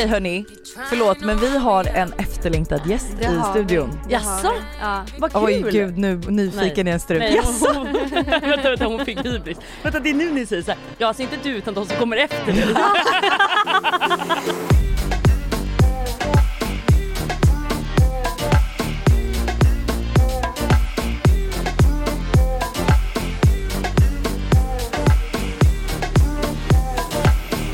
okej 0.00 0.10
hörni, 0.12 0.44
förlåt 0.90 1.20
men 1.20 1.38
vi 1.38 1.58
har 1.58 1.84
en 1.84 2.12
efterlängtad 2.12 2.80
gäst 2.86 3.06
Det 3.18 3.24
i 3.24 3.28
vi. 3.28 3.42
studion. 3.50 4.00
Jaså? 4.08 4.52
Ja. 4.80 5.02
Vad 5.18 5.32
kul! 5.32 5.42
Oj 5.44 5.64
gud 5.72 5.98
nu 5.98 6.16
nyfiken 6.28 6.88
är 6.88 6.92
en 6.92 7.00
strup. 7.00 7.18
Nej, 7.18 7.34
Jaså? 7.36 7.72
hon, 7.74 7.92
vänta, 8.40 8.68
vänta, 8.70 8.84
hon 8.84 9.04
fick 9.04 9.24
hybris. 9.26 9.58
Vänta 9.82 10.00
det 10.00 10.10
är 10.10 10.14
nu 10.14 10.30
ni 10.32 10.46
säger 10.46 10.62
såhär, 10.62 10.78
ja 10.98 11.06
alltså 11.06 11.22
inte 11.22 11.36
du 11.42 11.50
utan 11.50 11.74
de 11.74 11.86
som 11.86 11.96
kommer 11.96 12.16
efter 12.16 12.52
dig. 12.52 12.64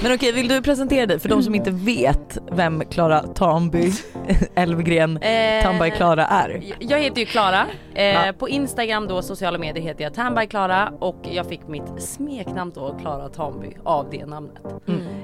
Men 0.06 0.14
okej 0.14 0.32
vill 0.32 0.48
du 0.48 0.62
presentera 0.62 1.06
dig 1.06 1.18
för 1.18 1.28
de 1.28 1.42
som 1.42 1.54
inte 1.54 1.70
vet 1.70 2.38
vem 2.52 2.84
Klara 2.90 3.20
Tamby 3.22 3.92
Elfgren 4.54 5.16
Eh, 5.16 5.62
Tamby 5.62 5.90
Klara 5.90 6.26
är? 6.26 6.62
Jag 6.78 6.98
heter 6.98 7.20
ju 7.20 7.26
Klara. 7.26 7.66
Eh. 7.94 8.32
På 8.32 8.48
Instagram 8.48 9.08
då, 9.08 9.22
sociala 9.22 9.58
medier 9.58 9.84
heter 9.84 10.04
jag 10.04 10.14
Tanby 10.14 10.46
Klara 10.46 10.92
och 11.00 11.28
jag 11.32 11.46
fick 11.46 11.68
mitt 11.68 12.02
smeknamn 12.02 12.72
då, 12.74 12.98
Klara 13.00 13.28
Tamby, 13.28 13.76
av 13.84 14.10
det 14.10 14.26
namnet. 14.26 14.62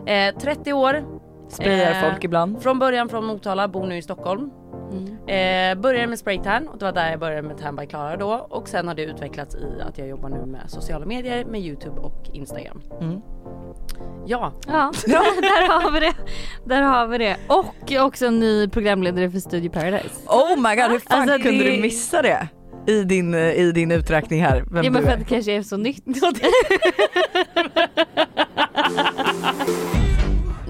Eh, 0.07 0.41
30 0.41 0.73
år. 0.73 1.05
Sprayar 1.53 1.91
Eh, 2.05 2.11
folk 2.11 2.25
ibland? 2.25 2.63
Från 2.63 2.79
början 2.79 3.09
från 3.09 3.25
Motala, 3.25 3.69
bor 3.69 3.87
nu 3.87 3.97
i 3.97 4.03
Stockholm. 4.03 4.51
Eh, 5.27 5.75
började 5.75 6.07
med 6.07 6.19
spraytan 6.19 6.69
och 6.69 6.79
det 6.79 6.85
var 6.85 6.93
där 6.93 7.11
jag 7.11 7.21
började 7.21 7.43
med 7.49 7.59
Tan 7.59 7.77
by 7.77 7.87
Klara 7.87 8.17
då 8.17 8.47
och 8.51 8.69
sen 8.69 8.89
har 8.89 8.95
det 8.95 9.03
utvecklats 9.03 9.55
i 9.55 9.67
att 9.89 9.99
jag 9.99 10.09
jobbar 10.09 10.29
nu 10.29 10.47
med 10.47 10.61
sociala 10.71 11.07
medier 11.07 11.45
med 11.45 11.61
Youtube 11.61 12.01
och 12.01 12.30
Instagram. 12.33 12.80
Mm. 13.01 13.21
Ja, 14.27 14.53
Ja, 14.67 14.93
där 15.07 15.69
har 15.83 15.91
vi 15.91 16.01
det. 16.01 16.13
Där 16.65 16.83
har 16.83 17.07
vi 17.07 17.19
det. 17.19 17.37
Och 17.47 17.93
också 18.07 18.27
en 18.27 18.39
ny 18.41 18.69
programledare 18.69 19.30
för 19.30 19.39
Studio 19.39 19.71
Paradise. 19.71 20.29
Oh 20.29 20.57
my 20.57 20.77
god 20.77 20.91
hur 20.91 20.99
fan 20.99 21.21
Alltså, 21.21 21.39
kunde 21.39 21.65
det- 21.65 21.77
du 21.77 21.83
missa 21.83 22.23
det? 22.23 22.49
I 22.87 23.05
din, 23.05 23.35
eh, 23.35 23.41
I 23.41 23.73
din 23.73 23.91
uträkning 23.93 24.43
här, 24.43 24.65
vem 24.71 24.85
Ja 24.85 24.91
men 24.91 25.03
för 25.03 25.11
att 25.13 25.19
det 25.19 25.25
kanske 25.25 25.53
är 25.53 25.63
så 25.63 25.77
nytt. 25.77 26.05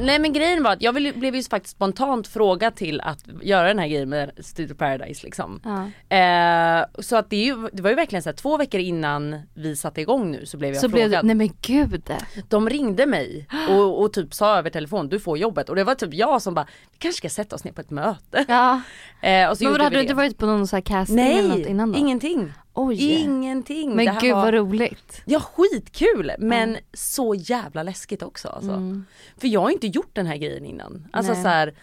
Nej 0.02 0.18
men 0.18 0.32
grejen 0.32 0.62
var 0.62 0.72
att 0.72 0.82
jag 0.82 0.92
ville- 0.92 1.12
blev 1.12 1.34
ju 1.34 1.42
faktiskt 1.42 1.76
spontant 1.76 2.28
frågad 2.28 2.74
till 2.74 3.00
att 3.00 3.18
göra 3.42 3.68
den 3.68 3.78
här 3.78 3.88
grejen 3.88 4.08
med 4.08 4.30
Studio 4.38 4.74
Paradise 4.74 5.24
liksom. 5.26 5.60
Ja. 5.64 6.16
Eh, 6.16 6.84
så 6.98 7.16
att 7.16 7.30
det, 7.30 7.36
är 7.36 7.44
ju, 7.44 7.68
det 7.72 7.82
var 7.82 7.90
ju 7.90 7.96
verkligen 7.96 8.22
så 8.22 8.28
här, 8.28 8.36
två 8.36 8.56
veckor 8.56 8.80
innan 8.80 9.40
vi 9.54 9.76
satte 9.76 10.00
igång 10.00 10.30
nu 10.30 10.46
så 10.46 10.56
blev 10.56 10.72
jag 10.72 10.80
Så 10.80 10.88
blev 10.88 11.02
frågad. 11.02 11.24
du, 11.24 11.26
nej 11.26 11.34
men 11.36 11.50
gud. 11.62 12.02
De 12.48 12.68
ringde 12.70 13.06
mig 13.06 13.46
och, 13.70 14.02
och 14.02 14.12
typ 14.12 14.34
sa 14.34 14.58
över 14.58 14.70
telefon 14.70 15.08
du 15.08 15.20
får 15.20 15.38
jobbet 15.38 15.68
och 15.68 15.76
det 15.76 15.84
var 15.84 15.94
typ 15.94 16.14
jag 16.14 16.42
som 16.42 16.54
bara 16.54 16.66
vi 16.92 16.98
kanske 16.98 17.16
ska 17.18 17.28
sätta 17.28 17.56
oss 17.56 17.64
ner 17.64 17.72
på 17.72 17.80
ett 17.80 17.90
möte. 17.90 18.44
Ja. 18.48 18.80
Eh, 19.28 19.50
och 19.50 19.58
så 19.58 19.64
Men 19.64 19.80
hade 19.80 19.96
du 19.96 20.02
inte 20.02 20.14
varit 20.14 20.38
på 20.38 20.46
någon 20.46 20.66
sån 20.66 20.76
här 20.76 20.82
casting 20.82 21.18
eller 21.18 21.48
något 21.48 21.58
Nej, 21.58 21.68
innan 21.70 21.92
då? 21.92 21.98
ingenting. 21.98 22.52
Oj. 22.74 23.12
Ingenting. 23.12 23.96
Men 23.96 24.18
gud 24.20 24.34
var... 24.34 24.42
vad 24.42 24.54
roligt. 24.54 25.22
Ja 25.24 25.40
skitkul 25.40 26.32
men 26.38 26.76
så 26.92 27.34
jävla 27.34 27.82
läskigt 27.82 28.22
också 28.22 28.48
alltså. 28.48 29.02
För 29.40 29.48
jag 29.48 29.60
har 29.60 29.70
inte 29.70 29.86
gjort 29.86 30.10
den 30.12 30.26
här 30.26 30.36
grejen 30.36 30.64
innan. 30.64 31.08
Alltså 31.12 31.32
Mm. 31.32 31.42
Nej. 31.42 31.52
så 31.52 31.56
här, 31.56 31.74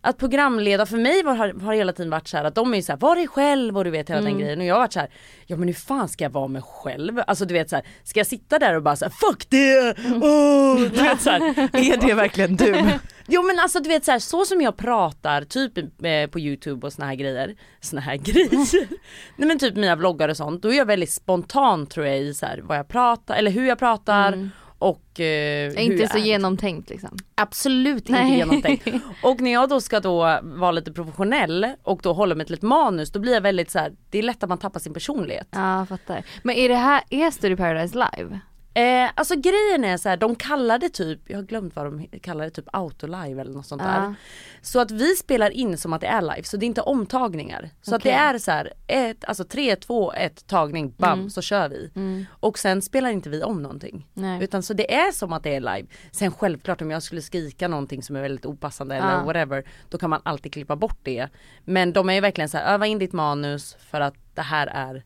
att 0.00 0.18
programleda 0.18 0.86
för 0.86 0.96
mig 0.96 1.22
har, 1.24 1.60
har 1.60 1.74
hela 1.74 1.92
tiden 1.92 2.10
varit 2.10 2.28
så 2.28 2.36
här 2.36 2.44
att 2.44 2.54
de 2.54 2.72
är 2.72 2.76
ju 2.76 2.82
så 2.82 2.92
här, 2.92 2.98
var 2.98 3.16
dig 3.16 3.28
själv 3.28 3.78
och 3.78 3.84
du 3.84 3.90
vet 3.90 4.10
hela 4.10 4.20
Mm. 4.20 4.32
den 4.32 4.40
grejen 4.40 4.58
och 4.60 4.64
jag 4.66 4.74
har 4.74 4.80
varit 4.80 4.92
så 4.92 5.00
här, 5.00 5.10
ja 5.46 5.56
men 5.56 5.68
hur 5.68 5.74
fan 5.74 6.08
ska 6.08 6.24
jag 6.24 6.30
vara 6.30 6.48
mig 6.48 6.62
själv? 6.64 7.20
Alltså 7.26 7.44
du 7.44 7.54
vet 7.54 7.70
så 7.70 7.76
här, 7.76 7.84
ska 8.04 8.20
jag 8.20 8.26
sitta 8.26 8.58
där 8.58 8.76
och 8.76 8.82
bara 8.82 8.96
så 8.96 9.04
här, 9.04 9.12
fuck 9.12 9.46
det, 9.48 9.98
oh! 10.22 10.80
du 10.80 10.88
vet 11.02 11.20
så 11.20 11.30
här, 11.30 11.40
Är 11.92 12.06
det 12.06 12.14
verkligen 12.14 12.56
du? 12.56 12.84
Jo 13.28 13.42
men 13.42 13.58
alltså 13.58 13.80
du 13.80 13.88
vet 13.88 14.04
så, 14.04 14.10
här, 14.10 14.18
så 14.18 14.44
som 14.44 14.60
jag 14.60 14.76
pratar 14.76 15.44
typ 15.44 15.78
eh, 15.78 16.26
på 16.30 16.40
youtube 16.40 16.86
och 16.86 16.92
såna 16.92 17.06
här 17.06 17.14
grejer, 17.14 17.56
såna 17.80 18.00
här 18.02 18.16
grejer. 18.22 18.88
Nej 19.36 19.48
men 19.48 19.58
typ 19.58 19.76
mina 19.76 19.96
vloggar 19.96 20.28
och 20.28 20.36
sånt, 20.36 20.62
då 20.62 20.72
är 20.72 20.76
jag 20.76 20.86
väldigt 20.86 21.12
spontan 21.12 21.86
tror 21.86 22.06
jag 22.06 22.18
i 22.18 22.34
så 22.34 22.46
här, 22.46 22.60
vad 22.62 22.78
jag 22.78 22.88
pratar 22.88 23.36
eller 23.36 23.50
hur 23.50 23.66
jag 23.66 23.78
pratar 23.78 24.50
och 24.78 25.20
eh, 25.20 25.84
Inte 25.84 26.08
så 26.08 26.18
är. 26.18 26.22
genomtänkt 26.22 26.90
liksom. 26.90 27.16
Absolut 27.34 28.08
inte 28.08 28.12
Nej. 28.22 28.36
genomtänkt. 28.36 28.88
Och 29.22 29.40
när 29.40 29.52
jag 29.52 29.68
då 29.68 29.80
ska 29.80 30.00
då 30.00 30.38
vara 30.42 30.70
lite 30.70 30.92
professionell 30.92 31.66
och 31.82 32.00
då 32.02 32.12
hålla 32.12 32.34
mig 32.34 32.46
till 32.46 32.54
ett 32.54 32.62
manus 32.62 33.10
då 33.12 33.18
blir 33.18 33.32
jag 33.34 33.40
väldigt 33.40 33.70
så 33.70 33.78
här, 33.78 33.92
det 34.10 34.18
är 34.18 34.22
lätt 34.22 34.42
att 34.42 34.48
man 34.48 34.58
tappar 34.58 34.80
sin 34.80 34.94
personlighet. 34.94 35.48
Ja 35.50 35.86
fattar. 35.88 36.22
Men 36.42 36.56
är 36.56 36.68
det 36.68 36.74
här, 36.76 37.02
är 37.10 37.30
Studio 37.30 37.56
Paradise 37.56 37.94
live? 38.16 38.40
Eh, 38.76 39.10
alltså 39.14 39.34
grejen 39.36 39.84
är 39.84 39.96
så 39.96 40.08
här, 40.08 40.16
de 40.16 40.34
kallar 40.36 40.78
det 40.78 40.88
typ, 40.88 41.20
jag 41.30 41.38
har 41.38 41.42
glömt 41.42 41.76
vad 41.76 41.84
de 41.86 42.06
kallar 42.20 42.44
det, 42.44 42.50
typ 42.50 42.68
autolive 42.72 43.40
eller 43.40 43.52
något 43.52 43.66
sånt 43.66 43.82
Ja. 43.84 43.88
där. 43.88 44.14
Så 44.62 44.80
att 44.80 44.90
vi 44.90 45.14
spelar 45.16 45.50
in 45.50 45.78
som 45.78 45.92
att 45.92 46.00
det 46.00 46.06
är 46.06 46.22
live, 46.22 46.42
så 46.42 46.56
det 46.56 46.64
är 46.64 46.68
inte 46.68 46.80
omtagningar. 46.80 47.70
Så 47.82 47.94
att 47.94 48.02
det 48.02 48.12
är 48.12 48.38
så 48.38 48.50
här, 48.50 48.72
ett, 48.86 49.24
alltså 49.24 49.44
3, 49.44 49.76
2, 49.76 50.12
1 50.12 50.46
tagning, 50.46 50.94
bam 50.98 51.18
Mm. 51.18 51.30
så 51.30 51.42
kör 51.42 51.68
vi. 51.68 51.90
Och 52.30 52.58
sen 52.58 52.82
spelar 52.82 53.10
inte 53.10 53.28
vi 53.30 53.42
om 53.42 53.62
någonting. 53.62 54.06
Nej. 54.14 54.44
Utan 54.44 54.62
så 54.62 54.74
det 54.74 54.94
är 54.94 55.12
som 55.12 55.32
att 55.32 55.42
det 55.42 55.54
är 55.54 55.60
live. 55.60 55.86
Sen 56.12 56.32
självklart 56.32 56.82
om 56.82 56.90
jag 56.90 57.02
skulle 57.02 57.22
skrika 57.22 57.68
någonting 57.68 58.02
som 58.02 58.16
är 58.16 58.20
väldigt 58.22 58.46
opassande 58.46 58.96
eller 58.96 59.12
Ja. 59.12 59.22
whatever, 59.24 59.64
då 59.90 59.98
kan 59.98 60.10
man 60.10 60.20
alltid 60.24 60.52
klippa 60.52 60.76
bort 60.76 60.98
det. 61.02 61.28
Men 61.64 61.92
de 61.92 62.08
är 62.08 62.14
ju 62.14 62.20
verkligen 62.20 62.48
så 62.48 62.58
här, 62.58 62.74
öva 62.74 62.86
in 62.86 62.98
ditt 62.98 63.12
manus 63.12 63.76
för 63.90 64.00
att 64.00 64.14
det 64.34 64.42
här 64.42 64.66
är 64.66 65.04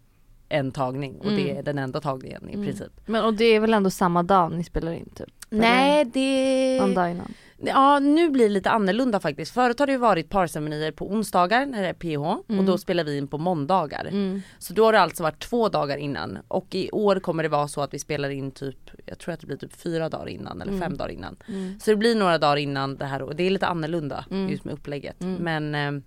en 0.51 0.73
tagning 0.73 1.21
och 1.21 1.31
det 1.31 1.57
är 1.57 1.63
den 1.63 1.79
enda 1.79 2.01
tagningen 2.01 2.51
i 2.51 2.53
princip. 2.53 2.93
Men 3.07 3.25
och 3.25 3.35
det 3.35 3.45
är 3.45 3.61
väl 3.61 3.75
ändå 3.75 3.91
samma 3.91 4.23
dag 4.23 4.53
ni 4.53 4.65
spelar 4.65 4.93
in 4.93 5.11
typ? 5.15 5.29
Nej 5.51 6.05
det... 6.05 6.81
Någon 6.81 6.95
dag 6.95 7.11
innan? 7.11 7.35
Ja 7.63 7.99
nu 7.99 8.31
blir 8.31 8.45
det 8.45 8.55
lite 8.55 8.71
annorlunda 8.71 9.21
faktiskt. 9.21 9.53
Förut 9.55 9.79
har 9.79 9.87
det 9.87 9.93
ju 9.93 9.99
varit 9.99 10.31
parceremonier 10.31 10.93
på 10.93 11.11
onsdagar 11.11 11.67
när 11.67 11.83
det 11.83 11.89
är 11.89 11.93
PH 11.93 12.59
och 12.59 12.65
då 12.65 12.79
spelar 12.79 13.05
vi 13.05 13.19
in 13.19 13.29
på 13.29 13.39
måndagar. 13.39 14.13
Så 14.59 14.75
då 14.75 14.85
har 14.85 14.93
det 14.93 15.01
alltså 15.01 15.23
varit 15.23 15.39
två 15.39 15.69
dagar 15.69 15.97
innan 15.97 16.39
och 16.49 16.75
i 16.75 16.91
år 16.91 17.21
kommer 17.21 17.43
det 17.43 17.49
vara 17.49 17.69
så 17.69 17.81
att 17.81 17.95
vi 17.95 17.99
spelar 17.99 18.31
in 18.31 18.51
typ, 18.51 18.91
jag 19.07 19.19
tror 19.19 19.35
att 19.35 19.41
det 19.41 19.47
blir 19.47 19.57
typ 19.57 19.77
fyra 19.77 20.09
dagar 20.09 20.29
innan 20.29 20.63
eller 20.63 20.79
fem 20.79 20.97
dagar 20.97 21.13
innan. 21.13 21.37
Så 21.81 21.91
det 21.91 21.97
blir 21.97 22.15
några 22.15 22.39
dagar 22.39 22.57
innan 22.57 22.97
det 22.97 23.05
här 23.05 23.23
och 23.23 23.37
det 23.37 23.43
är 23.43 23.51
lite 23.51 23.67
annorlunda 23.67 24.25
just 24.49 24.65
med 24.65 24.75
upplägget. 24.75 25.17
Men 25.19 25.75
eh, 25.75 26.03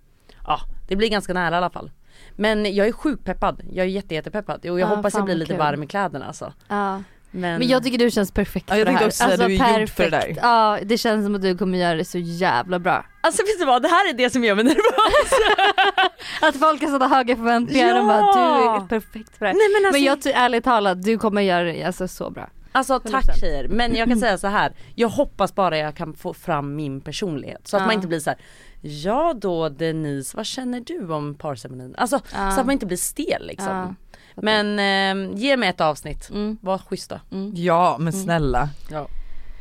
ja 0.46 0.60
det 0.88 0.96
blir 0.96 1.08
ganska 1.08 1.34
nära 1.34 1.54
i 1.54 1.58
alla 1.58 1.70
fall. 1.70 1.90
Men 2.36 2.74
jag 2.74 2.86
är 2.88 2.92
sjukt 2.92 3.24
peppad, 3.24 3.62
jag 3.72 3.84
är 3.86 3.90
jätte, 3.90 4.14
jättepeppad 4.14 4.58
och 4.60 4.64
jag 4.66 4.80
Ja, 4.80 4.86
hoppas 4.86 5.14
jag 5.14 5.24
blir 5.24 5.34
lite 5.34 5.52
kul. 5.52 5.58
varm 5.58 5.82
i 5.82 5.86
kläderna 5.86 6.26
alltså. 6.26 6.52
Ja. 6.68 7.02
Men, 7.30 7.58
Men 7.58 7.68
jag 7.68 7.84
tycker 7.84 7.98
du 7.98 8.10
känns 8.10 8.30
perfekt 8.32 8.66
Ja, 8.70 8.76
jag 8.76 8.86
för 8.86 8.92
det 8.92 8.98
här. 8.98 9.06
också 9.06 9.24
säga, 9.24 9.36
du 9.36 9.44
är 9.56 9.78
gjord 9.80 9.88
för 9.88 10.04
det 10.04 10.10
där. 10.10 10.18
perfekt. 10.20 10.38
Ja 10.42 10.78
det 10.82 10.98
känns 10.98 11.24
som 11.26 11.34
att 11.34 11.42
du 11.42 11.58
kommer 11.58 11.78
göra 11.78 11.94
det 11.94 12.04
så 12.04 12.18
jävla 12.18 12.78
bra. 12.78 13.06
Alltså 13.20 13.42
vet 13.42 13.58
du 13.58 13.64
vad, 13.66 13.82
det 13.82 13.88
här 13.88 14.08
är 14.10 14.12
det 14.12 14.30
som 14.30 14.44
gör 14.44 14.54
mig 14.54 14.64
nervös. 14.64 15.32
Att 16.42 16.56
folk 16.56 16.82
har 16.82 16.88
sådana 16.88 17.14
höga 17.16 17.36
förväntningar 17.36 18.00
och 18.00 18.06
bara 18.06 18.18
Ja! 18.20 18.76
du 18.78 18.84
är 18.84 18.88
perfekt 19.00 19.36
för 19.38 19.44
det 19.44 19.50
här. 19.50 19.54
Nej, 19.54 19.68
men 19.80 19.86
alltså- 19.86 19.92
men 19.98 20.02
jag 20.04 20.22
tror 20.22 20.32
ärligt 20.34 20.64
talat, 20.64 21.02
du 21.02 21.18
kommer 21.18 21.42
göra 21.42 21.64
det 21.64 21.84
alltså, 21.84 22.08
så 22.08 22.30
bra. 22.30 22.48
Alltså 22.72 22.94
100%. 22.98 23.10
tack 23.10 23.40
tjejer, 23.40 23.68
men 23.68 23.94
jag 23.96 24.08
kan 24.08 24.18
säga 24.20 24.38
så 24.38 24.46
här. 24.48 24.72
Jag 24.94 25.08
hoppas 25.08 25.54
bara 25.54 25.78
jag 25.78 25.94
kan 25.96 26.14
få 26.14 26.34
fram 26.34 26.76
min 26.76 27.00
personlighet 27.00 27.68
så 27.68 27.76
att 27.76 27.80
Ja. 27.82 27.86
man 27.86 27.94
inte 27.94 28.06
blir 28.08 28.20
så 28.20 28.30
här. 28.30 28.38
Ja 28.86 29.34
då 29.36 29.68
Denise, 29.68 30.36
vad 30.36 30.46
känner 30.46 30.80
du 30.80 31.12
om 31.12 31.34
parceremonin? 31.34 31.94
Alltså 31.98 32.20
Ja. 32.32 32.50
så 32.50 32.60
att 32.60 32.66
man 32.66 32.72
inte 32.72 32.86
blir 32.86 32.96
stel 32.96 33.46
liksom. 33.46 33.68
Ja. 33.68 33.94
Men 34.42 34.78
eh, 34.78 35.38
ge 35.40 35.56
mig 35.56 35.68
ett 35.68 35.80
avsnitt, 35.80 36.30
Mm. 36.30 36.58
var 36.60 36.78
schyssta. 36.78 37.20
Ja 37.54 37.96
men 38.00 38.12
snälla. 38.12 38.68
Ja. 38.90 39.06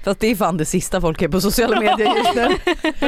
Fast 0.04 0.20
det 0.20 0.28
är 0.28 0.36
fan 0.36 0.58
det 0.58 0.66
sista 0.66 1.02
folk 1.02 1.22
är 1.22 1.28
på 1.28 1.42
sociala 1.42 1.80
medier 1.80 2.16
just 2.16 2.36
nu. 2.36 2.48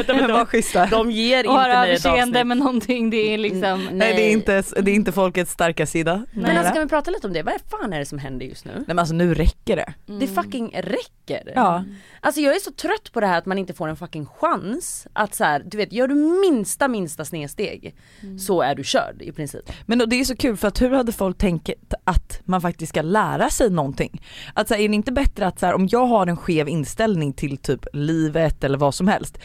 men 0.13 0.31
var 0.31 0.45
schyssta. 0.45 0.85
De 0.85 1.11
ger 1.11 1.47
Och 1.47 1.53
har 1.53 1.69
inte 1.69 1.79
mig 1.79 1.93
ett 1.93 2.05
överseende 2.05 2.39
avsnitt. 2.39 2.47
med 2.47 2.57
någonting, 2.57 3.09
det 3.09 3.33
är 3.33 3.37
liksom 3.37 3.89
Nej 3.91 4.15
det 4.15 4.21
är, 4.21 4.31
inte, 4.31 4.63
det 4.81 4.91
är 4.91 4.95
inte 4.95 5.11
folkets 5.11 5.51
starka 5.51 5.85
sida. 5.85 6.25
Men 6.31 6.43
Nej. 6.43 6.57
alltså 6.57 6.73
kan 6.73 6.83
vi 6.83 6.89
prata 6.89 7.11
lite 7.11 7.27
om 7.27 7.33
det? 7.33 7.43
Vad 7.43 7.53
fan 7.69 7.93
är 7.93 7.99
det 7.99 8.05
som 8.05 8.19
händer 8.19 8.45
just 8.45 8.65
nu? 8.65 8.71
Nej 8.71 8.83
men 8.87 8.99
alltså 8.99 9.15
nu 9.15 9.33
räcker 9.33 9.75
det. 9.75 9.93
Det 10.19 10.27
fucking 10.27 10.71
räcker. 10.73 11.51
Ja. 11.55 11.83
Alltså 12.19 12.41
jag 12.41 12.55
är 12.55 12.59
så 12.59 12.71
trött 12.71 13.11
på 13.11 13.19
det 13.19 13.27
här 13.27 13.37
att 13.37 13.45
man 13.45 13.57
inte 13.57 13.73
får 13.73 13.87
en 13.87 13.95
fucking 13.95 14.25
chans 14.25 15.07
att 15.13 15.35
så 15.35 15.43
här, 15.43 15.63
du 15.65 15.77
vet 15.77 15.93
gör 15.93 16.07
du 16.07 16.15
minsta 16.15 16.87
minsta 16.87 17.25
snedsteg 17.25 17.95
så 18.39 18.61
är 18.61 18.75
du 18.75 18.83
körd 18.83 19.21
i 19.21 19.31
princip. 19.31 19.71
Men 19.85 19.97
då, 19.97 20.05
det 20.05 20.19
är 20.19 20.23
så 20.23 20.35
kul 20.35 20.57
för 20.57 20.67
att 20.67 20.81
hur 20.81 20.89
hade 20.91 21.11
folk 21.11 21.37
tänkt 21.37 21.69
att 22.03 22.41
man 22.45 22.61
faktiskt 22.61 22.89
ska 22.89 23.01
lära 23.01 23.49
sig 23.49 23.69
någonting? 23.69 24.21
Att 24.53 24.67
så 24.67 24.73
här, 24.73 24.81
är 24.81 24.89
det 24.89 24.95
inte 24.95 25.11
bättre 25.11 25.47
att 25.47 25.59
så 25.59 25.65
här, 25.65 25.73
om 25.73 25.87
jag 25.91 26.05
har 26.05 26.27
en 26.27 26.37
skev 26.37 26.69
inställning 26.69 26.84
till 27.33 27.57
typ 27.57 27.85
livet 27.93 28.63
eller 28.63 28.77
vad 28.77 28.95
som 28.95 29.07
helst 29.07 29.37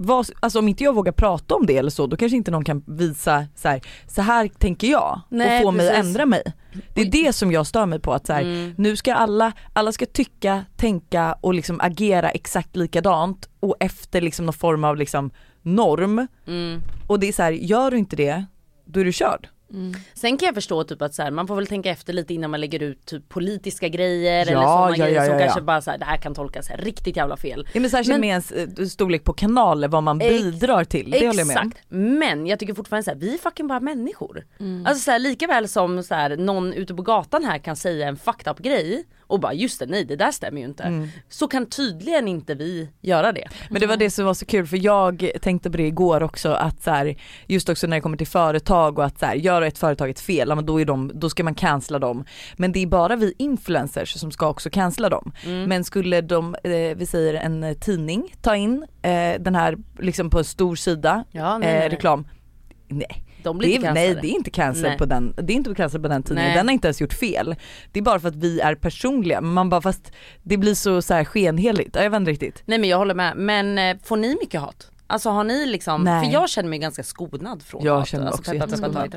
vad, 0.00 0.30
alltså 0.40 0.58
om 0.58 0.68
inte 0.68 0.84
jag 0.84 0.94
vågar 0.94 1.12
prata 1.12 1.54
om 1.54 1.66
det 1.66 1.76
eller 1.76 1.90
så 1.90 2.06
då 2.06 2.16
kanske 2.16 2.36
inte 2.36 2.50
någon 2.50 2.64
kan 2.64 2.84
visa 2.86 3.46
så 3.56 3.68
här, 3.68 3.80
så 4.06 4.22
här 4.22 4.48
tänker 4.58 4.86
jag 4.86 5.20
Nej, 5.28 5.58
och 5.58 5.62
få 5.62 5.70
mig 5.70 5.88
att 5.88 5.94
precis. 5.94 6.06
ändra 6.08 6.26
mig. 6.26 6.42
Det 6.94 7.00
är 7.00 7.10
det 7.10 7.32
som 7.32 7.52
jag 7.52 7.66
stör 7.66 7.86
mig 7.86 7.98
på 8.00 8.12
att 8.12 8.26
så 8.26 8.32
här, 8.32 8.40
Mm. 8.42 8.74
nu 8.78 8.96
ska 8.96 9.14
alla, 9.14 9.52
alla 9.72 9.92
ska 9.92 10.06
tycka, 10.06 10.64
tänka 10.76 11.32
och 11.40 11.54
liksom 11.54 11.80
agera 11.80 12.30
exakt 12.30 12.76
likadant 12.76 13.48
och 13.60 13.76
efter 13.80 14.20
liksom 14.20 14.46
någon 14.46 14.52
form 14.52 14.84
av 14.84 14.96
liksom 14.96 15.30
norm 15.62 16.26
Mm. 16.46 16.80
och 17.06 17.20
det 17.20 17.28
är 17.28 17.32
så 17.32 17.42
här, 17.42 17.52
gör 17.52 17.90
du 17.90 17.98
inte 17.98 18.16
det 18.16 18.44
då 18.84 19.00
är 19.00 19.04
du 19.04 19.12
körd. 19.12 19.48
Sen 20.14 20.38
kan 20.38 20.46
jag 20.46 20.54
förstå 20.54 20.84
typ 20.84 21.02
att 21.02 21.14
så 21.14 21.22
här, 21.22 21.30
man 21.30 21.46
får 21.46 21.56
väl 21.56 21.66
tänka 21.66 21.90
efter 21.90 22.12
lite 22.12 22.34
innan 22.34 22.50
man 22.50 22.60
lägger 22.60 22.82
ut 22.82 23.06
typ 23.06 23.28
politiska 23.28 23.88
grejer 23.88 24.32
Ja, 24.36 24.42
eller 24.42 24.62
sådana 24.62 24.96
ja, 24.96 25.04
grejer 25.04 25.20
ja, 25.24 25.26
som 25.30 25.38
kanske 25.38 25.60
bara 25.60 25.80
så 25.80 25.90
här, 25.90 25.98
det 25.98 26.04
här 26.04 26.16
kan 26.16 26.34
tolkas 26.34 26.68
här, 26.68 26.76
riktigt 26.76 27.16
jävla 27.16 27.36
fel. 27.36 27.68
Ja, 27.74 27.80
men 27.80 27.90
särskilt 27.90 28.08
Men- 28.12 28.20
med 28.20 28.28
ens 28.28 28.52
eh, 28.52 28.86
storlek 28.86 29.24
på 29.24 29.32
kanaler, 29.32 29.88
vad 29.88 30.02
man 30.02 30.18
bidrar 30.18 30.84
till. 30.84 31.10
Det 31.10 31.26
håller 31.26 31.38
jag 31.38 31.46
med. 31.46 31.56
Exakt, 31.56 31.78
men 31.88 32.46
jag 32.46 32.58
tycker 32.58 32.74
fortfarande 32.74 33.04
så 33.04 33.10
här, 33.10 33.18
vi 33.18 33.34
är 33.34 33.38
fucking 33.38 33.66
bara 33.68 33.80
människor. 33.80 34.46
Alltså 34.86 35.04
så 35.04 35.10
här, 35.10 35.18
lika 35.18 35.46
väl 35.46 35.68
som 35.68 36.02
så 36.02 36.14
här, 36.14 36.36
någon 36.36 36.72
ute 36.72 36.94
på 36.94 37.02
gatan 37.02 37.44
här 37.44 37.58
kan 37.58 37.76
säga 37.76 38.08
en 38.08 38.16
fucked 38.16 38.50
up 38.52 38.58
grej 38.58 39.04
och 39.28 39.40
bara 39.40 39.52
just 39.52 39.78
det 39.78 39.86
nej 39.86 40.04
det 40.04 40.16
där 40.16 40.30
stämmer 40.32 40.60
ju 40.60 40.66
inte. 40.66 41.08
Så 41.28 41.48
kan 41.48 41.66
tydligen 41.66 42.28
inte 42.28 42.54
vi 42.54 42.88
göra 43.00 43.32
det. 43.32 43.48
Men 43.70 43.80
det 43.80 43.86
var 43.86 43.96
det 43.96 44.10
som 44.10 44.24
var 44.24 44.34
så 44.34 44.46
kul 44.46 44.66
för 44.66 44.84
jag 44.84 45.30
tänkte 45.42 45.70
på 45.70 45.76
det 45.76 45.86
igår 45.86 46.22
också 46.22 46.48
att 46.52 46.82
så 46.82 46.90
här, 46.90 47.16
just 47.46 47.68
också 47.68 47.86
när 47.86 47.96
det 47.96 48.00
kommer 48.00 48.16
till 48.16 48.26
företag 48.26 48.98
och 48.98 49.04
att 49.04 49.18
så 49.18 49.26
här, 49.26 49.34
gör 49.34 49.62
ett 49.62 49.78
företag 49.78 50.10
ett 50.10 50.20
fel, 50.20 50.54
men 50.54 50.66
då, 50.66 50.80
är 50.80 50.84
de, 50.84 51.10
då 51.14 51.30
ska 51.30 51.44
man 51.44 51.54
cancella 51.54 51.98
dem. 51.98 52.24
Men 52.56 52.72
det 52.72 52.82
är 52.82 52.86
bara 52.86 53.16
vi 53.16 53.34
influencers 53.38 54.12
som 54.20 54.30
ska 54.30 54.48
också 54.48 54.70
cancella 54.70 55.08
dem. 55.08 55.32
Men 55.66 55.84
skulle 55.84 56.20
de, 56.20 56.54
eh, 56.54 56.70
vi 56.96 57.06
säger 57.06 57.34
en 57.34 57.74
tidning 57.80 58.34
ta 58.42 58.56
in 58.56 58.86
eh, 59.02 59.40
den 59.40 59.54
här 59.54 59.76
liksom 59.98 60.30
på 60.30 60.38
en 60.38 60.44
stor 60.44 60.76
sida, 60.76 61.24
Ja, 61.30 61.58
nej, 61.58 61.76
eh, 61.76 61.90
reklam, 61.90 62.28
nej. 62.88 63.24
De 63.42 63.58
blir 63.58 63.68
Det 63.68 63.74
inte 63.74 63.88
är, 63.88 63.92
nej 63.94 64.04
cancellade. 64.06 64.20
det 64.28 64.32
är 64.32 64.36
inte 64.36 64.50
cancel 64.50 64.82
Nej. 64.82 64.98
på 64.98 65.04
den, 65.06 65.34
det 65.36 65.52
är 65.52 65.56
inte 65.56 65.74
cancel 65.74 66.00
på 66.02 66.08
den 66.08 66.22
tidningen, 66.22 66.48
Nej. 66.48 66.56
den 66.56 66.66
har 66.66 66.72
inte 66.72 66.88
ens 66.88 67.00
gjort 67.00 67.12
fel. 67.12 67.56
Det 67.92 67.98
är 68.00 68.02
bara 68.04 68.20
för 68.20 68.28
att 68.28 68.36
vi 68.36 68.60
är 68.60 68.74
personliga, 68.74 69.40
man 69.40 69.68
bara 69.68 69.80
fast 69.80 70.12
det 70.42 70.56
blir 70.56 70.74
så, 70.74 71.02
så 71.02 71.14
här 71.14 71.24
skenheligt, 71.24 71.96
Ja, 71.96 72.02
jag 72.02 72.10
vet 72.10 72.18
inte 72.18 72.30
riktigt. 72.30 72.62
Nej 72.66 72.78
men 72.78 72.88
jag 72.88 72.98
håller 72.98 73.14
med, 73.14 73.36
men 73.36 73.78
eh, 73.78 73.96
får 74.04 74.16
ni 74.16 74.28
mycket 74.40 74.60
hat? 74.60 74.90
Alltså 75.06 75.30
har 75.30 75.44
ni 75.44 75.66
liksom, 75.66 76.04
Nej. 76.04 76.24
för 76.24 76.32
jag 76.32 76.48
känner 76.48 76.68
mig 76.68 76.78
ganska 76.78 77.02
skonad 77.02 77.62
från 77.62 77.84
Jag 77.84 77.98
hat. 77.98 78.08
känner 78.08 78.24
mig 78.24 78.32
alltså, 78.32 78.40
också 78.40 78.54
jätteskonad. 78.54 79.14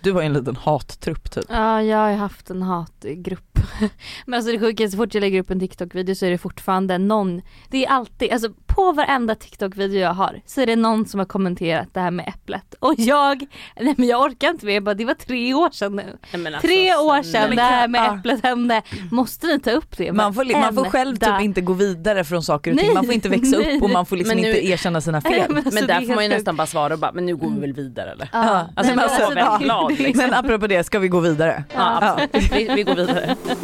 Du 0.00 0.12
har 0.12 0.20
ju 0.20 0.26
en 0.26 0.32
liten 0.32 0.56
hattrupp 0.56 1.30
typ. 1.30 1.44
Ja, 1.48 1.82
jag 1.82 1.98
har 1.98 2.12
haft 2.12 2.50
en 2.50 2.62
hatgrupp. 2.62 3.53
Men 4.26 4.34
alltså 4.38 4.52
det 4.52 4.58
sjuka 4.58 4.84
är 4.84 4.88
så 4.88 4.96
fort 4.96 5.14
jag 5.14 5.20
lägger 5.20 5.40
upp 5.40 5.50
en 5.50 5.60
TikTok-video 5.60 6.14
så 6.14 6.26
är 6.26 6.30
det 6.30 6.38
fortfarande 6.38 6.98
någon, 6.98 7.42
det 7.70 7.84
är 7.84 7.90
alltid, 7.90 8.32
alltså 8.32 8.48
på 8.66 8.92
varenda 8.92 9.34
TikTok-video 9.34 10.00
jag 10.00 10.14
har 10.14 10.40
så 10.46 10.60
är 10.60 10.66
det 10.66 10.76
någon 10.76 11.06
som 11.06 11.20
har 11.20 11.24
kommenterat 11.26 11.88
det 11.94 12.00
här 12.00 12.10
med 12.10 12.28
äpplet. 12.28 12.74
Och 12.80 12.94
jag, 12.98 13.46
nej 13.80 13.94
men 13.98 14.08
jag 14.08 14.22
orkar 14.22 14.50
inte 14.50 14.66
mer, 14.66 14.74
jag 14.74 14.82
bara, 14.82 14.94
det 14.94 15.04
var 15.04 15.14
tre 15.14 15.54
år 15.54 15.70
sedan 15.70 15.96
nu. 15.96 16.16
Men 16.32 16.46
alltså, 16.54 16.66
Tre 16.68 16.94
år 16.94 17.22
sedan 17.22 17.56
det 17.56 17.62
här 17.62 17.88
med 17.88 18.00
Ja. 18.00 18.16
äpplet 18.18 18.42
hände. 18.42 18.82
Måste 19.10 19.46
ni 19.46 19.60
ta 19.60 19.70
upp 19.70 19.96
det? 19.96 20.12
Man 20.12 20.34
får, 20.34 20.60
man 20.60 20.74
får 20.74 20.84
själv 20.84 21.16
typ 21.16 21.40
inte 21.40 21.60
gå 21.60 21.72
vidare 21.72 22.24
från 22.24 22.42
saker 22.42 22.72
och 22.72 22.78
ting, 22.78 22.94
man 22.94 23.04
får 23.04 23.14
inte 23.14 23.28
växa 23.28 23.56
upp 23.56 23.82
och 23.82 23.90
man 23.90 24.06
får 24.06 24.16
liksom 24.16 24.34
Men 24.36 24.42
nu- 24.42 24.48
inte 24.48 24.66
erkänna 24.66 25.00
sina 25.00 25.20
fel. 25.20 25.30
Nej, 25.32 25.46
men- 25.48 25.54
Men 25.54 25.66
Alltså, 25.66 25.80
det 25.80 25.86
där 25.86 26.00
är 26.02 26.06
får 26.06 26.14
man 26.14 26.24
ju 26.24 26.30
nästan 26.30 26.56
bara 26.56 26.66
svara 26.66 26.92
och 26.94 26.98
bara, 27.00 27.12
men 27.12 27.26
nu 27.26 27.36
går 27.36 27.50
vi 27.50 27.60
väl 27.60 27.72
vidare 27.72 28.10
eller? 28.10 28.28
Ja. 28.32 28.38
Alltså, 28.76 28.94
Nej, 28.94 29.08
men 29.16 29.32
alltså, 29.32 29.58
glad 29.64 29.98
liksom. 29.98 30.24
Men 30.30 30.34
apropå 30.34 30.66
det, 30.66 30.84
ska 30.84 30.98
vi 30.98 31.08
gå 31.08 31.20
vidare? 31.20 31.64
Ja, 31.74 31.98
absolut. 32.02 32.52
Vi, 32.52 32.74
vi 32.74 32.82
går 32.82 32.94
vidare. 32.94 33.36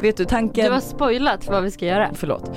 Vet 0.00 0.16
du 0.16 0.24
tanken, 0.24 0.64
Du 0.66 0.70
har 0.72 0.80
spoilat 0.80 1.44
för 1.44 1.52
vad 1.52 1.62
vi 1.62 1.70
ska 1.70 1.86
göra. 1.86 2.10
förlåt. 2.14 2.50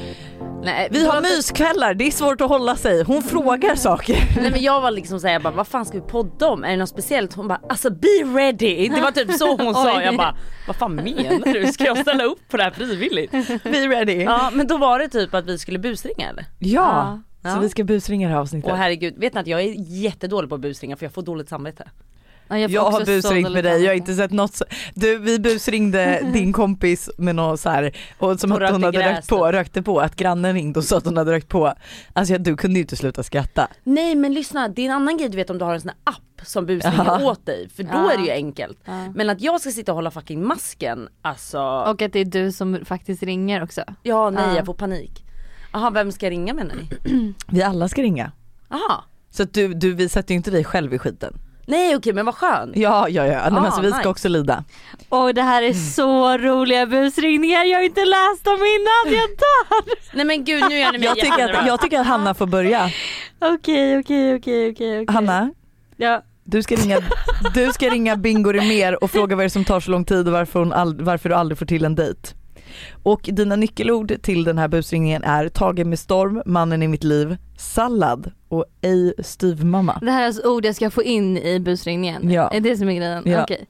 Nej, 0.63 0.88
Vi 0.92 1.06
har 1.07 1.22
myskvällar, 1.22 1.94
det 1.94 2.07
är 2.07 2.12
svårt 2.12 2.42
att 2.42 2.50
hålla 2.50 2.75
sig. 2.75 3.04
Hon 3.04 3.22
frågar 3.22 3.75
saker. 3.75 4.24
Nej 4.42 4.51
men 4.51 4.62
jag 4.62 4.81
var 4.81 4.92
liksom 4.92 5.19
såhär, 5.19 5.34
jag 5.34 5.42
bara, 5.44 5.54
vad 5.54 5.68
fan 5.68 5.86
ska 5.86 5.98
vi 5.98 6.07
podda 6.07 6.48
om? 6.48 6.63
Är 6.63 6.69
det 6.69 6.75
något 6.78 6.89
speciellt? 6.89 7.34
Hon 7.34 7.48
bara, 7.48 7.62
alltså 7.69 7.89
be 7.89 8.07
ready! 8.07 8.89
Det 8.95 9.01
var 9.01 9.12
typ 9.12 9.31
så 9.31 9.56
hon 9.57 9.74
sa, 9.74 10.01
jag 10.01 10.18
bara, 10.18 10.36
vad 10.68 10.75
fan 10.75 10.95
menar 10.95 11.54
du? 11.54 11.68
Ska 11.68 11.84
jag 11.86 11.98
ställa 11.98 12.24
upp 12.24 12.39
på 12.50 12.57
det 12.57 12.63
här 12.63 12.72
frivilligt? 12.72 13.31
Be 13.63 13.88
ready. 13.88 14.24
Ja, 14.24 14.50
men 14.54 14.68
då 14.68 14.78
var 14.78 15.00
det 15.00 15.07
typ 15.10 15.34
att 15.34 15.45
vi 15.45 15.57
skulle 15.57 15.80
busringa 15.80 16.30
eller? 16.30 16.45
Ja. 16.60 17.19
så 17.42 17.48
Ja. 17.50 17.60
vi 17.60 17.69
ska 17.69 17.84
busringa 17.84 18.28
det 18.28 18.34
här 18.34 18.42
avsnittet. 18.42 18.72
Och 18.72 18.78
herregud, 18.78 19.18
vet 19.18 19.34
ni 19.34 19.39
att 19.39 19.48
jag 19.48 19.62
är 19.62 19.74
jättedålig 20.04 20.50
på 20.50 20.56
att 20.56 20.62
busringa 20.62 20.95
för 20.98 21.06
jag 21.06 21.13
får 21.13 21.22
dåligt 21.22 21.50
samvete. 21.50 21.88
Ja, 22.50 22.56
får 22.56 22.72
jag 22.72 22.92
har 22.92 23.06
busringt 23.06 23.52
med 23.52 23.64
dig, 23.64 23.84
jag 23.84 23.90
har 23.90 23.96
inte 23.96 24.14
sett 24.16 24.32
något 24.32 24.54
så... 24.56 24.66
Du 24.94 25.18
vi 25.18 25.40
busringde 25.40 26.22
din 26.34 26.54
kompis 26.54 27.10
med 27.18 27.36
något 27.36 27.60
så 27.60 27.70
här 27.70 27.98
och 28.18 28.40
som 28.40 28.52
Hon 28.52 28.64
att 28.64 28.72
hon 28.72 28.84
hade 28.84 29.14
rökt 29.14 29.28
på, 29.28 29.52
rökte 29.52 29.82
på, 29.82 30.00
att 30.00 30.16
grannen 30.16 30.54
ringde 30.54 30.80
och 30.80 30.84
sa 30.86 30.98
att 30.98 31.06
hon 31.06 31.18
hade 31.18 31.32
rökt 31.32 31.48
på. 31.48 31.74
Alltså 32.14 32.38
du 32.38 32.58
kunde 32.58 32.76
ju 32.80 32.82
inte 32.82 32.96
sluta 32.96 33.24
skratta. 33.24 33.68
Nej 33.84 34.16
men 34.16 34.34
lyssna, 34.34 34.68
det 34.68 34.82
är 34.82 34.86
en 34.86 34.92
annan 34.92 35.18
grej 35.18 35.30
du 35.30 35.38
vet 35.38 35.50
om 35.50 35.58
du 35.58 35.66
har 35.66 35.74
en 35.74 35.82
sån 35.82 35.90
här 36.06 36.14
app 36.14 36.48
som 36.48 36.66
busringer 36.66 37.06
Ja. 37.06 37.32
åt 37.32 37.46
dig, 37.46 37.70
för 37.76 37.84
då 37.84 37.90
Ja. 37.94 38.12
är 38.14 38.18
det 38.18 38.24
ju 38.24 38.32
enkelt. 38.32 38.78
Ja. 38.86 39.08
Men 39.16 39.30
att 39.30 39.42
jag 39.42 39.62
ska 39.62 39.72
sitta 39.72 39.92
och 39.92 39.96
hålla 39.96 40.12
fucking 40.12 40.44
masken, 40.48 41.08
alltså, 41.22 41.60
Och 41.62 42.02
att 42.02 42.14
det 42.14 42.20
är 42.20 42.26
du 42.26 42.52
som 42.52 42.86
faktiskt 42.86 43.24
ringer 43.24 43.64
också. 43.64 43.82
ja 44.04 44.30
nej 44.30 44.44
Ja. 44.48 44.56
jag 44.56 44.66
får 44.66 44.74
panik. 44.74 45.24
Jaha 45.74 45.90
vem 45.90 46.12
ska 46.12 46.26
jag 46.26 46.32
ringa 46.32 46.54
menar 46.54 46.76
ni? 46.76 47.34
Vi 47.48 47.64
alla 47.64 47.88
ska 47.90 48.02
ringa. 48.02 48.32
Jaha. 48.70 49.04
Så 49.30 49.44
att 49.44 49.54
du, 49.54 49.74
du 49.74 49.94
vi 49.94 50.10
sätter 50.10 50.34
ju 50.34 50.38
inte 50.38 50.52
dig 50.52 50.64
själv 50.64 50.94
i 50.94 51.00
skiten. 51.00 51.34
Nej 51.69 51.96
okej 51.96 52.14
men 52.14 52.25
vad 52.25 52.36
skönt. 52.36 52.75
Ja 52.78 53.10
ja 53.10 53.25
ja, 53.25 53.31
Nej, 53.42 53.52
men 53.52 53.58
Ah, 53.64 53.66
alltså, 53.66 53.81
vi 53.81 53.90
ska 53.90 53.98
nice. 53.98 54.10
också 54.10 54.30
lida. 54.30 54.64
Och 55.10 55.34
det 55.34 55.42
här 55.42 55.62
är 55.62 55.74
så 55.74 56.38
roliga 56.38 56.86
busringningar, 56.86 57.64
jag 57.66 57.78
har 57.78 57.84
inte 57.84 58.06
läst 58.06 58.44
dem 58.46 58.54
innan, 58.56 59.14
jag 59.19 59.30
dör! 59.30 59.96
Nej 60.16 60.25
men 60.25 60.44
gud 60.46 60.64
nu 60.69 60.80
gör 60.80 60.92
ni 60.92 60.98
mig 60.98 61.08
Jag 61.08 61.16
tycker, 61.19 61.54
att, 61.54 61.68
jag 61.68 61.81
tycker 61.81 62.00
att 62.00 62.08
Hanna 62.08 62.34
får 62.34 62.46
börja. 62.48 62.90
Okej, 63.40 64.00
okej, 64.00 64.36
okej, 64.36 64.72
okej. 64.72 65.06
Hanna, 65.10 65.52
Ja. 65.98 66.22
du 66.44 66.64
ska 66.64 66.75
ringa, 66.75 67.00
du 67.54 67.74
ska 67.74 67.90
ringa 67.90 68.16
Bingo 68.16 68.54
mer 68.54 69.04
och 69.04 69.12
fråga 69.12 69.36
vad 69.36 69.44
det 69.44 69.48
är 69.48 69.50
som 69.50 69.66
tar 69.66 69.80
så 69.80 69.92
lång 69.92 70.06
tid 70.06 70.28
och 70.28 70.34
varför, 70.34 70.60
hon 70.60 70.74
ald- 70.74 71.02
varför 71.04 71.30
du 71.30 71.36
aldrig 71.36 71.58
får 71.58 71.66
till 71.66 71.86
en 71.86 71.96
dejt. 71.96 72.20
Och 73.03 73.29
dina 73.33 73.56
nyckelord 73.56 74.21
till 74.21 74.44
den 74.44 74.57
här 74.57 74.68
busringningen 74.68 75.24
är 75.24 75.50
tagen 75.50 75.89
med 75.89 76.00
storm, 76.00 76.41
mannen 76.45 76.83
i 76.83 76.88
mitt 76.88 77.03
liv, 77.03 77.38
sallad 77.57 78.31
och 78.47 78.65
ej 78.81 79.13
styvmamma. 79.19 80.00
Det 80.01 80.12
här 80.12 80.21
är 80.21 80.25
alltså 80.25 80.47
ord 80.50 80.65
jag 80.65 80.75
ska 80.75 80.89
få 80.89 81.03
in 81.03 81.38
i 81.38 81.59
busringningen? 81.59 82.31
Ja. 82.31 82.50
Är 82.53 82.59
det 82.59 82.77
som 82.77 82.89
är 82.89 82.94
grejen? 82.94 83.24
Ja. 83.25 83.44
Okej. 83.44 83.68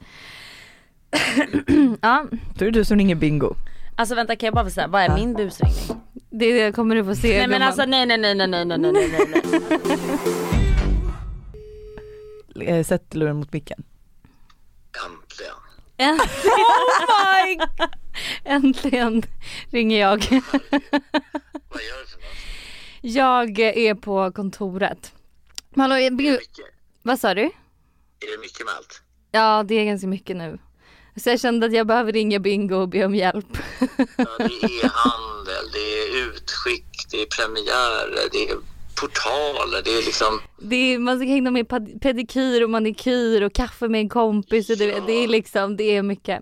ja, 2.01 2.25
Då 2.57 2.65
är 2.65 2.71
det 2.71 2.79
du 2.79 2.85
som 2.85 2.97
ringer 2.97 3.15
Bingo. 3.15 3.53
Alltså 3.95 4.15
vänta 4.15 4.35
kan 4.35 4.47
jag 4.47 4.53
bara 4.53 4.65
få 4.65 4.71
säga, 4.71 4.87
vad 4.87 5.01
är 5.01 5.15
min 5.15 5.33
busringning? 5.33 6.01
det 6.29 6.75
kommer 6.75 6.95
du 6.95 7.05
få 7.05 7.15
se 7.15 7.37
Nej 7.37 7.47
men 7.47 7.61
alltså 7.61 7.85
nej 7.85 8.05
nej 8.05 8.17
nej 8.17 8.35
nej 8.35 8.47
nej 8.47 8.65
nej 8.65 8.77
nej 8.77 8.91
nej 8.91 9.25
nej. 9.31 9.41
Eh, 12.67 12.83
Sätt 12.83 13.15
luren 13.15 13.35
mot 13.35 13.53
micken. 13.53 13.83
Äntligen, 15.97 16.17
Oh 17.07 17.15
my 17.45 17.57
äntligen 18.43 19.23
ringer 19.71 19.99
jag. 19.99 20.17
Vad 21.69 21.81
gör 21.83 22.01
du 22.01 22.07
för 22.07 22.17
något? 22.17 22.31
Jag 23.01 23.59
är 23.59 23.95
på 23.95 24.31
kontoret. 24.31 25.13
Hallå, 25.75 25.95
Är 25.95 26.11
det 26.11 26.39
vad 27.01 27.19
sa 27.19 27.33
du? 27.33 27.41
Är 27.41 28.31
det 28.31 28.41
mycket 28.41 28.65
med 28.65 28.73
allt? 28.77 29.01
Ja 29.31 29.63
det 29.67 29.75
är 29.75 29.85
ganska 29.85 30.07
mycket 30.07 30.37
nu. 30.37 30.57
Så 31.15 31.29
jag 31.29 31.39
kände 31.39 31.65
att 31.65 31.73
jag 31.73 31.87
behöver 31.87 32.11
ringa 32.13 32.39
Bingo 32.39 32.75
och 32.75 32.89
be 32.89 33.05
om 33.05 33.15
hjälp. 33.15 33.57
Ja, 34.17 34.25
det 34.37 34.43
är 34.43 34.85
e-handel, 34.85 35.71
det 35.73 35.79
är 35.79 36.27
utskick, 36.27 37.11
det 37.11 37.21
är 37.21 37.25
premiärer, 37.25 38.29
det 38.31 38.49
är 38.49 38.57
portaler, 38.99 39.81
det 39.83 39.91
är 39.91 40.05
liksom... 40.05 40.41
Det 40.61 40.75
är, 40.75 40.99
man 40.99 41.19
ska 41.19 41.27
hänga 41.27 41.51
med 41.51 41.69
pedikyr 42.01 42.63
och 42.63 42.69
manikyr 42.69 43.41
och 43.41 43.53
kaffe 43.53 43.87
med 43.87 44.01
en 44.01 44.09
kompis 44.09 44.69
och 44.69 44.77
du 44.77 44.87
vet, 44.87 45.07
det 45.07 45.13
är 45.13 45.27
liksom, 45.27 45.77
det 45.77 45.83
är 45.83 46.01
mycket. 46.01 46.41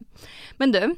Men 0.57 0.71
du. 0.71 0.95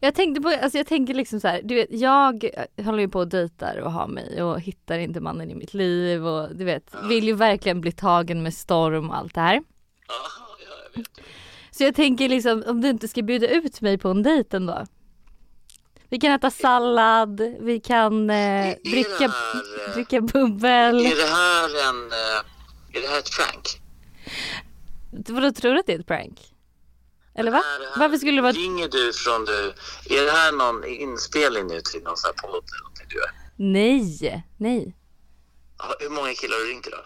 Jag 0.00 0.14
tänkte 0.14 0.40
på, 0.42 0.48
alltså 0.48 0.78
jag 0.78 0.86
tänker 0.86 1.14
liksom 1.14 1.40
så 1.40 1.48
här, 1.48 1.60
du 1.64 1.74
vet 1.74 1.86
jag 1.90 2.50
håller 2.84 2.98
ju 2.98 3.08
på 3.08 3.18
och 3.18 3.28
dejtar 3.28 3.76
och 3.76 3.92
har 3.92 4.06
mig 4.06 4.42
och 4.42 4.60
hittar 4.60 4.98
inte 4.98 5.20
mannen 5.20 5.50
i 5.50 5.54
mitt 5.54 5.74
liv 5.74 6.26
och 6.26 6.56
du 6.56 6.64
vet, 6.64 6.94
vill 7.08 7.24
ju 7.24 7.32
verkligen 7.32 7.80
bli 7.80 7.92
tagen 7.92 8.42
med 8.42 8.54
storm 8.54 9.10
och 9.10 9.16
allt 9.16 9.34
det 9.34 9.40
här. 9.40 9.54
Ja, 9.54 10.14
ja, 10.38 10.56
jag 10.94 10.98
vet. 11.02 11.10
Så 11.70 11.82
jag 11.84 11.94
tänker 11.94 12.28
liksom 12.28 12.64
om 12.66 12.80
du 12.80 12.88
inte 12.88 13.08
ska 13.08 13.22
bjuda 13.22 13.48
ut 13.48 13.80
mig 13.80 13.98
på 13.98 14.08
en 14.08 14.22
dejt 14.22 14.56
ändå. 14.56 14.86
Vi 16.08 16.18
kan 16.18 16.32
äta 16.32 16.50
sallad, 16.50 17.40
vi 17.60 17.80
kan 17.80 18.30
eh, 18.30 18.74
dricka, 18.84 19.28
här, 19.28 19.88
eh, 19.88 19.94
dricka 19.94 20.20
bubbel. 20.20 21.06
Är 21.06 21.16
det 21.16 21.34
här 21.34 21.88
en... 21.88 22.12
eh, 22.12 22.98
Är 22.98 23.02
det 23.02 23.08
här 23.08 23.18
ett 23.18 23.30
prank? 23.36 23.80
Vadå 25.28 25.52
tror 25.52 25.72
du 25.72 25.80
att 25.80 25.86
det 25.86 25.92
är 25.94 25.98
ett 26.00 26.06
prank? 26.06 26.40
Eller 27.38 27.50
va? 27.50 27.58
Är 27.58 27.62
här- 27.62 28.00
Varför 28.00 28.16
skulle 28.16 28.32
det 28.38 28.42
vara. 28.42 28.52
Ringer 28.52 28.88
du 28.88 29.12
från 29.12 29.44
du... 29.44 29.72
Är 30.16 30.24
det 30.24 30.30
här 30.30 30.52
någon 30.52 30.84
inspelning 30.84 31.66
nu 31.66 31.80
till 31.80 32.02
någon 32.02 32.16
sån 32.16 32.28
här 32.28 32.48
podd 32.48 32.64
eller 32.72 32.82
någonting 32.82 33.06
du 33.08 33.16
gör? 33.16 33.30
Nej, 33.56 34.44
nej. 34.56 34.96
Hur 36.00 36.10
många 36.10 36.34
killar 36.34 36.56
har 36.56 36.64
du 36.64 36.70
ringt 36.70 36.86
idag? 36.86 37.00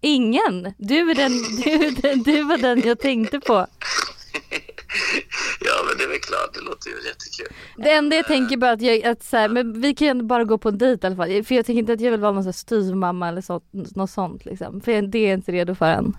Ingen. 0.00 0.74
Du 0.78 1.10
är 1.10 1.14
den, 1.14 1.32
du, 1.32 1.70
är 1.86 2.02
den, 2.02 2.22
du 2.22 2.42
var 2.42 2.58
den 2.58 2.82
jag 2.84 2.98
tänkte 3.00 3.40
på. 3.40 3.54
ja, 5.60 5.74
men 5.88 5.98
det 5.98 6.04
är 6.04 6.08
väl 6.08 6.18
klart, 6.20 6.54
det 6.54 6.60
låter 6.60 6.90
ju 6.90 6.96
jättekul. 6.96 7.56
Det 7.76 7.90
enda 7.90 8.16
jag 8.16 8.26
tänker 8.26 8.56
bara 8.56 8.70
att 8.70 8.82
jag, 8.82 9.02
att 9.04 9.22
så 9.24 9.36
här, 9.36 9.48
men 9.48 9.80
vi 9.80 9.94
kan 9.94 10.26
bara 10.26 10.44
gå 10.44 10.58
på 10.58 10.68
en 10.68 10.78
dejt 10.78 11.06
i 11.06 11.06
alla 11.06 11.16
fall. 11.16 11.44
För 11.44 11.54
jag 11.54 11.66
tänker 11.66 11.78
inte 11.78 11.92
att 11.92 12.00
jag 12.00 12.10
vill 12.10 12.20
vara 12.20 12.32
någon 12.32 12.52
styvmamma 12.52 13.28
eller 13.28 13.40
så, 13.40 13.60
något 13.70 14.10
sånt 14.10 14.44
liksom. 14.44 14.80
För 14.80 15.02
det 15.02 15.18
är 15.18 15.28
jag 15.28 15.34
inte 15.38 15.52
redo 15.52 15.74
för 15.74 15.86
än. 15.86 16.16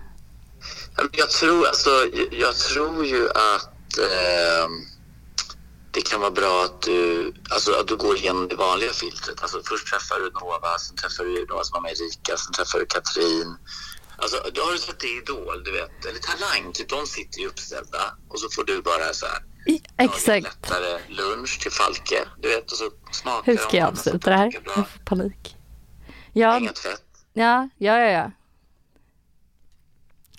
Jag 1.11 1.29
tror, 1.29 1.67
alltså, 1.67 1.89
jag 2.31 2.55
tror 2.55 3.05
ju 3.05 3.29
att... 3.29 3.97
ehm, 3.97 4.71
det 5.91 6.01
kan 6.01 6.21
vara 6.21 6.31
bra 6.31 6.63
att 6.63 6.81
du, 6.81 7.33
alltså, 7.49 7.71
att 7.79 7.87
du 7.87 7.95
går 7.95 8.15
igenom 8.17 8.47
det 8.47 8.55
vanliga 8.55 8.91
filtret. 8.93 9.41
Alltså, 9.41 9.61
först 9.65 9.87
träffar 9.87 10.19
du 10.19 10.31
Nova, 10.31 10.77
sen 10.77 10.95
träffar 10.95 11.23
du 11.23 11.45
några 11.49 11.63
som 11.63 11.73
var 11.73 11.81
med 11.81 11.91
Erika, 11.91 12.37
sen 12.37 12.53
träffar 12.53 12.79
du 12.79 12.85
Katrin. 12.85 13.57
Alltså, 14.17 14.37
då 14.53 14.61
har 14.61 14.71
du 14.71 14.77
sett 14.77 14.99
det 14.99 15.07
i 15.07 15.17
Idol, 15.17 15.63
du 15.63 15.71
vet, 15.71 16.05
eller 16.05 16.19
Talang, 16.19 16.73
typ, 16.73 16.89
de 16.89 17.07
sitter 17.07 17.39
ju 17.39 17.47
uppställda 17.47 18.15
och 18.29 18.39
så 18.39 18.49
får 18.49 18.63
du 18.63 18.81
bara 18.81 19.13
så 19.13 19.25
här 19.25 19.43
I- 19.67 19.81
Exakt. 19.97 20.43
lättare 20.43 20.99
lunch 21.09 21.59
till 21.61 21.71
Falke, 21.71 22.27
du 22.41 22.47
vet, 22.49 22.71
och 22.71 22.77
så 22.77 22.91
smakar 23.11 23.51
Hur 23.51 23.57
ska 23.57 23.77
jag 23.77 23.87
avsluta 23.87 24.29
det 24.29 24.35
här? 24.37 24.51
Jag 24.65 24.75
får 24.75 24.99
panik. 25.05 25.55
Ja, 26.33 26.59
ja, 27.33 27.69
ja, 27.77 27.99
ja. 27.99 28.31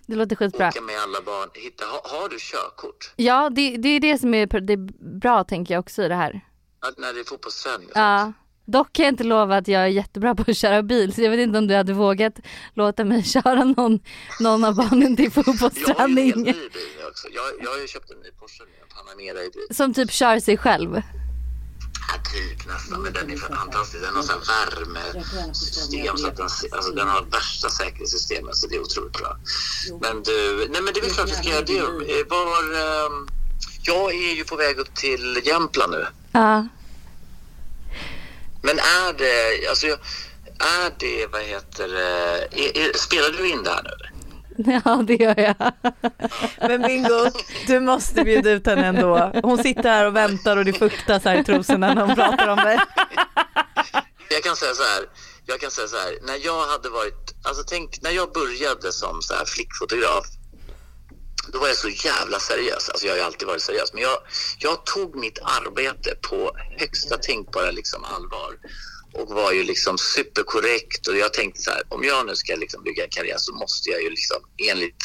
Det 0.06 0.14
låter 0.16 0.36
skitbra. 0.36 0.68
åka 0.68 0.80
med 0.80 0.94
alla 1.02 1.20
barn. 1.22 1.48
Hitta, 1.54 1.84
har, 1.84 2.20
har 2.20 2.28
du 2.28 2.36
körkort? 2.38 3.12
Ja, 3.16 3.50
det, 3.50 3.76
det 3.76 3.88
är 3.88 4.00
det 4.00 4.18
som 4.18 4.34
är, 4.34 4.46
det 4.60 4.72
är 4.72 5.18
bra 5.18 5.44
tänker 5.44 5.74
jag 5.74 5.80
också 5.80 6.02
i 6.02 6.08
det 6.08 6.14
här. 6.14 6.40
Att 6.80 6.98
när 6.98 7.12
det 7.12 7.20
är 7.20 7.24
fotbollsträning 7.24 7.86
och 7.88 7.92
Ja. 7.96 8.32
Dock 8.68 8.92
kan 8.92 9.04
jag 9.04 9.12
inte 9.12 9.24
lova 9.24 9.56
att 9.56 9.68
jag 9.68 9.82
är 9.82 9.86
jättebra 9.86 10.34
på 10.34 10.44
att 10.50 10.56
köra 10.56 10.82
bil 10.82 11.14
så 11.14 11.22
jag 11.22 11.30
vet 11.30 11.40
inte 11.40 11.58
om 11.58 11.66
du 11.66 11.74
hade 11.74 11.92
vågat 11.92 12.34
låta 12.74 13.04
mig 13.04 13.22
köra 13.34 13.64
någon, 13.64 13.98
någon 14.40 14.64
av 14.64 14.74
barnen 14.76 15.16
till 15.16 15.30
Jag 15.34 15.42
har 15.44 15.48
ju 15.48 15.52
en 15.52 15.58
helt 15.58 15.60
fotbollsträning. 15.60 16.26
ny 16.42 16.52
bil 16.52 16.98
också. 17.10 17.28
Jag, 17.34 17.44
jag 17.64 17.70
har 17.70 17.78
ju 17.80 17.86
köpt 17.86 18.10
en 18.10 18.16
ny 18.18 18.30
Porsche 18.40 18.64
nu, 18.64 18.86
Panamera 18.94 19.38
i 19.44 19.50
bil. 19.50 19.76
Som 19.76 19.94
typ 19.94 20.10
kör 20.10 20.38
sig 20.38 20.56
själv. 20.56 21.02
Typ 22.32 22.66
nästan, 22.66 23.02
men 23.02 23.12
den 23.12 23.30
är 23.30 23.36
fantastisk. 23.36 24.02
Den 24.02 24.16
har 24.16 24.22
så 24.22 24.32
här 24.32 24.40
värmesystem, 24.70 26.16
så 26.16 26.26
att 26.26 26.36
den, 26.36 26.48
alltså, 26.72 26.92
den 26.92 27.08
har 27.08 27.22
värsta 27.22 27.70
säkerhetssystemet, 27.70 28.56
så 28.56 28.66
det 28.66 28.76
är 28.76 28.80
otroligt 28.80 29.12
bra. 29.12 29.36
Men 30.00 30.22
du, 30.22 30.66
nej 30.70 30.82
men 30.82 30.94
det 30.94 31.00
är 31.00 31.02
väl 31.02 31.10
klart 31.10 31.28
vi 31.28 31.32
ska 31.32 31.48
göra 31.48 31.62
det. 31.62 31.78
Eh, 31.78 32.26
Var, 32.28 33.06
ehm, 33.06 33.28
jag 33.82 34.14
är 34.14 34.34
ju 34.34 34.44
på 34.44 34.56
väg 34.56 34.78
upp 34.78 34.94
till 34.94 35.40
Jämtland 35.44 35.92
nu. 35.92 36.06
Ja. 36.32 36.66
Men 38.62 38.78
är 38.78 39.12
det, 39.18 39.68
alltså, 39.68 39.86
är 40.58 40.92
det, 40.98 41.26
vad 41.26 41.42
heter 41.42 41.88
det, 41.88 42.48
är, 42.52 42.78
är, 42.78 42.98
spelar 42.98 43.30
du 43.30 43.48
in 43.48 43.62
det 43.62 43.70
här 43.70 43.82
nu? 43.82 44.15
ja, 44.84 45.02
det 45.06 45.14
gör 45.14 45.40
jag. 45.40 45.72
Men 46.68 46.82
Bingo, 46.82 47.30
du 47.66 47.80
måste 47.80 48.24
bjuda 48.24 48.50
ut 48.50 48.66
henne 48.66 48.86
ändå. 48.86 49.32
Hon 49.42 49.58
sitter 49.58 49.90
här 49.90 50.06
och 50.06 50.16
väntar 50.16 50.56
och 50.56 50.64
det 50.64 50.72
fuktas 50.72 51.24
här 51.24 51.40
i 51.40 51.44
trosorna 51.44 51.94
när 51.94 52.06
hon 52.06 52.14
pratar 52.14 52.48
om 52.48 52.56
dig. 52.56 52.78
Jag 54.30 54.42
kan 54.42 54.56
säga 54.56 54.74
så 54.74 54.82
här, 54.82 55.04
jag 55.46 55.60
kan 55.60 55.70
säga 55.70 55.88
så 55.88 55.96
här, 55.96 56.18
när 56.22 56.44
jag 56.44 56.66
hade 56.66 56.88
varit, 56.88 57.34
alltså 57.42 57.62
tänk, 57.66 58.02
när 58.02 58.10
jag 58.10 58.32
började 58.32 58.92
som 58.92 59.22
så 59.22 59.34
här 59.34 59.44
flickfotograf, 59.44 60.26
då 61.52 61.58
var 61.58 61.68
jag 61.68 61.76
så 61.76 61.88
jävla 61.88 62.38
seriös. 62.38 62.88
Alltså 62.88 63.06
jag 63.06 63.12
har 63.12 63.18
ju 63.18 63.24
alltid 63.24 63.48
varit 63.48 63.62
seriös, 63.62 63.92
men 63.92 64.02
jag, 64.02 64.18
jag 64.58 64.86
tog 64.86 65.16
mitt 65.16 65.38
arbete 65.42 66.10
på 66.30 66.50
högsta 66.78 67.16
tänkbara 67.16 67.70
liksom 67.70 68.04
allvar 68.04 68.54
och 69.16 69.28
var 69.28 69.52
ju 69.52 69.62
liksom 69.62 69.98
superkorrekt 69.98 71.06
och 71.06 71.16
jag 71.16 71.32
tänkte 71.32 71.62
så 71.62 71.70
här, 71.70 71.82
om 71.88 72.04
jag 72.04 72.26
nu 72.26 72.36
ska 72.36 72.56
liksom 72.56 72.82
bygga 72.82 73.04
en 73.04 73.10
karriär 73.10 73.38
så 73.38 73.54
måste 73.54 73.90
jag 73.90 74.02
ju 74.02 74.10
liksom 74.10 74.36
enligt 74.70 75.04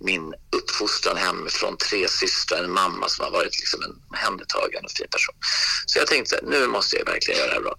min 0.00 0.34
uppfostran 0.56 1.16
hemifrån 1.16 1.76
tre 1.76 2.08
systrar, 2.08 2.64
en 2.64 2.72
mamma 2.72 3.08
som 3.08 3.24
har 3.24 3.32
varit 3.32 3.58
liksom 3.58 3.82
en 3.82 3.94
omhändertagande 4.10 4.86
och 4.86 4.90
fin 4.90 5.06
person. 5.10 5.34
Så 5.86 5.98
jag 5.98 6.06
tänkte 6.06 6.30
så 6.30 6.36
här, 6.36 6.50
nu 6.50 6.66
måste 6.66 6.96
jag 6.96 7.04
verkligen 7.04 7.40
göra 7.40 7.48
det 7.48 7.54
här 7.54 7.60
bra. 7.60 7.76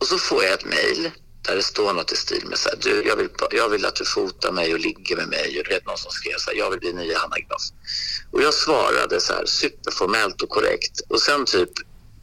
Och 0.00 0.06
så 0.06 0.18
får 0.18 0.44
jag 0.44 0.52
ett 0.52 0.64
mejl 0.64 1.10
där 1.42 1.56
det 1.56 1.62
står 1.62 1.92
något 1.92 2.12
i 2.12 2.16
stil 2.16 2.46
med 2.46 2.58
så 2.58 2.68
här, 2.68 2.78
du, 2.82 3.02
jag 3.06 3.16
vill, 3.16 3.28
jag 3.50 3.68
vill 3.68 3.84
att 3.86 3.96
du 3.96 4.04
fotar 4.04 4.52
mig 4.52 4.74
och 4.74 4.80
ligger 4.80 5.16
med 5.16 5.28
mig. 5.28 5.58
Och 5.58 5.64
du 5.64 5.70
vet 5.70 5.86
någon 5.86 5.98
som 5.98 6.10
skrev 6.10 6.36
så 6.38 6.50
här, 6.50 6.58
jag 6.58 6.70
vill 6.70 6.80
bli 6.80 6.92
nya 6.92 7.18
Hanna 7.18 7.38
Graf. 7.38 7.62
Och 8.32 8.42
jag 8.42 8.54
svarade 8.54 9.20
så 9.20 9.32
här 9.32 9.46
superformellt 9.46 10.42
och 10.42 10.48
korrekt. 10.48 11.00
Och 11.08 11.20
sen 11.20 11.44
typ 11.44 11.70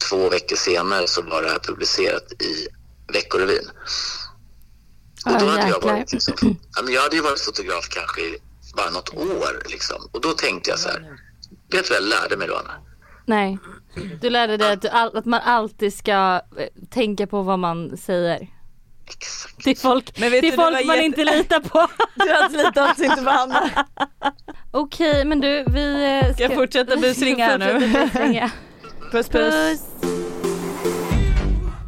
två 0.09 0.29
veckor 0.29 0.55
senare 0.55 1.07
så 1.07 1.21
var 1.21 1.41
det 1.41 1.49
här 1.49 1.59
publicerat 1.59 2.41
i 2.41 2.67
Veckorevyn. 3.13 3.69
Och 5.25 5.39
då 5.39 5.45
hade 5.45 5.69
jag 5.69 5.81
varit 5.81 6.13
liksom, 6.13 6.57
jag 6.89 7.01
hade 7.01 7.15
ju 7.15 7.21
varit 7.21 7.39
fotograf 7.41 7.87
kanske 7.89 8.21
i 8.21 8.37
bara 8.77 8.89
något 8.89 9.13
år 9.13 9.63
liksom. 9.69 10.09
Och 10.11 10.21
då 10.21 10.31
tänkte 10.31 10.69
jag 10.69 10.79
så 10.79 10.89
här, 10.89 10.99
vet 11.71 11.87
du 11.87 11.89
vad 11.89 12.01
jag 12.01 12.03
lärde 12.09 12.37
mig 12.37 12.47
då 12.47 12.55
Anna? 12.55 12.73
Nej. 13.25 13.57
Du 14.21 14.29
lärde 14.29 14.57
dig 14.57 14.71
att, 14.73 14.81
du, 14.81 14.87
all- 14.89 15.17
att 15.17 15.25
man 15.25 15.41
alltid 15.41 15.93
ska 15.93 16.41
eh, 16.57 16.67
tänka 16.89 17.27
på 17.27 17.41
vad 17.41 17.59
man 17.59 17.97
säger. 17.97 18.47
Exakt. 19.07 19.63
Till 19.63 19.77
folk, 19.77 20.19
Men 20.19 20.31
vet 20.31 20.41
till 20.41 20.51
du, 20.51 20.55
folk 20.57 20.71
man 20.85 20.95
jätte- 20.95 21.05
inte 21.05 21.23
litar 21.23 21.59
på. 21.59 21.87
Du 22.25 22.33
hade 22.33 22.57
lite 22.57 22.81
alltså 22.81 23.03
inte 23.03 23.21
på 23.23 23.29
Hanna. 23.29 23.69
Okej 24.71 25.25
men 25.25 25.41
du 25.41 25.63
vi 25.67 26.19
eh, 26.23 26.33
Ska 26.33 26.43
jag 26.43 26.53
fortsätta 26.55 26.95
busringa 27.01 27.45
här 27.45 27.57
nu? 27.57 27.79
fortsätta 27.81 28.05
busringa. 28.05 28.51
Puss 29.11 29.29
puss. 29.29 29.53
Puss. 29.53 29.81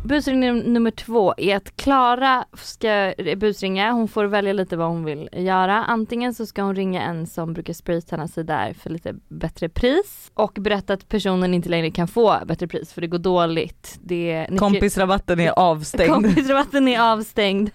Busringning 0.08 0.74
nummer 0.74 0.92
två 0.92 1.34
är 1.38 1.56
att 1.56 1.76
Klara 1.76 2.46
ska 2.54 3.14
busringa, 3.38 3.92
hon 3.92 4.08
får 4.08 4.26
välja 4.26 4.54
lite 4.54 4.78
vad 4.78 4.88
hon 4.88 5.06
vill 5.06 5.30
göra. 5.34 5.84
Antingen 5.84 6.34
så 6.34 6.46
ska 6.46 6.62
hon 6.62 6.76
ringa 6.76 7.02
en 7.02 7.28
som 7.28 7.54
brukar 7.54 7.74
spraytanna 7.74 8.28
sig 8.28 8.44
där 8.44 8.74
för 8.74 8.90
lite 8.90 9.16
bättre 9.28 9.70
pris 9.70 10.32
och 10.34 10.52
berätta 10.60 10.94
att 10.94 11.10
personen 11.10 11.54
inte 11.54 11.70
längre 11.70 11.92
kan 11.92 12.08
få 12.08 12.38
bättre 12.46 12.68
pris 12.68 12.94
för 12.94 13.02
det 13.02 13.08
går 13.08 13.18
dåligt. 13.18 14.00
Det, 14.04 14.48
Kompisrabatten 14.58 15.40
är 15.40 15.60
avstängd. 15.60 16.14
Kompisrabatten 16.14 16.88
är 16.88 17.00
avstängd. 17.00 17.70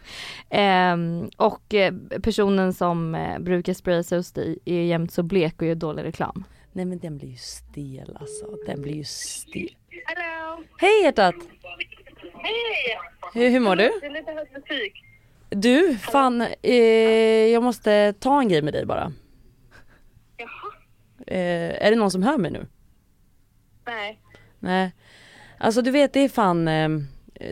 Ehm, 0.50 1.30
och 1.36 1.74
eh, 1.74 1.94
personen 2.22 2.72
som 2.72 3.14
eh, 3.14 3.38
brukar 3.38 3.74
spraya 3.74 4.02
sig 4.02 4.18
hos 4.18 4.32
dig 4.32 4.58
är 4.64 4.82
jämt 4.82 5.12
så 5.12 5.22
blek 5.22 5.62
och 5.62 5.68
gör 5.68 5.74
dålig 5.74 6.04
reklam. 6.04 6.44
Nej 6.72 6.84
men 6.84 6.98
den 6.98 7.18
blir 7.18 7.28
ju 7.28 7.36
stel 7.36 8.16
alltså. 8.20 8.46
Den 8.66 8.82
blir 8.82 8.94
ju 8.94 9.04
stel. 9.04 9.76
Hej 10.78 11.02
hjärtat! 11.02 11.34
Hej! 12.42 12.98
Hur, 13.34 13.50
hur 13.50 13.60
mår 13.60 13.76
du? 13.76 13.92
Det 14.00 14.06
är 14.06 14.10
lite 14.10 14.32
hög 14.32 14.48
musik. 14.52 15.04
Du, 15.48 15.96
fan 15.96 16.46
eh, 16.62 16.74
jag 17.52 17.62
måste 17.62 18.12
ta 18.12 18.40
en 18.40 18.48
grej 18.48 18.62
med 18.62 18.72
dig 18.72 18.86
bara. 18.86 19.12
Jaha. 20.36 20.72
Eh, 21.26 21.86
är 21.86 21.90
det 21.90 21.96
någon 21.96 22.10
som 22.10 22.22
hör 22.22 22.38
mig 22.38 22.50
nu? 22.50 22.66
Nej. 23.86 24.20
Nej. 24.58 24.92
Alltså 25.58 25.82
du 25.82 25.90
vet 25.90 26.12
det 26.12 26.20
är 26.20 26.28
fan, 26.28 26.68
eh, 26.68 26.88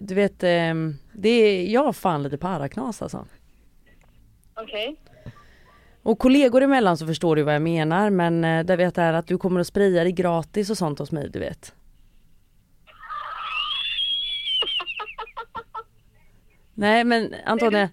du 0.02 0.14
vet 0.14 0.42
eh, 0.42 0.74
det 1.12 1.28
är, 1.28 1.66
jag 1.72 1.84
har 1.84 1.92
fan 1.92 2.22
lite 2.22 2.38
paraknas 2.38 3.02
alltså. 3.02 3.26
Okej. 4.54 4.96
Och 6.02 6.18
kollegor 6.18 6.62
emellan 6.62 6.96
så 6.96 7.06
förstår 7.06 7.36
du 7.36 7.42
vad 7.42 7.54
jag 7.54 7.62
menar 7.62 8.10
men 8.10 8.44
eh, 8.44 8.64
det 8.64 8.76
vet 8.76 8.98
är 8.98 9.12
att 9.12 9.26
du 9.26 9.38
kommer 9.38 9.60
att 9.60 9.66
spraya 9.66 10.02
dig 10.02 10.12
gratis 10.12 10.70
och 10.70 10.78
sånt 10.78 10.98
hos 10.98 11.12
mig 11.12 11.28
du 11.30 11.38
vet. 11.38 11.74
Nej 16.74 17.04
men 17.04 17.34
Antonija, 17.44 17.88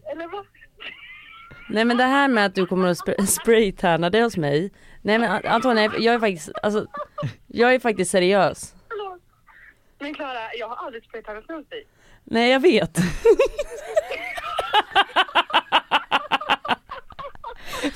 nej 1.69 1.85
men 1.85 1.97
det 1.97 2.03
här 2.03 2.27
med 2.27 2.45
att 2.45 2.55
du 2.55 2.65
kommer 2.65 2.87
att 2.87 2.97
spray- 2.97 3.25
spraytanna 3.25 4.09
dig 4.09 4.21
hos 4.21 4.37
mig. 4.37 4.71
Nej 5.01 5.19
men 5.19 5.45
Antonija, 5.45 5.91
jag 5.97 6.15
är 6.15 6.19
faktiskt, 6.19 6.49
alltså 6.63 6.85
jag 7.47 7.73
är 7.73 7.79
faktiskt 7.79 8.11
seriös. 8.11 8.73
Men 9.99 10.13
Klara, 10.13 10.53
jag 10.59 10.67
har 10.67 10.85
aldrig 10.85 11.03
spraytannat 11.03 11.43
hos 11.47 11.69
dig. 11.69 11.87
Nej 12.23 12.51
jag 12.51 12.59
vet. 12.59 12.97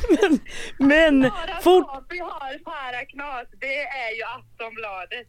men, 0.09 0.39
men 0.77 1.31
fort... 1.61 2.05
vi 2.09 2.19
har 2.19 2.63
paraknas, 2.63 3.47
det 3.59 3.81
är 3.83 4.15
ju 4.15 4.23
Aftonbladet. 4.23 5.27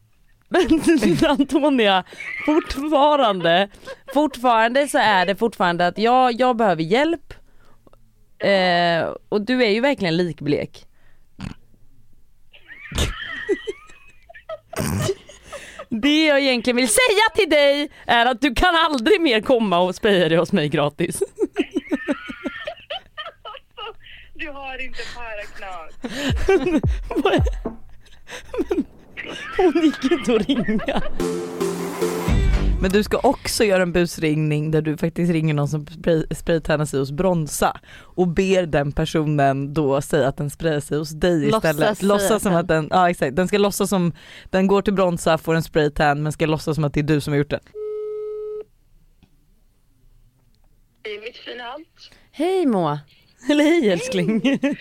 Men 0.53 0.81
Antonia, 1.29 2.03
fortfarande, 2.45 3.69
fortfarande 4.13 4.87
så 4.87 4.97
är 4.97 5.25
det 5.25 5.35
fortfarande 5.35 5.87
att 5.87 5.97
jag, 5.97 6.33
jag 6.33 6.57
behöver 6.57 6.83
hjälp. 6.83 7.33
Eh, 8.39 9.15
och 9.29 9.41
du 9.41 9.63
är 9.63 9.69
ju 9.69 9.81
verkligen 9.81 10.17
likblek. 10.17 10.85
Det 15.89 16.25
jag 16.25 16.39
egentligen 16.39 16.77
vill 16.77 16.89
säga 16.89 17.29
till 17.35 17.49
dig 17.49 17.89
är 18.05 18.25
att 18.25 18.41
du 18.41 18.55
kan 18.55 18.75
aldrig 18.75 19.21
mer 19.21 19.41
komma 19.41 19.79
och 19.79 19.95
spraya 19.95 20.29
dig 20.29 20.37
hos 20.37 20.51
mig 20.51 20.69
gratis. 20.69 21.23
Du 24.33 24.49
har 24.49 24.85
inte 24.85 24.99
paraknas. 25.15 25.93
Hon 29.57 29.83
gick 29.83 30.11
inte 30.11 30.35
att 30.35 30.47
ringa. 30.47 31.01
Men 32.81 32.91
du 32.91 33.03
ska 33.03 33.17
också 33.17 33.63
göra 33.63 33.81
en 33.81 33.91
busringning 33.91 34.71
där 34.71 34.81
du 34.81 34.97
faktiskt 34.97 35.31
ringer 35.31 35.53
någon 35.53 35.67
som 35.67 35.87
spray, 35.87 36.25
spraytannar 36.31 36.85
sig 36.85 36.99
hos 36.99 37.11
Bronsa 37.11 37.79
och 37.95 38.27
ber 38.27 38.65
den 38.65 38.91
personen 38.91 39.73
då 39.73 40.01
säga 40.01 40.27
att 40.27 40.37
den 40.37 40.49
sprayar 40.49 40.79
sig 40.79 40.97
hos 40.97 41.09
dig 41.09 41.51
Låtsas 41.51 41.71
istället. 41.71 41.97
säga 41.97 42.07
Låtsas 42.07 42.43
som 42.43 42.55
att 42.55 42.67
den, 42.67 42.87
ja 42.91 43.09
exakt, 43.09 43.35
den 43.35 43.47
ska 43.47 43.57
låtsas 43.57 43.89
som, 43.89 44.13
den 44.49 44.67
går 44.67 44.81
till 44.81 44.93
Bronsa, 44.93 45.37
får 45.37 45.55
en 45.55 45.63
spraytan 45.63 46.23
men 46.23 46.31
ska 46.31 46.45
låtsas 46.45 46.75
som 46.75 46.83
att 46.83 46.93
det 46.93 46.99
är 46.99 47.03
du 47.03 47.21
som 47.21 47.33
har 47.33 47.37
gjort 47.37 47.49
det. 47.49 47.59
Det 51.01 51.09
är 51.09 51.21
mitt 51.21 51.37
fina 51.37 51.63
allt. 51.63 52.11
Hej 52.31 52.65
Moa. 52.65 52.99
Eller 53.49 53.63
hej 53.63 53.89
älskling. 53.89 54.39
Gud, 54.39 54.77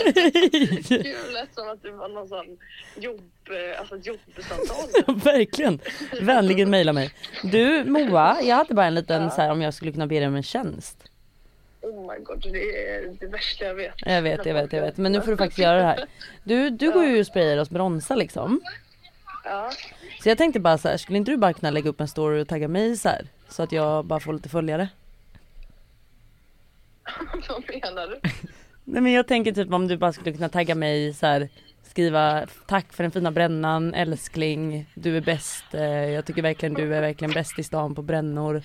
lät 1.32 1.54
som 1.54 1.68
att 1.68 1.82
det 1.82 1.90
var 1.90 2.08
någon 2.08 2.28
sån 2.28 2.58
jobb, 2.96 3.20
eh, 3.50 3.80
alltså 3.80 3.96
jobbsamtal. 3.96 5.14
Verkligen. 5.24 5.80
Vänligen 6.20 6.70
mejla 6.70 6.92
mig. 6.92 7.10
Du 7.42 7.84
Moa, 7.84 8.42
jag 8.42 8.56
hade 8.56 8.74
bara 8.74 8.86
en 8.86 8.94
liten 8.94 9.30
så 9.30 9.40
här 9.40 9.50
om 9.50 9.62
jag 9.62 9.74
skulle 9.74 9.92
kunna 9.92 10.06
be 10.06 10.18
dig 10.18 10.28
om 10.28 10.36
en 10.36 10.42
tjänst. 10.42 11.10
Oh 11.82 12.12
my 12.12 12.24
god, 12.24 12.42
det 12.52 12.88
är 12.88 13.16
det 13.20 13.26
värsta 13.26 13.64
jag 13.64 13.74
vet. 13.74 13.94
Jag 13.96 14.22
vet, 14.22 14.46
jag 14.46 14.54
vet, 14.54 14.72
jag 14.72 14.82
vet. 14.82 14.96
Men 14.96 15.12
nu 15.12 15.20
får 15.20 15.30
du 15.30 15.36
faktiskt 15.36 15.58
göra 15.58 15.78
det 15.78 15.84
här. 15.84 16.04
Du, 16.44 16.70
du 16.70 16.92
går 16.92 17.04
ju 17.04 17.20
och 17.20 17.26
sprayar 17.26 17.58
oss 17.58 17.70
bronsa 17.70 18.14
liksom. 18.14 18.60
Ja. 19.44 19.70
Så 20.22 20.28
jag 20.28 20.38
tänkte 20.38 20.60
bara 20.60 20.78
så 20.78 20.88
här, 20.88 20.96
skulle 20.96 21.18
inte 21.18 21.30
du 21.30 21.36
bara 21.36 21.52
kunna 21.52 21.70
lägga 21.70 21.90
upp 21.90 22.00
en 22.00 22.08
story 22.08 22.42
och 22.42 22.48
tagga 22.48 22.68
mig 22.68 22.96
så 22.96 23.08
här? 23.08 23.26
Så 23.48 23.62
att 23.62 23.72
jag 23.72 24.04
bara 24.04 24.20
får 24.20 24.32
lite 24.32 24.48
följare. 24.48 24.88
Vad 27.48 27.64
menar 27.68 28.06
du? 28.06 28.20
Nej 28.84 29.02
men 29.02 29.12
jag 29.12 29.28
tänker 29.28 29.52
typ 29.52 29.72
om 29.72 29.88
du 29.88 29.96
bara 29.96 30.12
skulle 30.12 30.32
kunna 30.32 30.48
tagga 30.48 30.74
mig 30.74 31.14
så 31.14 31.26
här, 31.26 31.48
Skriva 31.90 32.46
tack 32.66 32.92
för 32.92 33.04
den 33.04 33.10
fina 33.10 33.30
brännan, 33.30 33.94
älskling, 33.94 34.86
du 34.94 35.16
är 35.16 35.20
bäst, 35.20 35.64
eh, 35.74 35.82
jag 35.84 36.24
tycker 36.24 36.42
verkligen 36.42 36.74
du 36.74 36.94
är 36.94 37.00
verkligen 37.00 37.32
bäst 37.32 37.58
i 37.58 37.62
stan 37.62 37.94
på 37.94 38.02
brännor. 38.02 38.62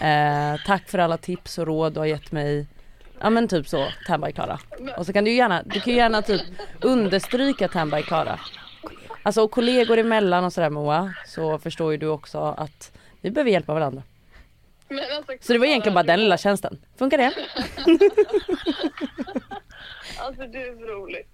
Eh, 0.00 0.56
tack 0.66 0.88
för 0.88 0.98
alla 0.98 1.16
tips 1.16 1.58
och 1.58 1.66
råd 1.66 1.92
du 1.92 1.98
har 1.98 2.06
gett 2.06 2.32
mig. 2.32 2.66
Ja 3.20 3.30
men 3.30 3.48
typ 3.48 3.68
så, 3.68 3.88
Tan 4.06 4.20
by 4.20 4.32
Klara. 4.32 4.58
Och 4.96 5.06
så 5.06 5.12
kan 5.12 5.24
du 5.24 5.32
gärna, 5.32 5.62
du 5.62 5.80
kan 5.80 5.92
ju 5.92 5.98
gärna 5.98 6.22
typ 6.22 6.42
understryka 6.80 7.68
Tan 7.68 7.90
by 7.90 8.02
Klara. 8.02 8.40
Alltså 9.22 9.42
och 9.42 9.50
kollegor 9.50 9.98
emellan 9.98 10.44
och 10.44 10.52
sådär 10.52 10.70
Moa, 10.70 11.14
så 11.26 11.58
förstår 11.58 11.92
ju 11.92 11.98
du 11.98 12.06
också 12.06 12.38
att 12.38 12.92
vi 13.20 13.30
behöver 13.30 13.50
hjälpa 13.50 13.74
varandra. 13.74 14.02
Alltså, 14.98 15.32
Så 15.40 15.52
det 15.52 15.58
var 15.58 15.66
egentligen 15.66 15.94
bara 15.94 16.02
den 16.04 16.20
lilla 16.20 16.38
tjänsten. 16.38 16.78
Funkar 16.98 17.18
det? 17.18 17.32
Alltså 20.18 20.46
du 20.46 20.58
är 20.68 20.74
så 20.78 20.84
rolig. 20.84 21.26